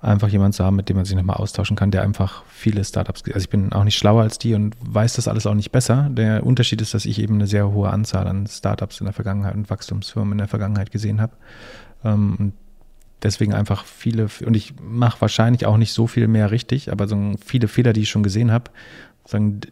einfach 0.02 0.28
jemand 0.28 0.54
zu 0.54 0.64
haben, 0.64 0.76
mit 0.76 0.88
dem 0.88 0.96
man 0.96 1.04
sich 1.04 1.16
nochmal 1.16 1.36
austauschen 1.36 1.76
kann, 1.76 1.92
der 1.92 2.02
einfach 2.02 2.42
viele 2.48 2.84
Startups, 2.84 3.22
also 3.26 3.38
ich 3.38 3.48
bin 3.48 3.72
auch 3.72 3.84
nicht 3.84 3.96
schlauer 3.96 4.22
als 4.22 4.36
die 4.36 4.54
und 4.54 4.74
weiß 4.80 5.14
das 5.14 5.28
alles 5.28 5.46
auch 5.46 5.54
nicht 5.54 5.70
besser. 5.70 6.08
Der 6.10 6.44
Unterschied 6.44 6.80
ist, 6.80 6.92
dass 6.92 7.06
ich 7.06 7.20
eben 7.20 7.34
eine 7.34 7.46
sehr 7.46 7.70
hohe 7.70 7.88
Anzahl 7.88 8.26
an 8.26 8.46
Startups 8.48 9.00
in 9.00 9.04
der 9.04 9.14
Vergangenheit 9.14 9.54
und 9.54 9.70
Wachstumsfirmen 9.70 10.32
in 10.32 10.38
der 10.38 10.48
Vergangenheit 10.48 10.90
gesehen 10.90 11.20
habe. 11.20 11.34
Ähm, 12.04 12.36
und 12.36 12.52
deswegen 13.22 13.54
einfach 13.54 13.84
viele, 13.84 14.26
und 14.44 14.56
ich 14.56 14.74
mache 14.82 15.20
wahrscheinlich 15.20 15.66
auch 15.66 15.76
nicht 15.76 15.92
so 15.92 16.08
viel 16.08 16.26
mehr 16.26 16.50
richtig, 16.50 16.90
aber 16.90 17.06
so 17.06 17.34
viele 17.44 17.68
Fehler, 17.68 17.92
die 17.92 18.02
ich 18.02 18.10
schon 18.10 18.24
gesehen 18.24 18.50
habe, 18.50 18.72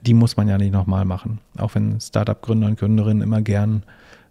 die 0.06 0.14
muss 0.14 0.36
man 0.36 0.46
ja 0.46 0.58
nicht 0.58 0.72
nochmal 0.72 1.04
machen. 1.04 1.40
Auch 1.58 1.74
wenn 1.74 2.00
Startup-Gründer 2.00 2.68
und 2.68 2.78
Gründerinnen 2.78 3.22
immer 3.22 3.42
gern 3.42 3.82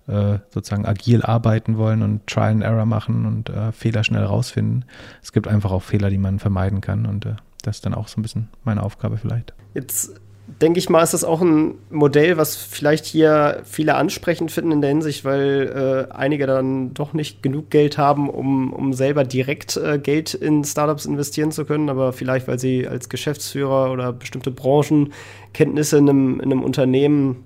äh, 0.09 0.39
sozusagen 0.49 0.85
agil 0.85 1.21
arbeiten 1.21 1.77
wollen 1.77 2.01
und 2.01 2.25
Try 2.27 2.41
and 2.41 2.63
Error 2.63 2.85
machen 2.85 3.25
und 3.25 3.49
äh, 3.49 3.71
Fehler 3.71 4.03
schnell 4.03 4.23
rausfinden. 4.23 4.85
Es 5.21 5.31
gibt 5.31 5.47
einfach 5.47 5.71
auch 5.71 5.83
Fehler, 5.83 6.09
die 6.09 6.17
man 6.17 6.39
vermeiden 6.39 6.81
kann 6.81 7.05
und 7.05 7.25
äh, 7.25 7.35
das 7.63 7.77
ist 7.77 7.85
dann 7.85 7.93
auch 7.93 8.07
so 8.07 8.19
ein 8.19 8.23
bisschen 8.23 8.49
meine 8.63 8.83
Aufgabe 8.83 9.17
vielleicht. 9.17 9.53
Jetzt 9.73 10.19
denke 10.61 10.79
ich 10.79 10.89
mal, 10.89 11.03
ist 11.03 11.13
das 11.13 11.23
auch 11.23 11.41
ein 11.41 11.75
Modell, 11.89 12.37
was 12.37 12.55
vielleicht 12.55 13.05
hier 13.05 13.61
viele 13.65 13.95
ansprechend 13.95 14.51
finden 14.51 14.71
in 14.71 14.81
der 14.81 14.89
Hinsicht, 14.89 15.23
weil 15.23 16.07
äh, 16.09 16.13
einige 16.13 16.47
dann 16.47 16.93
doch 16.93 17.13
nicht 17.13 17.43
genug 17.43 17.69
Geld 17.69 17.97
haben, 17.97 18.29
um, 18.29 18.73
um 18.73 18.93
selber 18.93 19.23
direkt 19.23 19.77
äh, 19.77 19.99
Geld 19.99 20.33
in 20.33 20.63
Startups 20.63 21.05
investieren 21.05 21.51
zu 21.51 21.65
können, 21.65 21.89
aber 21.89 22.13
vielleicht, 22.13 22.47
weil 22.47 22.59
sie 22.59 22.87
als 22.87 23.09
Geschäftsführer 23.09 23.91
oder 23.91 24.11
bestimmte 24.13 24.51
Branchenkenntnisse 24.51 25.97
in 25.97 26.09
einem, 26.09 26.39
in 26.39 26.51
einem 26.51 26.63
Unternehmen 26.63 27.43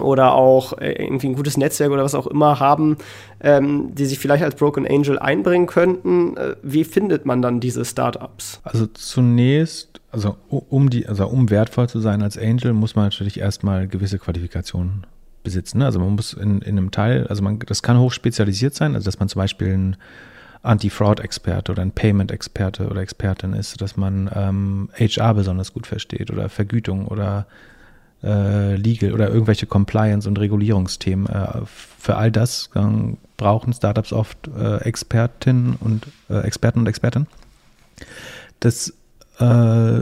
oder 0.00 0.34
auch 0.34 0.78
äh, 0.78 0.92
irgendwie 0.92 1.28
ein 1.28 1.34
gutes 1.34 1.56
Netzwerk 1.56 1.90
oder 1.90 2.04
was 2.04 2.14
auch 2.14 2.26
immer 2.26 2.60
haben, 2.60 2.96
ähm, 3.40 3.94
die 3.94 4.06
sich 4.06 4.18
vielleicht 4.18 4.44
als 4.44 4.54
Broken 4.54 4.86
Angel 4.86 5.18
einbringen 5.18 5.66
könnten. 5.66 6.36
Äh, 6.36 6.56
wie 6.62 6.84
findet 6.84 7.26
man 7.26 7.42
dann 7.42 7.60
diese 7.60 7.84
Startups? 7.84 8.60
Also 8.64 8.86
zunächst, 8.86 10.00
also 10.10 10.36
um 10.48 10.90
die, 10.90 11.06
also 11.06 11.26
um 11.26 11.50
wertvoll 11.50 11.88
zu 11.88 12.00
sein 12.00 12.22
als 12.22 12.38
Angel, 12.38 12.72
muss 12.72 12.96
man 12.96 13.06
natürlich 13.06 13.38
erstmal 13.38 13.88
gewisse 13.88 14.18
Qualifikationen 14.18 15.06
besitzen. 15.42 15.78
Ne? 15.78 15.86
Also 15.86 15.98
man 15.98 16.14
muss 16.14 16.32
in, 16.32 16.62
in 16.62 16.78
einem 16.78 16.90
Teil, 16.90 17.26
also 17.26 17.42
man, 17.42 17.58
das 17.60 17.82
kann 17.82 17.98
hoch 17.98 18.12
spezialisiert 18.12 18.74
sein, 18.74 18.94
also 18.94 19.04
dass 19.06 19.18
man 19.18 19.28
zum 19.28 19.40
Beispiel 19.40 19.68
ein 19.68 19.96
Anti-Fraud-Experte 20.62 21.72
oder 21.72 21.82
ein 21.82 21.92
Payment-Experte 21.92 22.88
oder 22.88 23.00
Expertin 23.00 23.54
ist, 23.54 23.80
dass 23.80 23.96
man 23.96 24.30
ähm, 24.34 24.90
HR 24.94 25.34
besonders 25.34 25.72
gut 25.72 25.86
versteht 25.86 26.30
oder 26.30 26.48
Vergütung 26.48 27.06
oder 27.06 27.46
äh, 28.22 28.76
Legal 28.76 29.12
oder 29.12 29.28
irgendwelche 29.28 29.66
Compliance- 29.66 30.28
und 30.28 30.38
Regulierungsthemen. 30.38 31.26
Äh, 31.26 31.62
für 31.64 32.16
all 32.16 32.30
das 32.30 32.70
äh, 32.74 32.80
brauchen 33.36 33.72
Startups 33.72 34.12
oft 34.12 34.48
äh, 34.48 34.78
Expertinnen 34.78 35.76
und 35.80 36.06
äh, 36.28 36.40
Experten 36.40 36.80
und 36.80 36.86
Expertinnen. 36.86 37.28
Das 38.60 38.92
äh, 39.38 40.00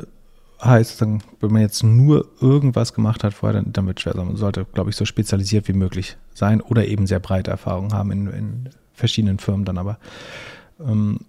heißt, 0.62 1.00
wenn 1.00 1.22
man 1.40 1.62
jetzt 1.62 1.84
nur 1.84 2.26
irgendwas 2.40 2.92
gemacht 2.92 3.22
hat 3.22 3.34
vorher, 3.34 3.60
dann, 3.60 3.72
dann 3.72 3.86
wird 3.86 4.00
schwer 4.00 4.14
sein. 4.14 4.26
Man 4.26 4.36
sollte, 4.36 4.66
glaube 4.72 4.90
ich, 4.90 4.96
so 4.96 5.04
spezialisiert 5.04 5.68
wie 5.68 5.72
möglich 5.72 6.16
sein 6.34 6.60
oder 6.60 6.86
eben 6.86 7.06
sehr 7.06 7.20
breite 7.20 7.50
Erfahrung 7.50 7.92
haben 7.92 8.10
in, 8.10 8.26
in 8.28 8.68
verschiedenen 8.94 9.38
Firmen 9.38 9.64
dann 9.64 9.78
aber. 9.78 9.98
Ähm, 10.80 11.20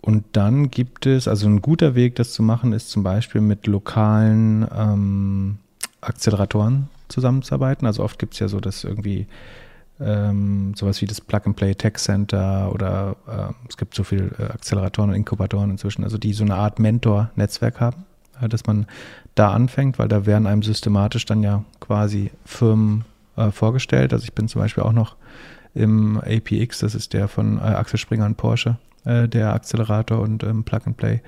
und 0.00 0.24
dann 0.32 0.70
gibt 0.70 1.06
es, 1.06 1.28
also 1.28 1.46
ein 1.46 1.62
guter 1.62 1.94
Weg, 1.94 2.16
das 2.16 2.32
zu 2.32 2.42
machen, 2.42 2.72
ist 2.72 2.90
zum 2.90 3.02
Beispiel 3.02 3.40
mit 3.40 3.66
lokalen 3.66 4.66
ähm, 4.76 5.58
Acceleratoren 6.04 6.88
zusammenzuarbeiten. 7.08 7.86
Also 7.86 8.02
oft 8.02 8.18
gibt 8.18 8.34
es 8.34 8.40
ja 8.40 8.48
so, 8.48 8.60
dass 8.60 8.84
irgendwie 8.84 9.26
ähm, 10.00 10.74
sowas 10.74 11.00
wie 11.00 11.06
das 11.06 11.20
Plug-and-Play 11.20 11.74
Tech 11.76 11.94
Center 11.94 12.72
oder 12.72 13.16
äh, 13.28 13.52
es 13.68 13.76
gibt 13.76 13.94
so 13.94 14.02
viele 14.02 14.30
äh, 14.38 14.52
Acceleratoren 14.52 15.10
und 15.10 15.16
Inkubatoren 15.16 15.70
inzwischen, 15.70 16.04
also 16.04 16.18
die 16.18 16.32
so 16.32 16.44
eine 16.44 16.56
Art 16.56 16.78
Mentor-Netzwerk 16.78 17.80
haben, 17.80 18.04
äh, 18.40 18.48
dass 18.48 18.66
man 18.66 18.86
da 19.34 19.52
anfängt, 19.52 19.98
weil 19.98 20.08
da 20.08 20.26
werden 20.26 20.46
einem 20.46 20.62
systematisch 20.62 21.26
dann 21.26 21.42
ja 21.42 21.64
quasi 21.80 22.30
Firmen 22.44 23.04
äh, 23.36 23.50
vorgestellt. 23.50 24.12
Also 24.12 24.24
ich 24.24 24.32
bin 24.32 24.48
zum 24.48 24.60
Beispiel 24.60 24.82
auch 24.82 24.92
noch 24.92 25.16
im 25.74 26.18
APX, 26.18 26.80
das 26.80 26.94
ist 26.94 27.12
der 27.12 27.28
von 27.28 27.58
äh, 27.58 27.62
Axel 27.62 27.98
Springer 27.98 28.26
und 28.26 28.36
Porsche, 28.36 28.76
äh, 29.04 29.28
der 29.28 29.52
Accelerator 29.52 30.20
und 30.20 30.42
ähm, 30.42 30.64
Plug-and-Play 30.64 31.20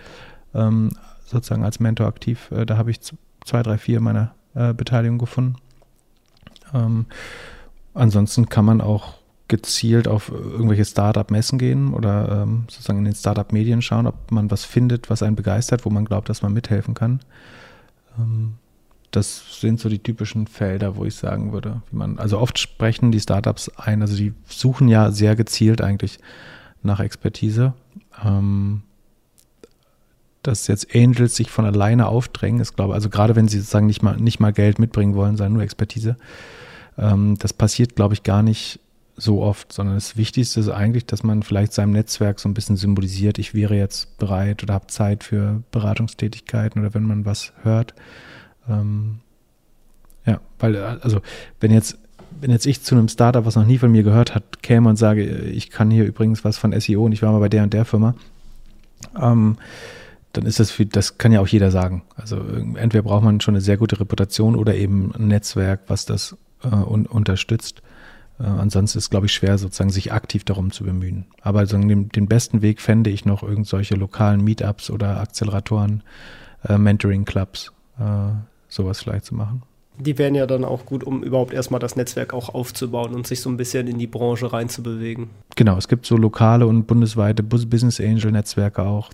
ähm, 0.55 0.91
sozusagen 1.25 1.65
als 1.65 1.81
Mentor 1.81 2.07
aktiv. 2.07 2.53
da 2.67 2.77
habe 2.77 2.93
ich 2.93 3.01
zwei, 3.01 3.63
drei, 3.65 3.79
vier 3.79 4.01
meiner 4.01 4.33
äh, 4.57 4.75
Beteiligung 4.75 5.19
gefunden. 5.19 5.57
Ähm, 6.75 7.07
ansonsten 7.95 8.49
kann 8.49 8.65
man 8.65 8.81
auch 8.81 9.15
gezielt 9.49 10.09
auf 10.09 10.31
irgendwelche 10.31 10.85
Startup-Messen 10.85 11.59
gehen 11.59 11.95
oder 11.95 12.43
ähm, 12.43 12.65
sozusagen 12.69 12.99
in 12.99 13.05
den 13.05 13.15
Startup-Medien 13.15 13.81
schauen, 13.81 14.09
ob 14.09 14.33
man 14.33 14.51
was 14.51 14.65
findet, 14.65 15.09
was 15.09 15.23
einen 15.23 15.37
begeistert, 15.37 15.85
wo 15.85 15.91
man 15.91 16.05
glaubt, 16.05 16.29
dass 16.29 16.43
man 16.43 16.53
mithelfen 16.53 16.95
kann. 16.95 17.21
Ähm, 18.19 18.55
das 19.13 19.61
sind 19.61 19.79
so 19.79 19.89
die 19.89 20.01
typischen 20.01 20.47
Felder, 20.47 20.97
wo 20.97 21.05
ich 21.05 21.15
sagen 21.15 21.53
würde, 21.53 21.81
wie 21.91 21.97
man, 21.97 22.19
also 22.19 22.39
oft 22.39 22.59
sprechen 22.59 23.13
die 23.13 23.21
Startups 23.21 23.71
ein, 23.77 24.03
also 24.03 24.17
die 24.17 24.35
suchen 24.47 24.89
ja 24.89 25.13
sehr 25.13 25.37
gezielt 25.37 25.81
eigentlich 25.81 26.19
nach 26.83 27.01
Expertise. 27.01 27.73
Ähm, 28.25 28.83
dass 30.47 30.67
jetzt 30.67 30.95
Angels 30.95 31.37
sich 31.37 31.51
von 31.51 31.65
alleine 31.65 32.09
aufdrängen, 32.09 32.61
ist 32.61 32.77
glaube 32.77 32.95
also 32.95 33.09
gerade 33.09 33.37
wenn 33.37 33.49
sie 33.49 33.59
sozusagen 33.59 33.87
nicht 33.87 34.03
mal, 34.03 34.17
nicht 34.17 34.41
mal 34.41 34.53
Geld 34.53 34.79
mitbringen 34.79 35.15
wollen, 35.15 35.37
sondern 35.37 35.55
nur 35.55 35.63
Expertise, 35.63 36.17
ähm, 36.99 37.37
das 37.39 37.53
passiert 37.53 37.97
glaube 37.97 38.15
ich 38.15 38.23
gar 38.23 38.43
nicht 38.43 38.81
so 39.17 39.43
oft, 39.43 39.73
sondern 39.73 39.95
das 39.95 40.17
Wichtigste 40.17 40.61
ist 40.61 40.69
eigentlich, 40.69 41.07
dass 41.07 41.23
man 41.23 41.43
vielleicht 41.43 41.73
seinem 41.73 41.93
Netzwerk 41.93 42.39
so 42.39 42.49
ein 42.49 42.55
bisschen 42.55 42.77
symbolisiert, 42.77 43.39
ich 43.39 43.55
wäre 43.55 43.75
jetzt 43.75 44.19
bereit 44.19 44.63
oder 44.63 44.75
habe 44.75 44.89
Zeit 44.89 45.25
für 45.25 45.63
Beratungstätigkeiten 45.71 46.83
oder 46.83 46.95
wenn 46.95 47.05
man 47.05 47.25
was 47.25 47.53
hört. 47.63 47.95
Ähm, 48.69 49.21
ja, 50.27 50.41
weil, 50.59 50.77
also 50.77 51.21
wenn 51.61 51.73
jetzt, 51.73 51.99
wenn 52.41 52.51
jetzt 52.51 52.67
ich 52.67 52.83
zu 52.83 52.95
einem 52.95 53.09
Startup, 53.09 53.47
was 53.47 53.57
noch 53.57 53.65
nie 53.65 53.79
von 53.79 53.91
mir 53.91 54.03
gehört 54.03 54.35
hat, 54.35 54.63
käme 54.63 54.89
und 54.89 54.97
sage, 54.97 55.25
ich 55.25 55.71
kann 55.71 55.91
hier 55.91 56.05
übrigens 56.05 56.45
was 56.45 56.59
von 56.59 56.79
SEO 56.79 57.05
und 57.05 57.13
ich 57.13 57.23
war 57.23 57.33
mal 57.33 57.41
bei 57.41 57.49
der 57.49 57.63
und 57.63 57.73
der 57.73 57.87
Firma, 57.87 58.15
ähm, 59.21 59.57
dann 60.37 60.47
ist 60.47 60.61
das, 60.61 60.71
für, 60.71 60.87
das 60.87 61.19
kann 61.19 61.33
ja 61.33 61.41
auch 61.41 61.47
jeder 61.47 61.71
sagen. 61.71 62.03
Also 62.17 62.37
entweder 62.37 63.03
braucht 63.03 63.25
man 63.25 63.41
schon 63.41 63.55
eine 63.55 63.61
sehr 63.61 63.77
gute 63.77 63.99
Reputation 64.01 64.57
oder 64.57 64.75
eben 64.75 65.15
ein 65.15 65.29
Netzwerk, 65.29 65.81
was 65.87 66.07
das 66.07 66.37
äh, 66.63 66.69
un 66.69 67.07
unterstützt. 67.07 67.83
Äh, 68.39 68.45
ansonsten 68.45 68.99
ist, 68.99 69.11
glaube 69.11 69.27
ich, 69.27 69.33
schwer, 69.33 69.59
sozusagen 69.59 69.91
sich 69.91 70.13
aktiv 70.13 70.45
darum 70.45 70.71
zu 70.71 70.85
bemühen. 70.85 71.27
Aber 71.41 71.61
also 71.61 71.79
den, 71.79 72.09
den 72.11 72.29
besten 72.29 72.63
Weg 72.63 72.81
fände 72.81 73.11
ich 73.11 73.25
noch 73.25 73.43
irgendwelche 73.43 73.95
lokalen 73.95 74.43
Meetups 74.43 74.91
oder 74.91 75.21
Acceleratoren, 75.21 76.03
äh, 76.69 76.77
Mentoring-Clubs, 76.77 77.73
äh, 77.99 78.03
sowas 78.69 79.01
vielleicht 79.01 79.25
zu 79.25 79.35
machen. 79.35 79.63
Die 79.99 80.19
wären 80.19 80.35
ja 80.35 80.47
dann 80.47 80.65
auch 80.65 80.85
gut, 80.85 81.05
um 81.05 81.23
überhaupt 81.23 81.53
erstmal 81.53 81.81
das 81.81 81.97
Netzwerk 81.97 82.35
auch 82.35 82.51
aufzubauen 82.55 83.15
und 83.15 83.27
sich 83.27 83.41
so 83.41 83.49
ein 83.49 83.57
bisschen 83.57 83.87
in 83.89 83.99
die 83.99 84.07
Branche 84.07 84.53
reinzubewegen. 84.53 85.31
Genau, 85.55 85.77
es 85.77 85.89
gibt 85.89 86.07
so 86.07 86.17
lokale 86.17 86.67
und 86.67 86.87
bundesweite 86.87 87.43
Business 87.43 88.01
Angel 88.01 88.33
Netzwerke 88.33 88.83
auch. 88.83 89.11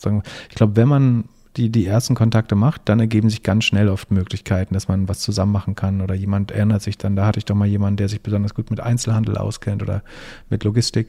Ich 0.48 0.54
glaube, 0.56 0.76
wenn 0.76 0.88
man 0.88 1.24
die, 1.56 1.70
die 1.70 1.86
ersten 1.86 2.14
Kontakte 2.14 2.54
macht, 2.54 2.82
dann 2.86 3.00
ergeben 3.00 3.28
sich 3.28 3.42
ganz 3.42 3.64
schnell 3.64 3.88
oft 3.88 4.10
Möglichkeiten, 4.10 4.74
dass 4.74 4.88
man 4.88 5.08
was 5.08 5.20
zusammen 5.20 5.52
machen 5.52 5.74
kann 5.74 6.00
oder 6.00 6.14
jemand 6.14 6.50
erinnert 6.50 6.82
sich 6.82 6.96
dann, 6.96 7.14
da 7.14 7.26
hatte 7.26 7.38
ich 7.38 7.44
doch 7.44 7.54
mal 7.54 7.66
jemanden, 7.66 7.98
der 7.98 8.08
sich 8.08 8.22
besonders 8.22 8.54
gut 8.54 8.70
mit 8.70 8.80
Einzelhandel 8.80 9.36
auskennt 9.36 9.82
oder 9.82 10.02
mit 10.48 10.64
Logistik. 10.64 11.08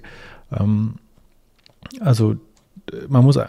Ähm, 0.52 0.96
also 2.02 2.36
man 3.08 3.24
muss, 3.24 3.40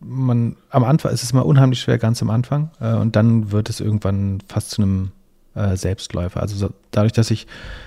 man, 0.00 0.56
am 0.70 0.84
Anfang 0.84 1.12
ist 1.12 1.22
es 1.22 1.32
mal 1.32 1.42
unheimlich 1.42 1.80
schwer, 1.80 1.98
ganz 1.98 2.20
am 2.22 2.30
Anfang 2.30 2.70
äh, 2.80 2.94
und 2.94 3.14
dann 3.14 3.52
wird 3.52 3.70
es 3.70 3.80
irgendwann 3.80 4.40
fast 4.48 4.70
zu 4.70 4.82
einem 4.82 5.12
äh, 5.54 5.76
Selbstläufer. 5.76 6.40
Also 6.40 6.56
so, 6.56 6.70
dadurch, 6.90 7.12
dass 7.12 7.30
ich 7.30 7.46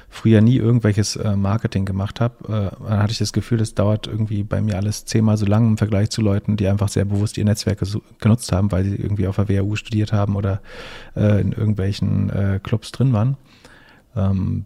früher 0.09 0.41
nie 0.41 0.57
irgendwelches 0.57 1.15
äh, 1.15 1.35
Marketing 1.35 1.85
gemacht 1.85 2.21
habe, 2.21 2.71
äh, 2.87 2.89
hatte 2.89 3.11
ich 3.11 3.17
das 3.17 3.33
Gefühl, 3.33 3.57
das 3.57 3.75
dauert 3.75 4.07
irgendwie 4.07 4.43
bei 4.43 4.61
mir 4.61 4.77
alles 4.77 5.05
zehnmal 5.05 5.37
so 5.37 5.45
lang 5.45 5.67
im 5.67 5.77
Vergleich 5.77 6.09
zu 6.09 6.21
Leuten, 6.21 6.57
die 6.57 6.67
einfach 6.67 6.89
sehr 6.89 7.05
bewusst 7.05 7.37
ihr 7.37 7.45
Netzwerk 7.45 7.81
genutzt 8.19 8.51
haben, 8.51 8.71
weil 8.71 8.85
sie 8.85 8.95
irgendwie 8.95 9.27
auf 9.27 9.35
der 9.35 9.49
WHU 9.49 9.75
studiert 9.75 10.13
haben 10.13 10.35
oder 10.35 10.61
äh, 11.15 11.41
in 11.41 11.51
irgendwelchen 11.51 12.29
äh, 12.29 12.59
Clubs 12.63 12.91
drin 12.91 13.13
waren. 13.13 13.37
Ähm, 14.15 14.65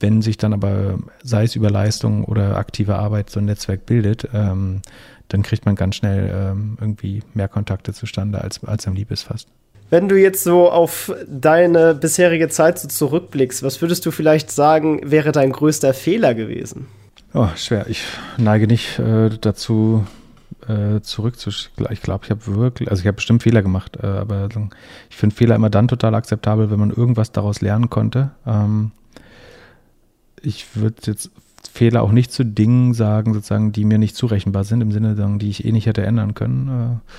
wenn 0.00 0.22
sich 0.22 0.36
dann 0.36 0.52
aber, 0.52 0.98
sei 1.22 1.44
es 1.44 1.56
über 1.56 1.70
Leistung 1.70 2.24
oder 2.24 2.56
aktive 2.56 2.96
Arbeit, 2.96 3.30
so 3.30 3.40
ein 3.40 3.46
Netzwerk 3.46 3.86
bildet, 3.86 4.28
ähm, 4.34 4.82
dann 5.28 5.42
kriegt 5.42 5.64
man 5.64 5.76
ganz 5.76 5.96
schnell 5.96 6.30
ähm, 6.32 6.76
irgendwie 6.80 7.22
mehr 7.32 7.48
Kontakte 7.48 7.92
zustande, 7.92 8.40
als, 8.40 8.62
als 8.64 8.86
ist 8.86 9.22
fast. 9.22 9.48
Wenn 9.90 10.08
du 10.08 10.16
jetzt 10.16 10.42
so 10.42 10.70
auf 10.70 11.12
deine 11.28 11.94
bisherige 11.94 12.48
Zeit 12.48 12.78
so 12.78 12.88
zurückblickst, 12.88 13.62
was 13.62 13.80
würdest 13.80 14.04
du 14.06 14.10
vielleicht 14.10 14.50
sagen, 14.50 15.00
wäre 15.04 15.32
dein 15.32 15.52
größter 15.52 15.94
Fehler 15.94 16.34
gewesen? 16.34 16.86
Oh, 17.34 17.48
schwer. 17.56 17.86
Ich 17.88 18.02
neige 18.38 18.66
nicht 18.66 18.98
äh, 18.98 19.30
dazu, 19.40 20.06
äh, 20.68 21.00
zurück 21.00 21.34
Ich 21.90 22.02
glaube, 22.02 22.24
ich 22.24 22.30
habe 22.30 22.46
wirklich, 22.46 22.90
also 22.90 23.00
ich 23.00 23.06
habe 23.06 23.16
bestimmt 23.16 23.42
Fehler 23.42 23.62
gemacht, 23.62 23.98
äh, 24.02 24.06
aber 24.06 24.48
ich 25.10 25.16
finde 25.16 25.34
Fehler 25.34 25.56
immer 25.56 25.70
dann 25.70 25.88
total 25.88 26.14
akzeptabel, 26.14 26.70
wenn 26.70 26.78
man 26.78 26.90
irgendwas 26.90 27.32
daraus 27.32 27.60
lernen 27.60 27.90
konnte. 27.90 28.30
Ähm, 28.46 28.92
ich 30.40 30.76
würde 30.76 30.96
jetzt 31.06 31.30
Fehler 31.72 32.02
auch 32.02 32.12
nicht 32.12 32.32
zu 32.32 32.44
Dingen 32.44 32.94
sagen, 32.94 33.34
sozusagen, 33.34 33.72
die 33.72 33.84
mir 33.84 33.98
nicht 33.98 34.16
zurechenbar 34.16 34.64
sind, 34.64 34.80
im 34.80 34.92
Sinne, 34.92 35.16
die 35.38 35.50
ich 35.50 35.64
eh 35.64 35.72
nicht 35.72 35.86
hätte 35.86 36.04
ändern 36.04 36.34
können. 36.34 36.68
Äh, 36.68 37.10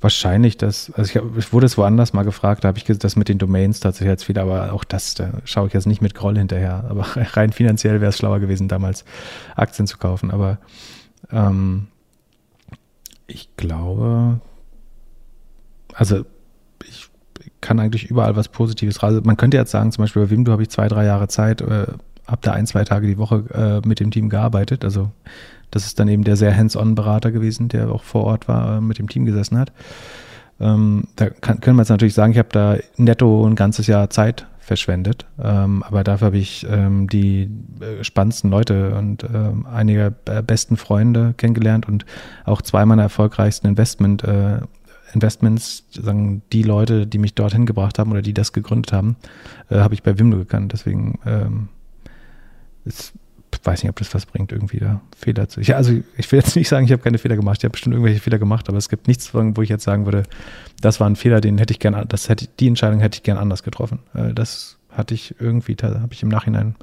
Wahrscheinlich 0.00 0.56
das, 0.56 0.92
also 0.92 1.10
ich, 1.10 1.38
ich 1.38 1.52
wurde 1.52 1.66
es 1.66 1.76
woanders 1.76 2.12
mal 2.12 2.22
gefragt, 2.22 2.62
da 2.62 2.68
habe 2.68 2.78
ich 2.78 2.84
das 2.84 3.16
mit 3.16 3.28
den 3.28 3.38
Domains 3.38 3.80
tatsächlich 3.80 4.10
als 4.10 4.24
Fehler, 4.24 4.42
aber 4.42 4.72
auch 4.72 4.84
das, 4.84 5.14
da 5.14 5.32
schaue 5.44 5.66
ich 5.66 5.72
jetzt 5.72 5.86
nicht 5.86 6.00
mit 6.00 6.14
Groll 6.14 6.38
hinterher. 6.38 6.84
Aber 6.88 7.02
rein 7.16 7.52
finanziell 7.52 8.00
wäre 8.00 8.10
es 8.10 8.18
schlauer 8.18 8.38
gewesen, 8.38 8.68
damals 8.68 9.04
Aktien 9.56 9.88
zu 9.88 9.98
kaufen. 9.98 10.30
Aber 10.30 10.58
ähm, 11.32 11.88
ich 13.26 13.48
glaube, 13.56 14.40
also 15.94 16.24
ich 16.84 17.10
kann 17.60 17.80
eigentlich 17.80 18.08
überall 18.08 18.36
was 18.36 18.48
Positives 18.48 19.02
raus. 19.02 19.08
Also 19.08 19.22
man 19.22 19.36
könnte 19.36 19.56
jetzt 19.56 19.72
sagen, 19.72 19.90
zum 19.90 20.04
Beispiel 20.04 20.22
bei 20.22 20.30
Wimdu 20.30 20.52
habe 20.52 20.62
ich 20.62 20.70
zwei, 20.70 20.86
drei 20.86 21.06
Jahre 21.06 21.26
Zeit, 21.26 21.60
äh, 21.60 21.86
habe 22.26 22.40
da 22.42 22.52
ein, 22.52 22.68
zwei 22.68 22.84
Tage 22.84 23.08
die 23.08 23.18
Woche 23.18 23.44
äh, 23.52 23.86
mit 23.86 23.98
dem 23.98 24.12
Team 24.12 24.28
gearbeitet. 24.28 24.84
Also 24.84 25.10
das 25.70 25.86
ist 25.86 25.98
dann 25.98 26.08
eben 26.08 26.24
der 26.24 26.36
sehr 26.36 26.56
hands-on-Berater 26.56 27.30
gewesen, 27.30 27.68
der 27.68 27.90
auch 27.90 28.02
vor 28.02 28.24
Ort 28.24 28.48
war, 28.48 28.80
mit 28.80 28.98
dem 28.98 29.08
Team 29.08 29.26
gesessen 29.26 29.58
hat. 29.58 29.72
Ähm, 30.60 31.04
da 31.16 31.30
kann, 31.30 31.60
können 31.60 31.76
wir 31.76 31.82
jetzt 31.82 31.90
natürlich 31.90 32.14
sagen, 32.14 32.32
ich 32.32 32.38
habe 32.38 32.48
da 32.50 32.76
netto 32.96 33.46
ein 33.46 33.54
ganzes 33.54 33.86
Jahr 33.86 34.10
Zeit 34.10 34.46
verschwendet. 34.68 35.26
Ähm, 35.42 35.82
aber 35.82 36.04
dafür 36.04 36.26
habe 36.26 36.38
ich 36.38 36.66
ähm, 36.68 37.08
die 37.08 37.50
äh, 37.80 38.04
spannendsten 38.04 38.50
Leute 38.50 38.94
und 38.96 39.24
äh, 39.24 39.52
einige 39.72 40.14
äh, 40.26 40.42
besten 40.42 40.76
Freunde 40.76 41.34
kennengelernt 41.36 41.88
und 41.88 42.04
auch 42.44 42.62
zwei 42.62 42.84
meiner 42.84 43.02
erfolgreichsten 43.02 43.66
Investment, 43.66 44.22
äh, 44.24 44.60
Investments, 45.14 45.84
sagen 45.90 46.42
die 46.52 46.62
Leute, 46.62 47.06
die 47.06 47.16
mich 47.18 47.34
dorthin 47.34 47.64
gebracht 47.64 47.98
haben 47.98 48.10
oder 48.10 48.20
die 48.20 48.34
das 48.34 48.52
gegründet 48.52 48.92
haben, 48.92 49.16
äh, 49.70 49.76
habe 49.76 49.94
ich 49.94 50.02
bei 50.02 50.18
Wimdo 50.18 50.36
gekannt. 50.36 50.72
Deswegen 50.72 51.18
ähm, 51.24 51.68
ist 52.84 53.14
weiß 53.62 53.82
nicht, 53.82 53.90
ob 53.90 53.96
das 53.96 54.14
was 54.14 54.26
bringt, 54.26 54.52
irgendwie 54.52 54.78
da 54.78 55.00
Fehler 55.16 55.48
zu. 55.48 55.60
Ja, 55.60 55.76
also 55.76 55.92
ich 56.16 56.30
will 56.30 56.38
jetzt 56.38 56.56
nicht 56.56 56.68
sagen, 56.68 56.84
ich 56.86 56.92
habe 56.92 57.02
keine 57.02 57.18
Fehler 57.18 57.36
gemacht. 57.36 57.58
Ich 57.58 57.64
habe 57.64 57.72
bestimmt 57.72 57.94
irgendwelche 57.94 58.20
Fehler 58.20 58.38
gemacht, 58.38 58.68
aber 58.68 58.78
es 58.78 58.88
gibt 58.88 59.08
nichts, 59.08 59.32
wo 59.34 59.62
ich 59.62 59.68
jetzt 59.68 59.84
sagen 59.84 60.04
würde, 60.04 60.24
das 60.80 61.00
war 61.00 61.08
ein 61.08 61.16
Fehler, 61.16 61.40
den 61.40 61.58
hätte 61.58 61.72
ich 61.72 61.78
gerne, 61.78 62.06
das 62.06 62.28
hätte 62.28 62.46
die 62.58 62.68
Entscheidung 62.68 63.00
hätte 63.00 63.16
ich 63.16 63.22
gern 63.22 63.38
anders 63.38 63.62
getroffen. 63.62 64.00
Äh, 64.14 64.34
das 64.34 64.78
hatte 64.90 65.14
ich 65.14 65.34
irgendwie, 65.38 65.76
da 65.76 66.00
habe 66.00 66.12
ich 66.12 66.22
im 66.22 66.28
Nachhinein 66.28 66.76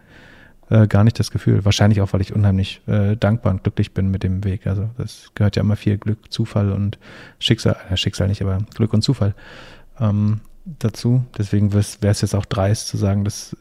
äh, 0.69 0.87
gar 0.87 1.03
nicht 1.03 1.19
das 1.19 1.31
Gefühl. 1.31 1.65
Wahrscheinlich 1.65 2.01
auch, 2.01 2.13
weil 2.13 2.21
ich 2.21 2.33
unheimlich 2.33 2.81
äh, 2.87 3.15
dankbar 3.15 3.53
und 3.53 3.63
glücklich 3.63 3.93
bin 3.93 4.09
mit 4.09 4.23
dem 4.23 4.43
Weg. 4.43 4.67
Also 4.67 4.89
das 4.97 5.31
gehört 5.35 5.55
ja 5.55 5.61
immer 5.61 5.75
viel 5.75 5.97
Glück, 5.97 6.31
Zufall 6.31 6.71
und 6.71 6.97
Schicksal, 7.39 7.77
Schicksal 7.95 8.27
nicht, 8.27 8.41
aber 8.41 8.59
Glück 8.75 8.93
und 8.93 9.01
Zufall 9.01 9.35
ähm, 9.99 10.41
dazu. 10.65 11.25
Deswegen 11.37 11.73
wäre 11.73 11.83
es 12.01 12.21
jetzt 12.21 12.35
auch 12.35 12.45
dreist 12.45 12.87
zu 12.87 12.97
sagen, 12.97 13.23
dass 13.23 13.55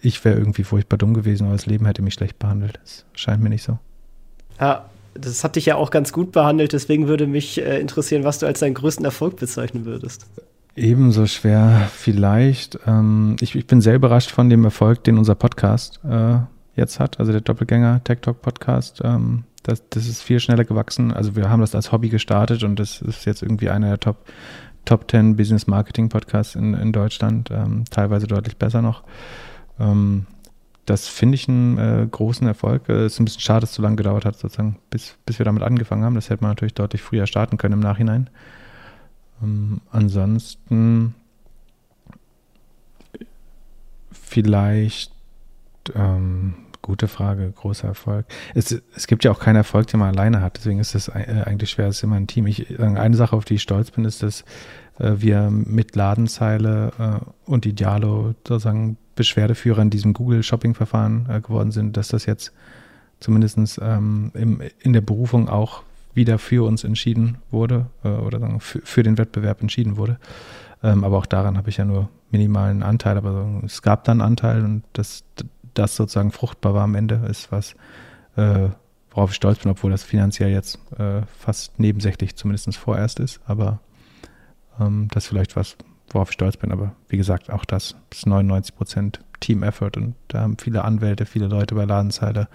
ich 0.00 0.24
wäre 0.24 0.38
irgendwie 0.38 0.64
furchtbar 0.64 0.96
dumm 0.96 1.14
gewesen, 1.14 1.44
aber 1.44 1.54
das 1.54 1.66
Leben 1.66 1.86
hätte 1.86 2.02
mich 2.02 2.14
schlecht 2.14 2.38
behandelt. 2.38 2.78
Das 2.82 3.04
scheint 3.14 3.42
mir 3.42 3.48
nicht 3.48 3.64
so. 3.64 3.78
Ja, 4.60 4.88
das 5.14 5.42
hat 5.44 5.56
dich 5.56 5.66
ja 5.66 5.76
auch 5.76 5.90
ganz 5.90 6.12
gut 6.12 6.32
behandelt, 6.32 6.72
deswegen 6.72 7.08
würde 7.08 7.26
mich 7.26 7.60
äh, 7.60 7.80
interessieren, 7.80 8.24
was 8.24 8.38
du 8.38 8.46
als 8.46 8.60
deinen 8.60 8.74
größten 8.74 9.04
Erfolg 9.04 9.36
bezeichnen 9.36 9.84
würdest. 9.84 10.26
Ebenso 10.76 11.26
schwer 11.26 11.88
vielleicht. 11.92 12.78
Ähm, 12.86 13.36
ich, 13.40 13.56
ich, 13.56 13.66
bin 13.66 13.80
sehr 13.80 13.96
überrascht 13.96 14.30
von 14.30 14.48
dem 14.48 14.64
Erfolg, 14.64 15.02
den 15.02 15.18
unser 15.18 15.34
Podcast 15.34 16.00
äh, 16.08 16.36
jetzt 16.76 17.00
hat, 17.00 17.18
also 17.18 17.32
der 17.32 17.40
Doppelgänger 17.40 18.02
Tech 18.04 18.20
Talk 18.20 18.42
Podcast. 18.42 19.00
Ähm, 19.02 19.42
das, 19.64 19.82
das 19.90 20.06
ist 20.06 20.22
viel 20.22 20.38
schneller 20.38 20.64
gewachsen. 20.64 21.12
Also 21.12 21.34
wir 21.34 21.50
haben 21.50 21.60
das 21.60 21.74
als 21.74 21.90
Hobby 21.90 22.08
gestartet 22.08 22.62
und 22.62 22.78
das 22.78 23.02
ist 23.02 23.24
jetzt 23.24 23.42
irgendwie 23.42 23.70
einer 23.70 23.88
der 23.88 24.00
Top, 24.00 24.24
Top 24.84 25.10
10 25.10 25.36
Business 25.36 25.66
Marketing 25.66 26.08
Podcasts 26.08 26.54
in, 26.54 26.74
in 26.74 26.92
Deutschland, 26.92 27.50
ähm, 27.50 27.84
teilweise 27.90 28.28
deutlich 28.28 28.56
besser 28.56 28.80
noch. 28.80 29.02
Ähm, 29.78 30.26
das 30.86 31.06
finde 31.06 31.34
ich 31.34 31.48
einen 31.48 31.78
äh, 31.78 32.06
großen 32.10 32.46
Erfolg. 32.46 32.88
Es 32.88 32.96
äh, 32.96 33.06
ist 33.06 33.20
ein 33.20 33.24
bisschen 33.24 33.40
schade, 33.40 33.60
dass 33.60 33.70
es 33.70 33.76
so 33.76 33.82
lange 33.82 33.96
gedauert 33.96 34.24
hat, 34.24 34.38
sozusagen, 34.38 34.78
bis, 34.90 35.16
bis 35.26 35.38
wir 35.38 35.44
damit 35.44 35.62
angefangen 35.62 36.02
haben. 36.02 36.14
Das 36.14 36.30
hätte 36.30 36.42
man 36.42 36.50
natürlich 36.52 36.74
deutlich 36.74 37.02
früher 37.02 37.26
starten 37.26 37.58
können 37.58 37.74
im 37.74 37.80
Nachhinein. 37.80 38.30
Ähm, 39.42 39.80
ansonsten 39.90 41.14
vielleicht 44.10 45.12
ähm, 45.94 46.54
gute 46.80 47.08
Frage, 47.08 47.50
großer 47.50 47.88
Erfolg. 47.88 48.24
Es, 48.54 48.80
es 48.96 49.06
gibt 49.06 49.24
ja 49.24 49.30
auch 49.30 49.40
keinen 49.40 49.56
Erfolg, 49.56 49.88
den 49.88 50.00
man 50.00 50.16
alleine 50.16 50.40
hat. 50.40 50.56
Deswegen 50.56 50.78
ist 50.78 50.94
es 50.94 51.08
äh, 51.08 51.42
eigentlich 51.44 51.70
schwer, 51.70 51.88
es 51.88 51.98
ist 51.98 52.02
immer 52.02 52.16
ein 52.16 52.26
Team. 52.26 52.46
Ich, 52.46 52.80
eine 52.80 53.16
Sache, 53.16 53.36
auf 53.36 53.44
die 53.44 53.54
ich 53.54 53.62
stolz 53.62 53.90
bin, 53.90 54.06
ist, 54.06 54.22
dass 54.22 54.42
äh, 54.98 55.12
wir 55.18 55.50
mit 55.50 55.96
Ladenzeile 55.96 56.92
äh, 56.98 57.50
und 57.50 57.66
Idealo 57.66 58.34
sozusagen 58.46 58.96
Beschwerdeführer 59.18 59.82
in 59.82 59.90
diesem 59.90 60.14
Google-Shopping-Verfahren 60.14 61.26
äh, 61.28 61.40
geworden 61.40 61.72
sind, 61.72 61.96
dass 61.96 62.08
das 62.08 62.24
jetzt 62.24 62.52
zumindest 63.20 63.80
ähm, 63.82 64.30
im, 64.34 64.62
in 64.78 64.92
der 64.92 65.00
Berufung 65.00 65.48
auch 65.48 65.82
wieder 66.14 66.38
für 66.38 66.66
uns 66.66 66.84
entschieden 66.84 67.38
wurde 67.50 67.86
äh, 68.04 68.08
oder 68.08 68.38
sagen, 68.38 68.60
für, 68.60 69.02
den 69.02 69.18
Wettbewerb 69.18 69.60
entschieden 69.60 69.96
wurde. 69.96 70.18
Ähm, 70.82 71.04
aber 71.04 71.18
auch 71.18 71.26
daran 71.26 71.58
habe 71.58 71.68
ich 71.68 71.78
ja 71.78 71.84
nur 71.84 72.08
minimalen 72.30 72.82
Anteil, 72.82 73.16
aber 73.16 73.32
so, 73.32 73.66
es 73.66 73.82
gab 73.82 74.04
dann 74.04 74.20
Anteil 74.20 74.64
und 74.64 74.84
das, 74.92 75.24
das 75.74 75.96
sozusagen 75.96 76.30
fruchtbar 76.30 76.74
war 76.74 76.84
am 76.84 76.94
Ende, 76.94 77.22
ist 77.28 77.50
was, 77.50 77.74
äh, 78.36 78.68
worauf 79.10 79.30
ich 79.30 79.36
stolz 79.36 79.58
bin, 79.58 79.72
obwohl 79.72 79.90
das 79.90 80.04
finanziell 80.04 80.50
jetzt 80.50 80.78
äh, 80.98 81.22
fast 81.38 81.80
nebensächlich 81.80 82.36
zumindest 82.36 82.76
vorerst 82.76 83.18
ist. 83.18 83.40
Aber 83.46 83.80
ähm, 84.78 85.08
das 85.10 85.24
ist 85.24 85.28
vielleicht 85.30 85.56
was, 85.56 85.76
worauf 86.10 86.30
ich 86.30 86.34
stolz 86.34 86.56
bin. 86.56 86.72
Aber 86.72 86.94
wie 87.08 87.16
gesagt, 87.16 87.50
auch 87.50 87.64
das 87.64 87.94
ist 88.12 88.26
99 88.26 88.76
Prozent 88.76 89.20
Team 89.40 89.62
Effort 89.62 89.92
und 89.96 90.14
da 90.28 90.40
haben 90.40 90.56
viele 90.58 90.84
Anwälte, 90.84 91.26
viele 91.26 91.46
Leute 91.46 91.74
bei 91.74 91.84
Ladenzeile, 91.84 92.48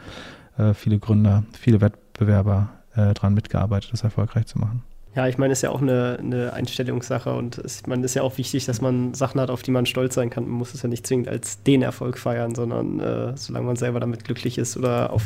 äh, 0.58 0.74
viele 0.74 0.99
Gründer, 0.99 1.43
viele 1.58 1.82
Wettbewerber 1.82 2.70
äh, 2.95 3.14
dran 3.14 3.34
mitgearbeitet, 3.34 3.91
das 3.93 4.04
erfolgreich 4.04 4.45
zu 4.47 4.60
machen. 4.60 4.84
Ja, 5.16 5.28
ich 5.28 5.38
meine, 5.38 5.54
es 5.54 5.60
ist 5.60 5.64
ja 5.64 5.70
auch 5.70 5.82
eine, 5.82 6.18
eine 6.20 6.54
Einstellungssache 6.54 7.34
und 7.34 7.60
es, 7.60 7.86
meine, 7.86 8.04
ist 8.04 8.16
ja 8.16 8.24
auch 8.24 8.39
wichtig, 8.39 8.66
dass 8.66 8.82
man 8.82 9.14
Sachen 9.14 9.39
hat, 9.39 9.51
auf 9.51 9.62
die 9.62 9.70
man 9.70 9.86
stolz 9.86 10.16
sein 10.16 10.32
kann. 10.32 10.45
Man 10.45 10.54
muss 10.54 10.74
es 10.74 10.82
ja 10.82 10.89
nicht 10.89 11.06
zwingend 11.06 11.28
als 11.28 11.62
den 11.62 11.84
Erfolg 11.84 12.18
feiern, 12.18 12.56
sondern 12.56 12.99
äh, 12.99 13.38
solange 13.38 13.68
man 13.68 13.76
selber 13.76 13.99
damit 13.99 14.24
glücklich 14.24 14.58
ist 14.58 14.76
oder 14.76 15.14
auf 15.14 15.24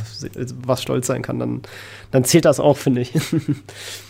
was 0.66 0.82
stolz 0.82 1.06
sein 1.06 1.22
kann, 1.22 1.38
dann, 1.38 1.62
dann 2.10 2.24
zählt 2.24 2.44
das 2.44 2.60
auch, 2.60 2.76
finde 2.76 3.00
ich. 3.00 3.14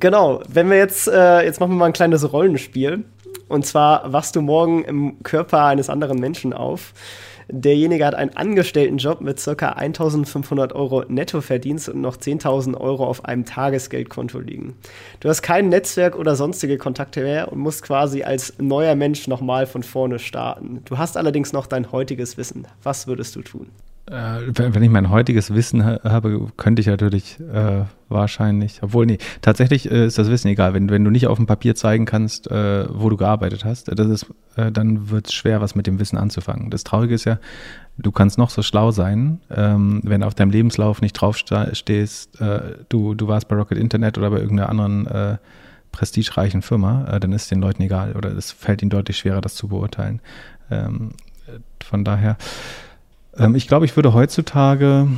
genau, 0.00 0.42
wenn 0.48 0.70
wir 0.70 0.78
jetzt, 0.78 1.08
äh, 1.08 1.42
jetzt 1.42 1.60
machen 1.60 1.72
wir 1.72 1.76
mal 1.76 1.86
ein 1.86 1.92
kleines 1.92 2.32
Rollenspiel. 2.32 3.04
Und 3.48 3.64
zwar 3.64 4.12
wachst 4.12 4.36
du 4.36 4.42
morgen 4.42 4.84
im 4.84 5.22
Körper 5.22 5.64
eines 5.64 5.88
anderen 5.88 6.18
Menschen 6.18 6.52
auf. 6.52 6.92
Derjenige 7.50 8.04
hat 8.04 8.14
einen 8.14 8.36
Angestelltenjob 8.36 9.22
mit 9.22 9.42
ca. 9.42 9.70
1500 9.70 10.74
Euro 10.74 11.04
Nettoverdienst 11.08 11.88
und 11.88 12.02
noch 12.02 12.18
10.000 12.18 12.78
Euro 12.78 13.06
auf 13.06 13.24
einem 13.24 13.46
Tagesgeldkonto 13.46 14.38
liegen. 14.38 14.76
Du 15.20 15.30
hast 15.30 15.40
kein 15.40 15.70
Netzwerk 15.70 16.14
oder 16.14 16.36
sonstige 16.36 16.76
Kontakte 16.76 17.22
mehr 17.22 17.50
und 17.50 17.58
musst 17.58 17.82
quasi 17.82 18.22
als 18.22 18.52
neuer 18.58 18.94
Mensch 18.96 19.28
nochmal 19.28 19.66
von 19.66 19.82
vorne 19.82 20.18
starten. 20.18 20.82
Du 20.84 20.98
hast 20.98 21.16
allerdings 21.16 21.54
noch 21.54 21.66
dein 21.66 21.90
heutiges 21.90 22.36
Wissen. 22.36 22.66
Was 22.82 23.06
würdest 23.06 23.34
du 23.34 23.40
tun? 23.40 23.70
Äh, 24.10 24.52
wenn 24.54 24.82
ich 24.82 24.90
mein 24.90 25.10
heutiges 25.10 25.52
Wissen 25.52 25.84
habe, 25.84 26.46
könnte 26.56 26.80
ich 26.80 26.86
natürlich 26.86 27.38
äh, 27.40 27.84
wahrscheinlich, 28.08 28.82
obwohl, 28.82 29.04
nee, 29.04 29.18
tatsächlich 29.42 29.90
äh, 29.90 30.06
ist 30.06 30.18
das 30.18 30.30
Wissen 30.30 30.48
egal. 30.48 30.72
Wenn, 30.72 30.88
wenn 30.88 31.04
du 31.04 31.10
nicht 31.10 31.26
auf 31.26 31.36
dem 31.36 31.46
Papier 31.46 31.74
zeigen 31.74 32.06
kannst, 32.06 32.50
äh, 32.50 32.86
wo 32.88 33.10
du 33.10 33.16
gearbeitet 33.16 33.64
hast, 33.64 33.88
das 33.88 34.06
ist, 34.06 34.26
äh, 34.56 34.72
dann 34.72 35.10
wird 35.10 35.26
es 35.26 35.34
schwer, 35.34 35.60
was 35.60 35.74
mit 35.74 35.86
dem 35.86 36.00
Wissen 36.00 36.16
anzufangen. 36.16 36.70
Das 36.70 36.84
Traurige 36.84 37.14
ist 37.14 37.24
ja, 37.24 37.38
du 37.98 38.10
kannst 38.10 38.38
noch 38.38 38.50
so 38.50 38.62
schlau 38.62 38.92
sein, 38.92 39.40
ähm, 39.50 40.00
wenn 40.04 40.22
auf 40.22 40.34
deinem 40.34 40.50
Lebenslauf 40.50 41.02
nicht 41.02 41.12
draufstehst, 41.12 42.40
äh, 42.40 42.60
du, 42.88 43.14
du 43.14 43.28
warst 43.28 43.48
bei 43.48 43.56
Rocket 43.56 43.76
Internet 43.76 44.16
oder 44.16 44.30
bei 44.30 44.38
irgendeiner 44.38 44.70
anderen 44.70 45.38
prestigereichen 45.90 46.62
Firma, 46.62 47.18
dann 47.18 47.32
ist 47.32 47.42
es 47.42 47.48
den 47.48 47.60
Leuten 47.60 47.82
egal 47.82 48.12
oder 48.14 48.30
es 48.30 48.52
fällt 48.52 48.82
ihnen 48.82 48.90
deutlich 48.90 49.16
schwerer, 49.16 49.40
das 49.40 49.54
zu 49.54 49.68
beurteilen. 49.68 50.20
Ähm, 50.70 51.12
von 51.82 52.04
daher, 52.04 52.36
ähm, 53.38 53.54
ich 53.54 53.68
glaube, 53.68 53.84
ich 53.84 53.96
würde 53.96 54.12
heutzutage 54.12 55.08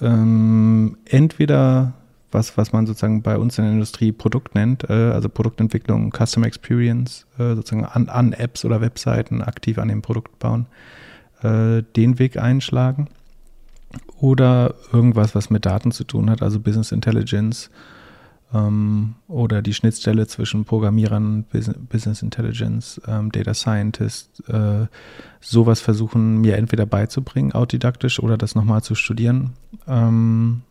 ähm, 0.00 0.96
entweder 1.04 1.94
was, 2.32 2.56
was 2.58 2.72
man 2.72 2.86
sozusagen 2.86 3.22
bei 3.22 3.38
uns 3.38 3.56
in 3.58 3.64
der 3.64 3.72
Industrie 3.72 4.12
Produkt 4.12 4.54
nennt, 4.54 4.88
äh, 4.90 4.92
also 4.92 5.28
Produktentwicklung, 5.28 6.12
Customer 6.12 6.46
Experience, 6.46 7.26
äh, 7.38 7.54
sozusagen 7.54 7.84
an, 7.84 8.08
an, 8.08 8.32
Apps 8.32 8.64
oder 8.64 8.80
Webseiten 8.80 9.42
aktiv 9.42 9.78
an 9.78 9.88
dem 9.88 10.02
Produkt 10.02 10.38
bauen, 10.38 10.66
äh, 11.42 11.82
den 11.96 12.18
Weg 12.18 12.36
einschlagen. 12.36 13.08
Oder 14.20 14.74
irgendwas, 14.92 15.34
was 15.34 15.50
mit 15.50 15.64
Daten 15.64 15.92
zu 15.92 16.04
tun 16.04 16.28
hat, 16.28 16.42
also 16.42 16.60
Business 16.60 16.92
Intelligence, 16.92 17.70
oder 18.52 19.60
die 19.60 19.74
Schnittstelle 19.74 20.26
zwischen 20.26 20.64
Programmierern, 20.64 21.44
Business 21.44 22.22
Intelligence, 22.22 23.00
ähm, 23.06 23.32
Data 23.32 23.54
Scientist, 23.54 24.42
äh, 24.48 24.86
sowas 25.40 25.80
versuchen 25.80 26.38
mir 26.38 26.56
entweder 26.56 26.86
beizubringen, 26.86 27.52
autodidaktisch, 27.52 28.20
oder 28.20 28.38
das 28.38 28.54
nochmal 28.54 28.82
zu 28.82 28.94
studieren. 28.94 29.54
Ähm, 29.88 30.62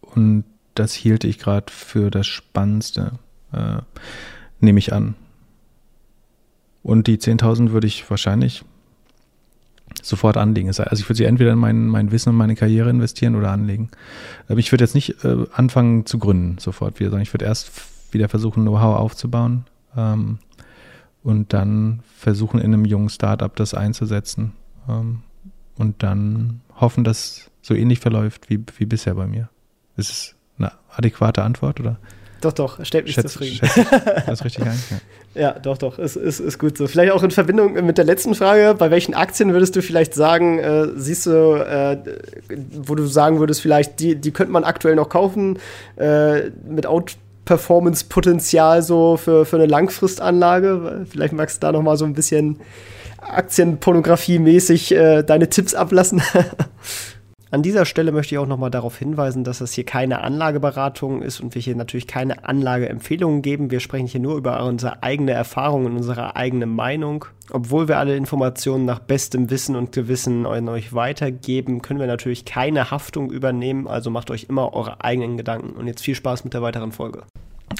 und 0.00 0.44
das 0.74 0.94
hielt 0.94 1.24
ich 1.24 1.38
gerade 1.38 1.72
für 1.72 2.10
das 2.10 2.26
Spannendste, 2.26 3.12
äh, 3.52 3.78
nehme 4.60 4.78
ich 4.78 4.92
an. 4.92 5.14
Und 6.82 7.06
die 7.06 7.18
10.000 7.18 7.72
würde 7.72 7.86
ich 7.86 8.08
wahrscheinlich 8.08 8.64
sofort 10.02 10.36
anlegen. 10.36 10.68
Also 10.68 10.84
ich 10.92 11.08
würde 11.08 11.16
sie 11.16 11.24
entweder 11.24 11.52
in 11.52 11.58
mein, 11.58 11.86
mein 11.86 12.10
Wissen 12.10 12.30
und 12.30 12.36
meine 12.36 12.54
Karriere 12.54 12.90
investieren 12.90 13.34
oder 13.34 13.50
anlegen. 13.50 13.90
Ähm, 14.48 14.58
ich 14.58 14.72
würde 14.72 14.84
jetzt 14.84 14.94
nicht 14.94 15.24
äh, 15.24 15.46
anfangen 15.52 16.06
zu 16.06 16.18
gründen 16.18 16.58
sofort 16.58 16.98
wieder, 17.00 17.10
sondern 17.10 17.22
ich 17.22 17.32
würde 17.32 17.44
erst 17.44 17.70
wieder 18.12 18.28
versuchen, 18.28 18.62
Know-how 18.62 18.96
aufzubauen 18.96 19.64
ähm, 19.96 20.38
und 21.22 21.52
dann 21.52 22.00
versuchen, 22.16 22.60
in 22.60 22.72
einem 22.72 22.84
jungen 22.84 23.08
Startup 23.08 23.54
das 23.56 23.74
einzusetzen 23.74 24.52
ähm, 24.88 25.22
und 25.76 26.02
dann 26.02 26.60
hoffen, 26.74 27.04
dass 27.04 27.50
so 27.62 27.74
ähnlich 27.74 28.00
verläuft 28.00 28.48
wie, 28.48 28.62
wie 28.78 28.86
bisher 28.86 29.14
bei 29.14 29.26
mir. 29.26 29.48
Ist 29.96 30.10
es 30.10 30.34
eine 30.58 30.72
adäquate 30.94 31.42
Antwort 31.42 31.80
oder? 31.80 31.98
Doch, 32.40 32.52
doch, 32.52 32.84
stellt 32.84 33.06
mich 33.06 33.14
Schätz, 33.14 33.32
zufrieden. 33.32 33.66
Schätz, 33.66 33.86
das 34.26 34.44
richtig 34.44 34.64
ein? 34.64 34.78
Ja. 35.34 35.40
ja, 35.40 35.58
doch, 35.58 35.78
doch, 35.78 35.98
ist, 35.98 36.16
ist, 36.16 36.40
ist 36.40 36.58
gut 36.58 36.76
so. 36.76 36.86
Vielleicht 36.86 37.12
auch 37.12 37.22
in 37.22 37.30
Verbindung 37.30 37.72
mit 37.84 37.98
der 37.98 38.04
letzten 38.04 38.34
Frage, 38.34 38.74
bei 38.78 38.90
welchen 38.90 39.14
Aktien 39.14 39.52
würdest 39.52 39.74
du 39.76 39.82
vielleicht 39.82 40.14
sagen, 40.14 40.58
äh, 40.58 40.88
siehst 40.96 41.26
du, 41.26 41.54
äh, 41.54 41.98
wo 42.72 42.94
du 42.94 43.06
sagen 43.06 43.38
würdest, 43.38 43.62
vielleicht, 43.62 44.00
die, 44.00 44.16
die 44.16 44.32
könnte 44.32 44.52
man 44.52 44.64
aktuell 44.64 44.96
noch 44.96 45.08
kaufen, 45.08 45.58
äh, 45.96 46.50
mit 46.68 46.86
Outperformance-Potenzial 46.86 48.82
so 48.82 49.16
für, 49.16 49.46
für 49.46 49.56
eine 49.56 49.66
Langfristanlage? 49.66 51.06
Vielleicht 51.10 51.32
magst 51.32 51.62
du 51.62 51.66
da 51.66 51.72
noch 51.72 51.82
mal 51.82 51.96
so 51.96 52.04
ein 52.04 52.12
bisschen 52.12 52.60
Aktienpornografie-mäßig 53.20 54.94
äh, 54.94 55.22
deine 55.22 55.48
Tipps 55.48 55.74
ablassen. 55.74 56.22
An 57.56 57.62
dieser 57.62 57.86
Stelle 57.86 58.12
möchte 58.12 58.34
ich 58.34 58.38
auch 58.38 58.46
nochmal 58.46 58.70
darauf 58.70 58.98
hinweisen, 58.98 59.42
dass 59.42 59.60
das 59.60 59.72
hier 59.72 59.84
keine 59.84 60.20
Anlageberatung 60.20 61.22
ist 61.22 61.40
und 61.40 61.54
wir 61.54 61.62
hier 61.62 61.74
natürlich 61.74 62.06
keine 62.06 62.46
Anlageempfehlungen 62.46 63.40
geben. 63.40 63.70
Wir 63.70 63.80
sprechen 63.80 64.06
hier 64.06 64.20
nur 64.20 64.36
über 64.36 64.62
unsere 64.62 65.02
eigene 65.02 65.32
Erfahrung 65.32 65.86
und 65.86 65.96
unsere 65.96 66.36
eigene 66.36 66.66
Meinung. 66.66 67.24
Obwohl 67.50 67.88
wir 67.88 67.96
alle 67.98 68.14
Informationen 68.14 68.84
nach 68.84 68.98
bestem 68.98 69.48
Wissen 69.48 69.74
und 69.74 69.92
Gewissen 69.92 70.44
an 70.44 70.68
euch 70.68 70.92
weitergeben, 70.92 71.80
können 71.80 71.98
wir 71.98 72.06
natürlich 72.06 72.44
keine 72.44 72.90
Haftung 72.90 73.30
übernehmen. 73.30 73.88
Also 73.88 74.10
macht 74.10 74.30
euch 74.30 74.48
immer 74.50 74.74
eure 74.74 75.02
eigenen 75.02 75.38
Gedanken. 75.38 75.70
Und 75.70 75.86
jetzt 75.86 76.02
viel 76.02 76.14
Spaß 76.14 76.44
mit 76.44 76.52
der 76.52 76.60
weiteren 76.60 76.92
Folge. 76.92 77.22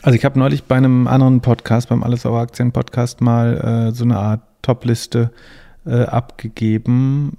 Also 0.02 0.16
ich 0.16 0.24
habe 0.24 0.38
neulich 0.38 0.64
bei 0.64 0.76
einem 0.76 1.06
anderen 1.06 1.42
Podcast, 1.42 1.90
beim 1.90 2.02
Alles 2.02 2.24
Aktien 2.24 2.72
Podcast 2.72 3.20
mal 3.20 3.90
äh, 3.90 3.94
so 3.94 4.04
eine 4.04 4.16
Art 4.16 4.40
Top-Liste 4.62 5.32
äh, 5.84 6.04
abgegeben 6.04 7.36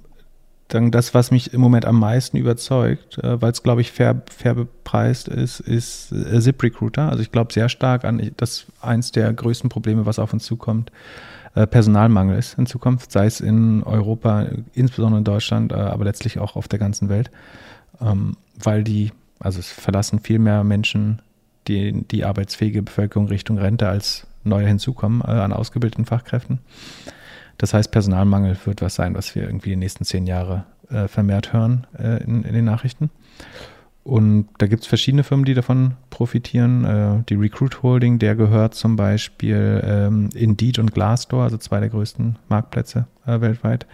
dann 0.68 0.90
das, 0.90 1.14
was 1.14 1.30
mich 1.30 1.54
im 1.54 1.60
Moment 1.60 1.86
am 1.86 1.98
meisten 1.98 2.36
überzeugt, 2.36 3.18
äh, 3.18 3.40
weil 3.40 3.52
es, 3.52 3.62
glaube 3.62 3.80
ich, 3.80 3.90
fair, 3.90 4.22
fair 4.30 4.54
bepreist 4.54 5.28
ist, 5.28 5.60
ist 5.60 6.12
äh, 6.12 6.40
ZipRecruiter. 6.40 7.08
Also 7.08 7.22
ich 7.22 7.32
glaube 7.32 7.52
sehr 7.52 7.68
stark 7.68 8.04
an, 8.04 8.30
dass 8.36 8.66
eins 8.80 9.10
der 9.10 9.32
größten 9.32 9.70
Probleme, 9.70 10.06
was 10.06 10.18
auf 10.18 10.32
uns 10.32 10.44
zukommt, 10.44 10.92
äh, 11.54 11.66
Personalmangel 11.66 12.38
ist 12.38 12.58
in 12.58 12.66
Zukunft, 12.66 13.10
sei 13.10 13.26
es 13.26 13.40
in 13.40 13.82
Europa, 13.82 14.46
insbesondere 14.74 15.18
in 15.18 15.24
Deutschland, 15.24 15.72
äh, 15.72 15.76
aber 15.76 16.04
letztlich 16.04 16.38
auch 16.38 16.54
auf 16.54 16.68
der 16.68 16.78
ganzen 16.78 17.08
Welt. 17.08 17.30
Ähm, 18.00 18.36
weil 18.62 18.84
die, 18.84 19.12
also 19.40 19.58
es 19.58 19.72
verlassen 19.72 20.20
viel 20.20 20.38
mehr 20.38 20.64
Menschen 20.64 21.20
die, 21.66 22.04
die 22.04 22.24
arbeitsfähige 22.24 22.82
Bevölkerung 22.82 23.28
Richtung 23.28 23.58
Rente 23.58 23.88
als 23.88 24.26
neue 24.44 24.66
hinzukommen 24.66 25.22
äh, 25.22 25.30
an 25.30 25.52
ausgebildeten 25.52 26.04
Fachkräften. 26.04 26.60
Das 27.58 27.74
heißt, 27.74 27.90
Personalmangel 27.90 28.56
wird 28.64 28.82
was 28.82 28.94
sein, 28.94 29.14
was 29.14 29.34
wir 29.34 29.42
irgendwie 29.42 29.70
die 29.70 29.76
nächsten 29.76 30.04
zehn 30.04 30.26
Jahre 30.26 30.64
äh, 30.90 31.08
vermehrt 31.08 31.52
hören 31.52 31.86
äh, 31.98 32.22
in, 32.22 32.44
in, 32.44 32.54
den 32.54 32.64
Nachrichten. 32.64 33.10
Und 34.04 34.48
da 34.56 34.66
gibt 34.66 34.82
es 34.82 34.88
verschiedene 34.88 35.22
Firmen, 35.22 35.44
die 35.44 35.54
davon 35.54 35.94
profitieren. 36.08 36.84
Äh, 36.84 37.24
die 37.28 37.34
Recruit 37.34 37.82
Holding, 37.82 38.18
der 38.18 38.36
gehört 38.36 38.74
zum 38.74 38.96
Beispiel 38.96 39.82
ähm, 39.84 40.30
Indeed 40.34 40.78
und 40.78 40.94
Glassdoor, 40.94 41.42
also 41.42 41.58
zwei 41.58 41.80
der 41.80 41.90
größten 41.90 42.36
Marktplätze 42.48 43.06
äh, 43.26 43.40
weltweit. 43.40 43.86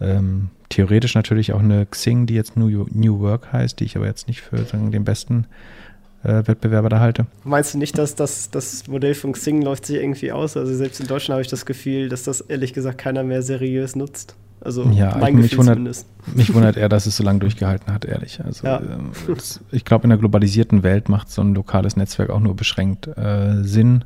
Ähm, 0.00 0.50
theoretisch 0.68 1.14
natürlich 1.14 1.52
auch 1.52 1.60
eine 1.60 1.86
Xing, 1.86 2.26
die 2.26 2.34
jetzt 2.34 2.56
New, 2.56 2.86
New 2.90 3.20
Work 3.20 3.52
heißt, 3.52 3.80
die 3.80 3.84
ich 3.84 3.96
aber 3.96 4.06
jetzt 4.06 4.28
nicht 4.28 4.42
für 4.42 4.64
sagen, 4.64 4.90
den 4.90 5.04
besten 5.04 5.44
äh, 5.44 5.46
Wettbewerber 6.24 6.88
da 6.88 7.00
halte. 7.00 7.26
Meinst 7.44 7.74
du 7.74 7.78
nicht, 7.78 7.98
dass 7.98 8.14
das, 8.14 8.50
das 8.50 8.86
Modell 8.86 9.14
von 9.14 9.32
Xing 9.32 9.62
läuft 9.62 9.86
sich 9.86 9.96
irgendwie 9.96 10.32
aus? 10.32 10.56
Also 10.56 10.74
selbst 10.74 11.00
in 11.00 11.06
Deutschland 11.06 11.34
habe 11.34 11.42
ich 11.42 11.48
das 11.48 11.66
Gefühl, 11.66 12.08
dass 12.08 12.22
das 12.24 12.40
ehrlich 12.40 12.72
gesagt 12.72 12.98
keiner 12.98 13.22
mehr 13.22 13.42
seriös 13.42 13.94
nutzt. 13.96 14.36
Also 14.64 14.84
ja, 14.84 15.16
mein 15.20 15.36
mich, 15.36 15.58
wundert, 15.58 15.78
mich 16.34 16.54
wundert 16.54 16.78
eher, 16.78 16.88
dass 16.88 17.04
es 17.04 17.18
so 17.18 17.22
lange 17.22 17.40
durchgehalten 17.40 17.92
hat, 17.92 18.06
ehrlich. 18.06 18.42
Also 18.42 18.66
ja. 18.66 18.80
ähm, 18.80 19.12
ich 19.70 19.84
glaube, 19.84 20.04
in 20.04 20.10
der 20.10 20.18
globalisierten 20.18 20.82
Welt 20.82 21.10
macht 21.10 21.30
so 21.30 21.42
ein 21.42 21.54
lokales 21.54 21.96
Netzwerk 21.96 22.30
auch 22.30 22.40
nur 22.40 22.56
beschränkt 22.56 23.06
äh, 23.06 23.62
Sinn. 23.62 24.04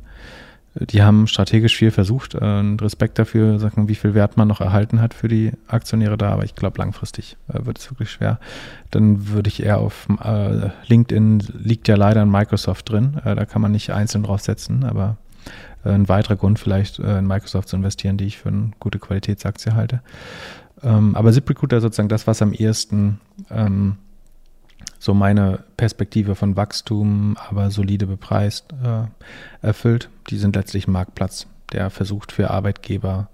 Die 0.75 1.01
haben 1.01 1.27
strategisch 1.27 1.75
viel 1.75 1.91
versucht 1.91 2.35
äh, 2.35 2.59
und 2.59 2.81
Respekt 2.81 3.17
dafür, 3.17 3.59
sagen, 3.59 3.87
wie 3.87 3.95
viel 3.95 4.13
Wert 4.13 4.37
man 4.37 4.47
noch 4.47 4.61
erhalten 4.61 5.01
hat 5.01 5.13
für 5.13 5.27
die 5.27 5.51
Aktionäre 5.67 6.17
da, 6.17 6.29
aber 6.29 6.43
ich 6.43 6.55
glaube, 6.55 6.77
langfristig 6.77 7.37
äh, 7.47 7.65
wird 7.65 7.79
es 7.79 7.89
wirklich 7.89 8.11
schwer. 8.11 8.39
Dann 8.91 9.29
würde 9.29 9.49
ich 9.49 9.63
eher 9.63 9.79
auf 9.79 10.07
äh, 10.23 10.69
LinkedIn 10.87 11.39
liegt 11.57 11.87
ja 11.87 11.95
leider 11.95 12.21
in 12.21 12.29
Microsoft 12.29 12.89
drin, 12.89 13.19
äh, 13.25 13.35
da 13.35 13.45
kann 13.45 13.61
man 13.61 13.71
nicht 13.71 13.91
einzeln 13.91 14.23
draufsetzen, 14.23 14.83
aber 14.83 15.17
äh, 15.83 15.89
ein 15.89 16.07
weiterer 16.07 16.35
Grund 16.35 16.59
vielleicht 16.59 16.99
äh, 16.99 17.19
in 17.19 17.27
Microsoft 17.27 17.69
zu 17.69 17.75
investieren, 17.75 18.17
die 18.17 18.25
ich 18.25 18.37
für 18.37 18.49
eine 18.49 18.71
gute 18.79 18.99
Qualitätsaktie 18.99 19.73
halte. 19.73 20.01
Ähm, 20.83 21.15
aber 21.15 21.33
ZipRecruiter 21.33 21.81
sozusagen 21.81 22.09
das, 22.09 22.27
was 22.27 22.41
am 22.41 22.53
ehesten 22.53 23.19
ähm, 23.49 23.97
so 24.99 25.13
meine 25.13 25.63
Perspektive 25.77 26.35
von 26.35 26.55
Wachstum, 26.55 27.37
aber 27.49 27.71
solide 27.71 28.05
bepreist, 28.05 28.65
äh, 28.83 29.07
erfüllt. 29.65 30.09
Die 30.29 30.37
sind 30.37 30.55
letztlich 30.55 30.87
ein 30.87 30.91
Marktplatz, 30.91 31.47
der 31.71 31.89
versucht 31.89 32.31
für 32.31 32.49
Arbeitgeber 32.49 33.29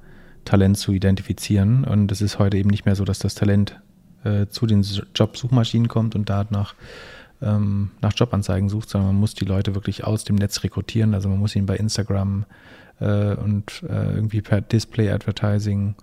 Talent 0.46 0.78
zu 0.78 0.94
identifizieren. 0.94 1.84
Und 1.84 2.12
es 2.12 2.22
ist 2.22 2.40
heute 2.40 2.58
eben 2.58 2.70
nicht 2.70 2.86
mehr 2.86 2.96
so, 2.96 3.04
dass 3.04 3.20
das 3.20 3.36
Talent 3.36 3.80
äh, 4.24 4.48
zu 4.48 4.68
den 4.68 4.86
Jobsuchmaschinen 5.16 5.88
kommt 5.88 6.16
und 6.16 6.30
da 6.30 6.46
nach, 6.50 6.76
ähm, 7.42 7.92
nach 8.02 8.14
Jobanzeigen 8.16 8.70
sucht, 8.70 8.90
sondern 8.90 9.10
man 9.10 9.20
muss 9.20 9.34
die 9.34 9.46
Leute 9.46 9.76
wirklich 9.76 10.04
aus 10.04 10.24
dem 10.24 10.36
Netz 10.36 10.64
rekrutieren. 10.64 11.14
Also 11.16 11.30
man 11.30 11.40
muss 11.40 11.56
ihn 11.56 11.66
bei 11.66 11.78
Instagram 11.78 12.46
äh, 13.00 13.36
und 13.36 13.84
äh, 13.90 14.14
irgendwie 14.14 14.42
per 14.42 14.62
Display 14.62 15.10
Advertising 15.10 15.96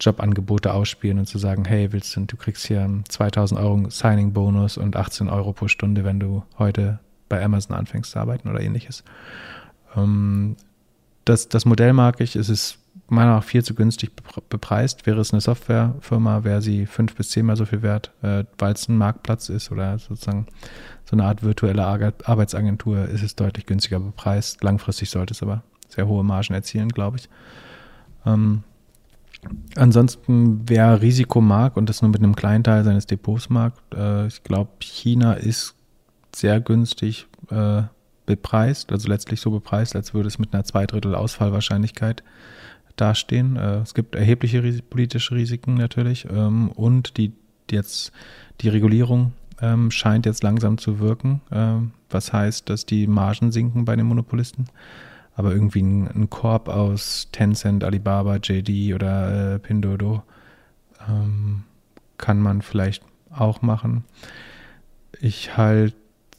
Jobangebote 0.00 0.72
ausspielen 0.72 1.18
und 1.18 1.26
zu 1.26 1.38
sagen, 1.38 1.64
hey, 1.64 1.92
willst 1.92 2.14
du, 2.16 2.20
du 2.20 2.36
kriegst 2.36 2.66
hier 2.66 2.88
2000 3.08 3.60
Euro 3.60 3.90
Signing-Bonus 3.90 4.78
und 4.78 4.96
18 4.96 5.28
Euro 5.28 5.52
pro 5.52 5.68
Stunde, 5.68 6.04
wenn 6.04 6.20
du 6.20 6.44
heute 6.58 7.00
bei 7.28 7.44
Amazon 7.44 7.76
anfängst 7.76 8.12
zu 8.12 8.18
arbeiten 8.18 8.48
oder 8.48 8.60
ähnliches. 8.60 9.04
Ähm, 9.96 10.56
das, 11.24 11.48
das 11.48 11.64
Modell 11.64 11.92
mag 11.92 12.20
ich, 12.20 12.36
es 12.36 12.48
ist 12.48 12.78
meiner 13.08 13.26
Meinung 13.26 13.40
nach 13.40 13.44
viel 13.44 13.64
zu 13.64 13.74
günstig 13.74 14.12
bepreist. 14.48 15.06
Wäre 15.06 15.20
es 15.20 15.32
eine 15.32 15.40
Softwarefirma, 15.40 16.44
wäre 16.44 16.62
sie 16.62 16.86
fünf 16.86 17.14
bis 17.14 17.30
zehnmal 17.30 17.56
so 17.56 17.64
viel 17.64 17.82
wert, 17.82 18.12
äh, 18.22 18.44
weil 18.58 18.74
es 18.74 18.88
ein 18.88 18.96
Marktplatz 18.96 19.48
ist 19.48 19.70
oder 19.70 19.98
sozusagen 19.98 20.46
so 21.04 21.16
eine 21.16 21.24
Art 21.24 21.42
virtuelle 21.42 21.84
Arbeitsagentur, 21.84 23.06
ist 23.08 23.22
es 23.22 23.34
deutlich 23.34 23.66
günstiger 23.66 23.98
bepreist. 23.98 24.62
Langfristig 24.62 25.10
sollte 25.10 25.32
es 25.32 25.42
aber 25.42 25.62
sehr 25.88 26.06
hohe 26.06 26.22
Margen 26.22 26.54
erzielen, 26.54 26.90
glaube 26.90 27.16
ich. 27.16 27.28
Ähm, 28.26 28.62
Ansonsten, 29.76 30.62
wer 30.68 31.00
Risiko 31.00 31.40
mag 31.40 31.76
und 31.76 31.88
das 31.88 32.02
nur 32.02 32.10
mit 32.10 32.22
einem 32.22 32.34
kleinen 32.34 32.64
Teil 32.64 32.84
seines 32.84 33.06
Depots 33.06 33.48
mag, 33.48 33.74
äh, 33.94 34.26
ich 34.26 34.42
glaube, 34.42 34.70
China 34.80 35.34
ist 35.34 35.74
sehr 36.34 36.60
günstig 36.60 37.26
äh, 37.50 37.82
bepreist, 38.26 38.92
also 38.92 39.08
letztlich 39.08 39.40
so 39.40 39.50
bepreist, 39.50 39.96
als 39.96 40.12
würde 40.12 40.28
es 40.28 40.38
mit 40.38 40.52
einer 40.52 40.64
Zweidrittel 40.64 41.14
Ausfallwahrscheinlichkeit 41.14 42.22
dastehen. 42.96 43.56
Äh, 43.56 43.78
es 43.78 43.94
gibt 43.94 44.14
erhebliche 44.14 44.62
ris 44.62 44.82
politische 44.82 45.34
Risiken 45.34 45.74
natürlich 45.74 46.26
ähm, 46.30 46.70
und 46.72 47.16
die 47.16 47.32
jetzt 47.70 48.12
die 48.60 48.68
Regulierung 48.68 49.32
ähm, 49.60 49.90
scheint 49.90 50.26
jetzt 50.26 50.42
langsam 50.42 50.78
zu 50.78 51.00
wirken, 51.00 51.40
ähm, 51.50 51.92
was 52.10 52.32
heißt, 52.32 52.68
dass 52.68 52.86
die 52.86 53.06
Margen 53.06 53.52
sinken 53.52 53.84
bei 53.84 53.96
den 53.96 54.06
Monopolisten 54.06 54.66
aber 55.38 55.52
irgendwie 55.52 55.82
ein, 55.82 56.08
ein 56.08 56.30
Korb 56.30 56.68
aus 56.68 57.28
Tencent, 57.30 57.84
Alibaba, 57.84 58.38
JD 58.42 58.92
oder 58.92 59.54
äh, 59.54 59.58
Pindodo 59.60 60.24
ähm, 61.08 61.62
kann 62.16 62.40
man 62.40 62.60
vielleicht 62.60 63.04
auch 63.30 63.62
machen. 63.62 64.02
Ich 65.20 65.56
halt 65.56 65.94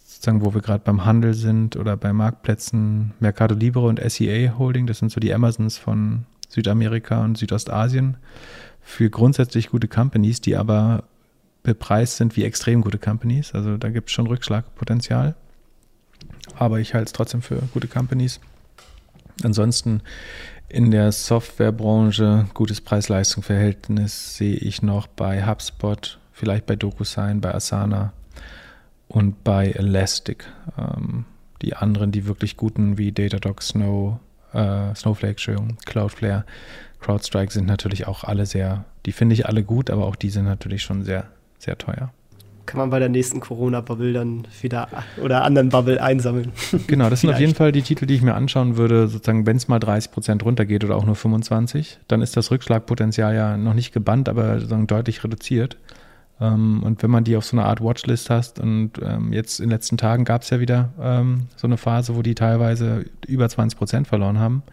sozusagen, 0.05 0.43
wo 0.43 0.53
wir 0.53 0.59
gerade 0.59 0.83
beim 0.83 1.05
Handel 1.05 1.33
sind 1.33 1.77
oder 1.77 1.95
bei 1.95 2.11
Marktplätzen, 2.11 3.13
Mercado 3.21 3.55
Libre 3.55 3.87
und 3.87 4.01
SEA 4.05 4.57
Holding, 4.57 4.85
das 4.85 4.99
sind 4.99 5.13
so 5.13 5.21
die 5.21 5.33
Amazons 5.33 5.77
von 5.77 6.25
Südamerika 6.49 7.23
und 7.23 7.37
Südostasien, 7.37 8.17
für 8.81 9.09
grundsätzlich 9.09 9.69
gute 9.69 9.87
Companies, 9.87 10.41
die 10.41 10.57
aber 10.57 11.05
bepreist 11.63 12.17
sind 12.17 12.35
wie 12.35 12.43
extrem 12.43 12.81
gute 12.81 12.97
Companies. 12.97 13.53
Also 13.55 13.77
da 13.77 13.87
gibt 13.87 14.09
es 14.09 14.13
schon 14.13 14.27
Rückschlagpotenzial. 14.27 15.35
Aber 16.57 16.81
ich 16.81 16.93
halte 16.93 17.05
es 17.05 17.13
trotzdem 17.13 17.41
für 17.41 17.61
gute 17.73 17.87
Companies. 17.87 18.41
Ansonsten 19.43 20.01
in 20.67 20.91
der 20.91 21.11
Softwarebranche 21.11 22.47
gutes 22.53 22.81
Preis-Leistung-Verhältnis 22.81 24.37
sehe 24.37 24.55
ich 24.55 24.81
noch 24.81 25.07
bei 25.07 25.45
HubSpot, 25.45 26.19
vielleicht 26.31 26.65
bei 26.65 26.75
DocuSign, 26.75 27.41
bei 27.41 27.53
Asana 27.53 28.13
und 29.07 29.43
bei 29.43 29.71
Elastic. 29.71 30.45
Ähm, 30.77 31.25
die 31.61 31.75
anderen, 31.75 32.11
die 32.11 32.25
wirklich 32.25 32.55
guten 32.55 32.97
wie 32.97 33.11
Datadog, 33.11 33.61
Snow, 33.61 34.19
äh, 34.53 34.93
Snowflake, 34.95 35.57
Cloudflare, 35.85 36.45
CrowdStrike 36.99 37.51
sind 37.51 37.65
natürlich 37.65 38.07
auch 38.07 38.23
alle 38.23 38.45
sehr, 38.45 38.85
die 39.05 39.11
finde 39.11 39.33
ich 39.33 39.45
alle 39.45 39.63
gut, 39.63 39.89
aber 39.89 40.05
auch 40.05 40.15
die 40.15 40.29
sind 40.29 40.45
natürlich 40.45 40.83
schon 40.83 41.03
sehr, 41.03 41.25
sehr 41.57 41.77
teuer 41.77 42.11
kann 42.69 42.77
man 42.77 42.91
bei 42.91 42.99
der 42.99 43.09
nächsten 43.09 43.39
Corona-Bubble 43.39 44.13
dann 44.13 44.43
wieder 44.61 44.87
oder 45.23 45.43
anderen 45.43 45.69
Bubble 45.69 46.01
einsammeln. 46.01 46.51
Genau, 46.87 47.09
das 47.09 47.21
sind 47.21 47.31
auf 47.31 47.39
jeden 47.39 47.55
Fall 47.55 47.71
die 47.71 47.81
Titel, 47.81 48.05
die 48.05 48.13
ich 48.13 48.21
mir 48.21 48.35
anschauen 48.35 48.77
würde, 48.77 49.07
sozusagen, 49.07 49.47
wenn 49.47 49.57
es 49.57 49.67
mal 49.67 49.79
30 49.79 50.11
Prozent 50.11 50.45
runtergeht 50.45 50.83
oder 50.83 50.95
auch 50.95 51.05
nur 51.05 51.15
25, 51.15 51.97
dann 52.07 52.21
ist 52.21 52.37
das 52.37 52.51
Rückschlagpotenzial 52.51 53.33
ja 53.33 53.57
noch 53.57 53.73
nicht 53.73 53.91
gebannt, 53.91 54.29
aber 54.29 54.55
sozusagen 54.55 54.85
deutlich 54.85 55.23
reduziert. 55.23 55.77
Ähm, 56.39 56.83
und 56.83 57.01
wenn 57.01 57.09
man 57.09 57.23
die 57.23 57.37
auf 57.37 57.45
so 57.45 57.57
eine 57.57 57.65
Art 57.65 57.81
Watchlist 57.81 58.29
hast 58.29 58.59
und 58.59 58.93
ähm, 59.03 59.33
jetzt 59.33 59.59
in 59.59 59.65
den 59.65 59.71
letzten 59.71 59.97
Tagen 59.97 60.23
gab 60.23 60.43
es 60.43 60.51
ja 60.51 60.59
wieder 60.59 60.89
ähm, 61.01 61.47
so 61.55 61.65
eine 61.65 61.77
Phase, 61.77 62.15
wo 62.15 62.21
die 62.21 62.35
teilweise 62.35 63.05
über 63.25 63.49
20 63.49 63.79
Prozent 63.79 64.07
verloren 64.07 64.37
haben, 64.37 64.63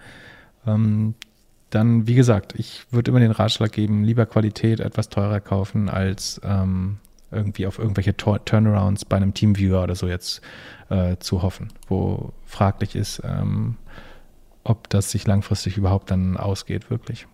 dann, 1.71 2.09
wie 2.09 2.17
gesagt, 2.17 2.55
ich 2.57 2.87
würde 2.91 3.13
immer 3.13 3.21
den 3.21 3.31
Ratschlag 3.31 3.71
geben, 3.71 4.03
lieber 4.03 4.27
Qualität 4.27 4.81
etwas 4.81 5.09
teurer 5.09 5.39
kaufen 5.39 5.89
als 5.89 6.41
ähm, 6.45 6.97
irgendwie 7.31 7.67
auf 7.67 7.79
irgendwelche 7.79 8.17
Turnarounds 8.17 9.05
bei 9.05 9.17
einem 9.17 9.35
Teamviewer 9.35 9.83
oder 9.83 9.95
so 9.95 10.09
jetzt 10.09 10.41
äh, 10.91 11.17
zu 11.19 11.43
hoffen, 11.43 11.69
wo 11.89 12.33
fraglich 12.45 12.95
ist, 12.95 13.23
ähm, 13.25 13.77
ob 14.65 14.89
das 14.91 15.11
sich 15.11 15.27
langfristig 15.27 15.77
überhaupt 15.77 16.11
dann 16.11 16.37
ausgeht, 16.37 16.91
wirklich. 16.91 17.27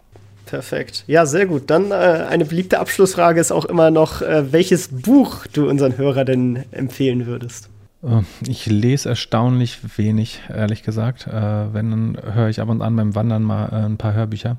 Perfekt. 0.47 1.05
Ja, 1.07 1.25
sehr 1.25 1.47
gut. 1.47 1.71
Dann 1.71 1.91
äh, 1.91 1.95
eine 1.95 2.45
beliebte 2.45 2.79
Abschlussfrage 2.81 3.41
ist 3.41 3.53
auch 3.53 3.65
immer 3.65 3.91
noch, 3.91 4.23
äh, 4.23 4.53
welches 4.53 4.89
Buch 4.89 5.47
du 5.47 5.69
unseren 5.69 5.97
Hörer 5.97 6.25
denn 6.25 6.65
empfehlen 6.73 7.27
würdest. 7.27 7.71
Äh, 8.03 8.23
ich 8.47 8.67
lese 8.67 9.09
erstaunlich 9.09 9.79
wenig, 9.97 10.41
ehrlich 10.49 10.83
gesagt. 10.83 11.27
Äh, 11.27 11.73
wenn, 11.73 11.91
dann 11.91 12.35
höre 12.35 12.49
ich 12.49 12.61
ab 12.61 12.69
und 12.69 12.83
an 12.83 12.97
beim 12.97 13.15
Wandern 13.15 13.43
mal 13.43 13.69
äh, 13.69 13.87
ein 13.87 13.99
paar 13.99 14.15
Hörbücher. 14.15 14.59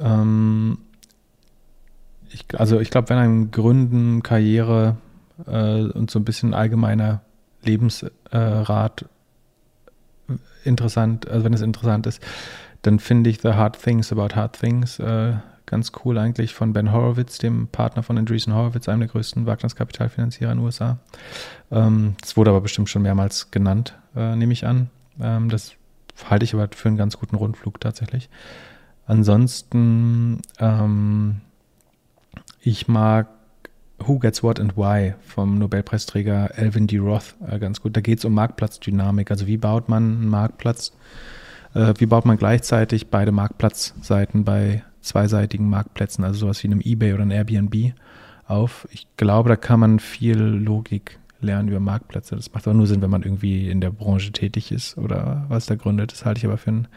Ähm, 0.00 0.78
ich, 2.32 2.58
also 2.58 2.80
ich 2.80 2.90
glaube, 2.90 3.08
wenn 3.10 3.18
einem 3.18 3.50
Gründen, 3.50 4.22
Karriere 4.22 4.96
äh, 5.46 5.82
und 5.82 6.10
so 6.10 6.18
ein 6.18 6.24
bisschen 6.24 6.54
allgemeiner 6.54 7.22
Lebensrat 7.62 9.02
äh, 9.02 10.34
interessant, 10.64 11.28
also 11.28 11.44
wenn 11.44 11.54
es 11.54 11.60
interessant 11.60 12.06
ist, 12.06 12.22
dann 12.82 12.98
finde 12.98 13.30
ich 13.30 13.40
The 13.40 13.52
Hard 13.52 13.80
Things 13.80 14.12
About 14.12 14.34
Hard 14.34 14.58
Things 14.58 14.98
äh, 14.98 15.34
ganz 15.66 15.92
cool 16.04 16.18
eigentlich 16.18 16.54
von 16.54 16.72
Ben 16.72 16.92
Horowitz, 16.92 17.38
dem 17.38 17.68
Partner 17.68 18.02
von 18.02 18.18
Andreessen 18.18 18.54
Horowitz, 18.54 18.88
einem 18.88 19.00
der 19.00 19.08
größten 19.08 19.46
Wagniskapitalfinanzierer 19.46 20.52
in 20.52 20.58
den 20.58 20.64
USA. 20.64 20.98
Ähm, 21.70 22.14
das 22.20 22.36
wurde 22.36 22.50
aber 22.50 22.60
bestimmt 22.60 22.90
schon 22.90 23.02
mehrmals 23.02 23.50
genannt, 23.50 23.96
äh, 24.14 24.36
nehme 24.36 24.52
ich 24.52 24.66
an. 24.66 24.90
Ähm, 25.20 25.48
das 25.48 25.74
halte 26.28 26.44
ich 26.44 26.54
aber 26.54 26.68
für 26.74 26.88
einen 26.88 26.96
ganz 26.96 27.18
guten 27.18 27.36
Rundflug 27.36 27.80
tatsächlich. 27.80 28.28
Ansonsten 29.06 30.42
ähm, 30.58 31.40
ich 32.62 32.88
mag 32.88 33.28
Who 33.98 34.18
Gets 34.18 34.42
What 34.42 34.60
and 34.60 34.76
Why 34.76 35.14
vom 35.20 35.58
Nobelpreisträger 35.58 36.56
Elvin 36.56 36.86
D. 36.86 36.98
Roth 36.98 37.34
äh, 37.46 37.58
ganz 37.58 37.80
gut. 37.80 37.96
Da 37.96 38.00
geht 38.00 38.18
es 38.18 38.24
um 38.24 38.34
Marktplatzdynamik. 38.34 39.30
Also 39.30 39.46
wie 39.46 39.56
baut 39.56 39.88
man 39.88 40.02
einen 40.02 40.28
Marktplatz? 40.28 40.92
Äh, 41.74 41.94
wie 41.98 42.06
baut 42.06 42.24
man 42.24 42.36
gleichzeitig 42.36 43.08
beide 43.08 43.32
Marktplatzseiten 43.32 44.44
bei 44.44 44.84
zweiseitigen 45.00 45.68
Marktplätzen, 45.68 46.24
also 46.24 46.40
sowas 46.40 46.62
wie 46.62 46.68
einem 46.68 46.80
eBay 46.80 47.12
oder 47.12 47.22
einem 47.22 47.32
Airbnb 47.32 47.94
auf? 48.46 48.86
Ich 48.90 49.06
glaube, 49.16 49.48
da 49.48 49.56
kann 49.56 49.80
man 49.80 49.98
viel 49.98 50.38
Logik 50.38 51.18
lernen 51.40 51.68
über 51.68 51.80
Marktplätze. 51.80 52.36
Das 52.36 52.52
macht 52.52 52.68
auch 52.68 52.74
nur 52.74 52.86
Sinn, 52.86 53.02
wenn 53.02 53.10
man 53.10 53.22
irgendwie 53.22 53.68
in 53.68 53.80
der 53.80 53.90
Branche 53.90 54.32
tätig 54.32 54.70
ist 54.70 54.96
oder 54.96 55.46
was 55.48 55.66
da 55.66 55.74
gründet. 55.74 56.12
Das 56.12 56.24
halte 56.24 56.38
ich 56.38 56.44
aber 56.44 56.58
für 56.58 56.70
ein 56.70 56.88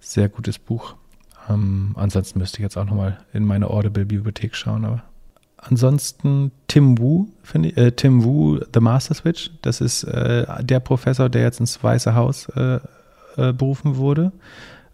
sehr 0.00 0.28
gutes 0.28 0.58
Buch. 0.58 0.94
Ähm, 1.48 1.92
ansonsten 1.96 2.38
müsste 2.38 2.58
ich 2.58 2.62
jetzt 2.62 2.76
auch 2.76 2.84
nochmal 2.84 3.18
in 3.32 3.44
meine 3.44 3.68
Audible-Bibliothek 3.68 4.54
schauen, 4.54 4.84
aber 4.84 5.02
ansonsten 5.56 6.52
Tim 6.68 6.98
Wu, 6.98 7.28
finde 7.42 7.70
ich, 7.70 7.76
äh, 7.76 7.92
Tim 7.92 8.24
Wu, 8.24 8.60
The 8.72 8.80
Master 8.80 9.14
Switch, 9.14 9.50
das 9.62 9.80
ist 9.80 10.04
äh, 10.04 10.46
der 10.62 10.80
Professor, 10.80 11.28
der 11.28 11.42
jetzt 11.42 11.60
ins 11.60 11.82
Weiße 11.82 12.14
Haus 12.14 12.48
äh, 12.50 12.80
äh 13.36 13.52
berufen 13.52 13.96
wurde. 13.96 14.32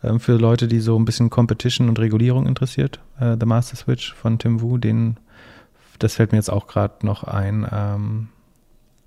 Ähm, 0.03 0.20
für 0.20 0.36
Leute, 0.36 0.68
die 0.68 0.80
so 0.80 0.99
ein 0.99 1.05
bisschen 1.05 1.30
Competition 1.30 1.88
und 1.88 1.99
Regulierung 1.99 2.46
interessiert. 2.46 3.01
Äh, 3.18 3.36
The 3.38 3.46
Master 3.46 3.76
Switch 3.76 4.14
von 4.14 4.38
Tim 4.38 4.61
Wu, 4.61 4.78
den, 4.78 5.16
das 5.99 6.14
fällt 6.14 6.32
mir 6.32 6.38
jetzt 6.38 6.51
auch 6.51 6.66
gerade 6.66 7.05
noch 7.05 7.24
ein. 7.24 7.66
Ähm, 7.70 8.28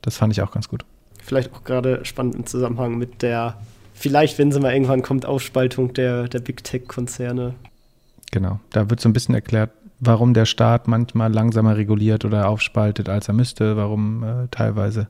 das 0.02 0.18
fand 0.18 0.34
ich 0.34 0.42
auch 0.42 0.52
ganz 0.52 0.68
gut. 0.68 0.84
Vielleicht 1.24 1.54
auch 1.54 1.64
gerade 1.64 2.04
spannend 2.04 2.36
im 2.36 2.46
Zusammenhang 2.46 2.98
mit 2.98 3.22
der 3.22 3.58
vielleicht, 4.02 4.38
wenn 4.38 4.52
sie 4.52 4.60
mal 4.60 4.74
irgendwann 4.74 5.04
kommt, 5.04 5.26
Aufspaltung 5.26 5.94
der, 5.94 6.28
der 6.28 6.40
Big 6.40 6.64
Tech-Konzerne. 6.64 7.54
Genau, 8.32 8.60
da 8.72 8.90
wird 8.90 9.00
so 9.00 9.08
ein 9.08 9.14
bisschen 9.14 9.36
erklärt, 9.36 9.72
warum 10.00 10.34
der 10.34 10.46
Staat 10.46 10.88
manchmal 10.88 11.32
langsamer 11.32 11.78
reguliert 11.78 12.26
oder 12.26 12.50
aufspaltet, 12.50 13.08
als 13.10 13.28
er 13.28 13.34
müsste, 13.34 13.78
warum 13.78 14.24
äh, 14.24 14.48
teilweise 14.50 15.08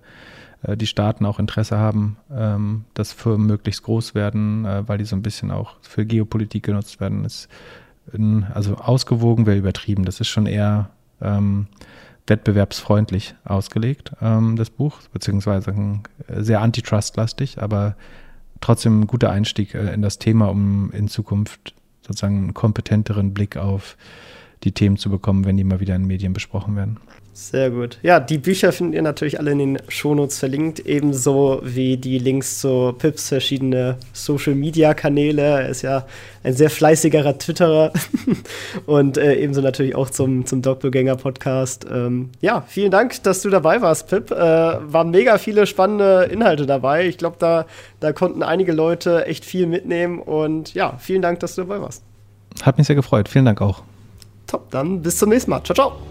äh, 0.64 0.76
die 0.76 0.88
Staaten 0.88 1.26
auch 1.26 1.40
Interesse 1.40 1.78
haben, 1.78 2.18
ähm, 2.36 2.84
dass 2.94 3.14
Firmen 3.14 3.48
möglichst 3.48 3.84
groß 3.84 4.14
werden, 4.16 4.66
äh, 4.66 4.88
weil 4.88 4.98
die 4.98 5.06
so 5.06 5.16
ein 5.16 5.22
bisschen 5.22 5.52
auch 5.52 5.76
für 5.82 6.06
Geopolitik 6.06 6.64
genutzt 6.64 7.00
werden. 7.00 7.24
Ist, 7.24 7.48
in, 8.12 8.44
also 8.54 8.76
ausgewogen 8.76 9.46
wäre 9.46 9.58
übertrieben. 9.58 10.04
Das 10.04 10.20
ist 10.20 10.28
schon 10.28 10.48
eher 10.48 10.90
ähm, 11.22 11.68
wettbewerbsfreundlich 12.28 13.36
ausgelegt, 13.46 14.12
ähm, 14.22 14.56
das 14.58 14.70
Buch, 14.70 15.00
beziehungsweise 15.14 15.74
sehr 16.28 16.62
antitrust-lastig, 16.62 17.62
aber 17.62 17.96
trotzdem 18.62 19.02
ein 19.02 19.08
guter 19.08 19.32
Einstieg 19.32 19.74
äh, 19.76 19.94
in 19.94 20.02
das 20.02 20.20
Thema, 20.20 20.50
um 20.50 20.92
in 20.92 21.08
Zukunft 21.08 21.74
sozusagen 22.02 22.38
einen 22.38 22.54
kompetenteren 22.54 23.34
Blick 23.34 23.58
auf 23.58 23.98
die 24.64 24.72
Themen 24.72 24.98
zu 24.98 25.10
bekommen, 25.10 25.46
wenn 25.46 25.58
die 25.58 25.64
mal 25.64 25.80
wieder 25.80 25.96
in 25.96 26.06
Medien 26.06 26.34
besprochen 26.34 26.76
werden. 26.76 26.98
Sehr 27.34 27.70
gut. 27.70 27.98
Ja, 28.02 28.20
die 28.20 28.38
Bücher 28.38 28.74
findet 28.74 28.96
ihr 28.96 29.02
natürlich 29.02 29.40
alle 29.40 29.52
in 29.52 29.60
den 29.60 29.78
Shownotes 29.88 30.38
verlinkt, 30.38 30.82
ebenso 30.82 31.62
wie 31.64 31.96
die 31.96 32.20
Links 32.20 32.60
zu 32.60 32.94
Pips 32.98 33.30
verschiedene 33.30 33.98
Social-Media-Kanäle. 34.12 35.42
Er 35.42 35.70
ist 35.70 35.82
ja 35.82 36.06
ein 36.44 36.54
sehr 36.54 36.70
fleißigerer 36.70 37.38
Twitterer 37.38 37.94
und 38.86 39.18
äh, 39.18 39.36
ebenso 39.36 39.62
natürlich 39.62 39.96
auch 39.96 40.10
zum, 40.10 40.46
zum 40.46 40.62
Doppelgänger-Podcast. 40.62 41.86
Ähm, 41.90 42.32
ja, 42.42 42.66
vielen 42.68 42.92
Dank, 42.92 43.24
dass 43.24 43.42
du 43.42 43.50
dabei 43.50 43.82
warst, 43.82 44.10
Pip. 44.10 44.30
Äh, 44.32 44.36
waren 44.36 45.10
mega 45.10 45.38
viele 45.38 45.66
spannende 45.68 46.24
Inhalte 46.32 46.66
dabei. 46.66 47.08
Ich 47.08 47.18
glaube, 47.18 47.38
da, 47.40 47.66
da 48.02 48.12
konnten 48.12 48.44
einige 48.44 48.74
Leute 48.74 49.26
echt 49.26 49.46
viel 49.46 49.68
mitnehmen 49.68 50.20
und 50.20 50.74
ja, 50.74 50.98
vielen 51.00 51.22
Dank, 51.22 51.40
dass 51.40 51.56
du 51.56 51.62
dabei 51.62 51.80
warst. 51.80 52.04
Hat 52.62 52.78
mich 52.78 52.88
sehr 52.88 52.98
gefreut. 52.98 53.30
Vielen 53.30 53.46
Dank 53.46 53.62
auch. 53.62 53.84
Top, 54.48 54.70
dann 54.72 55.02
bis 55.02 55.18
zum 55.18 55.30
nächsten 55.30 55.50
Mal. 55.50 55.64
Ciao, 55.64 55.76
ciao. 55.76 56.11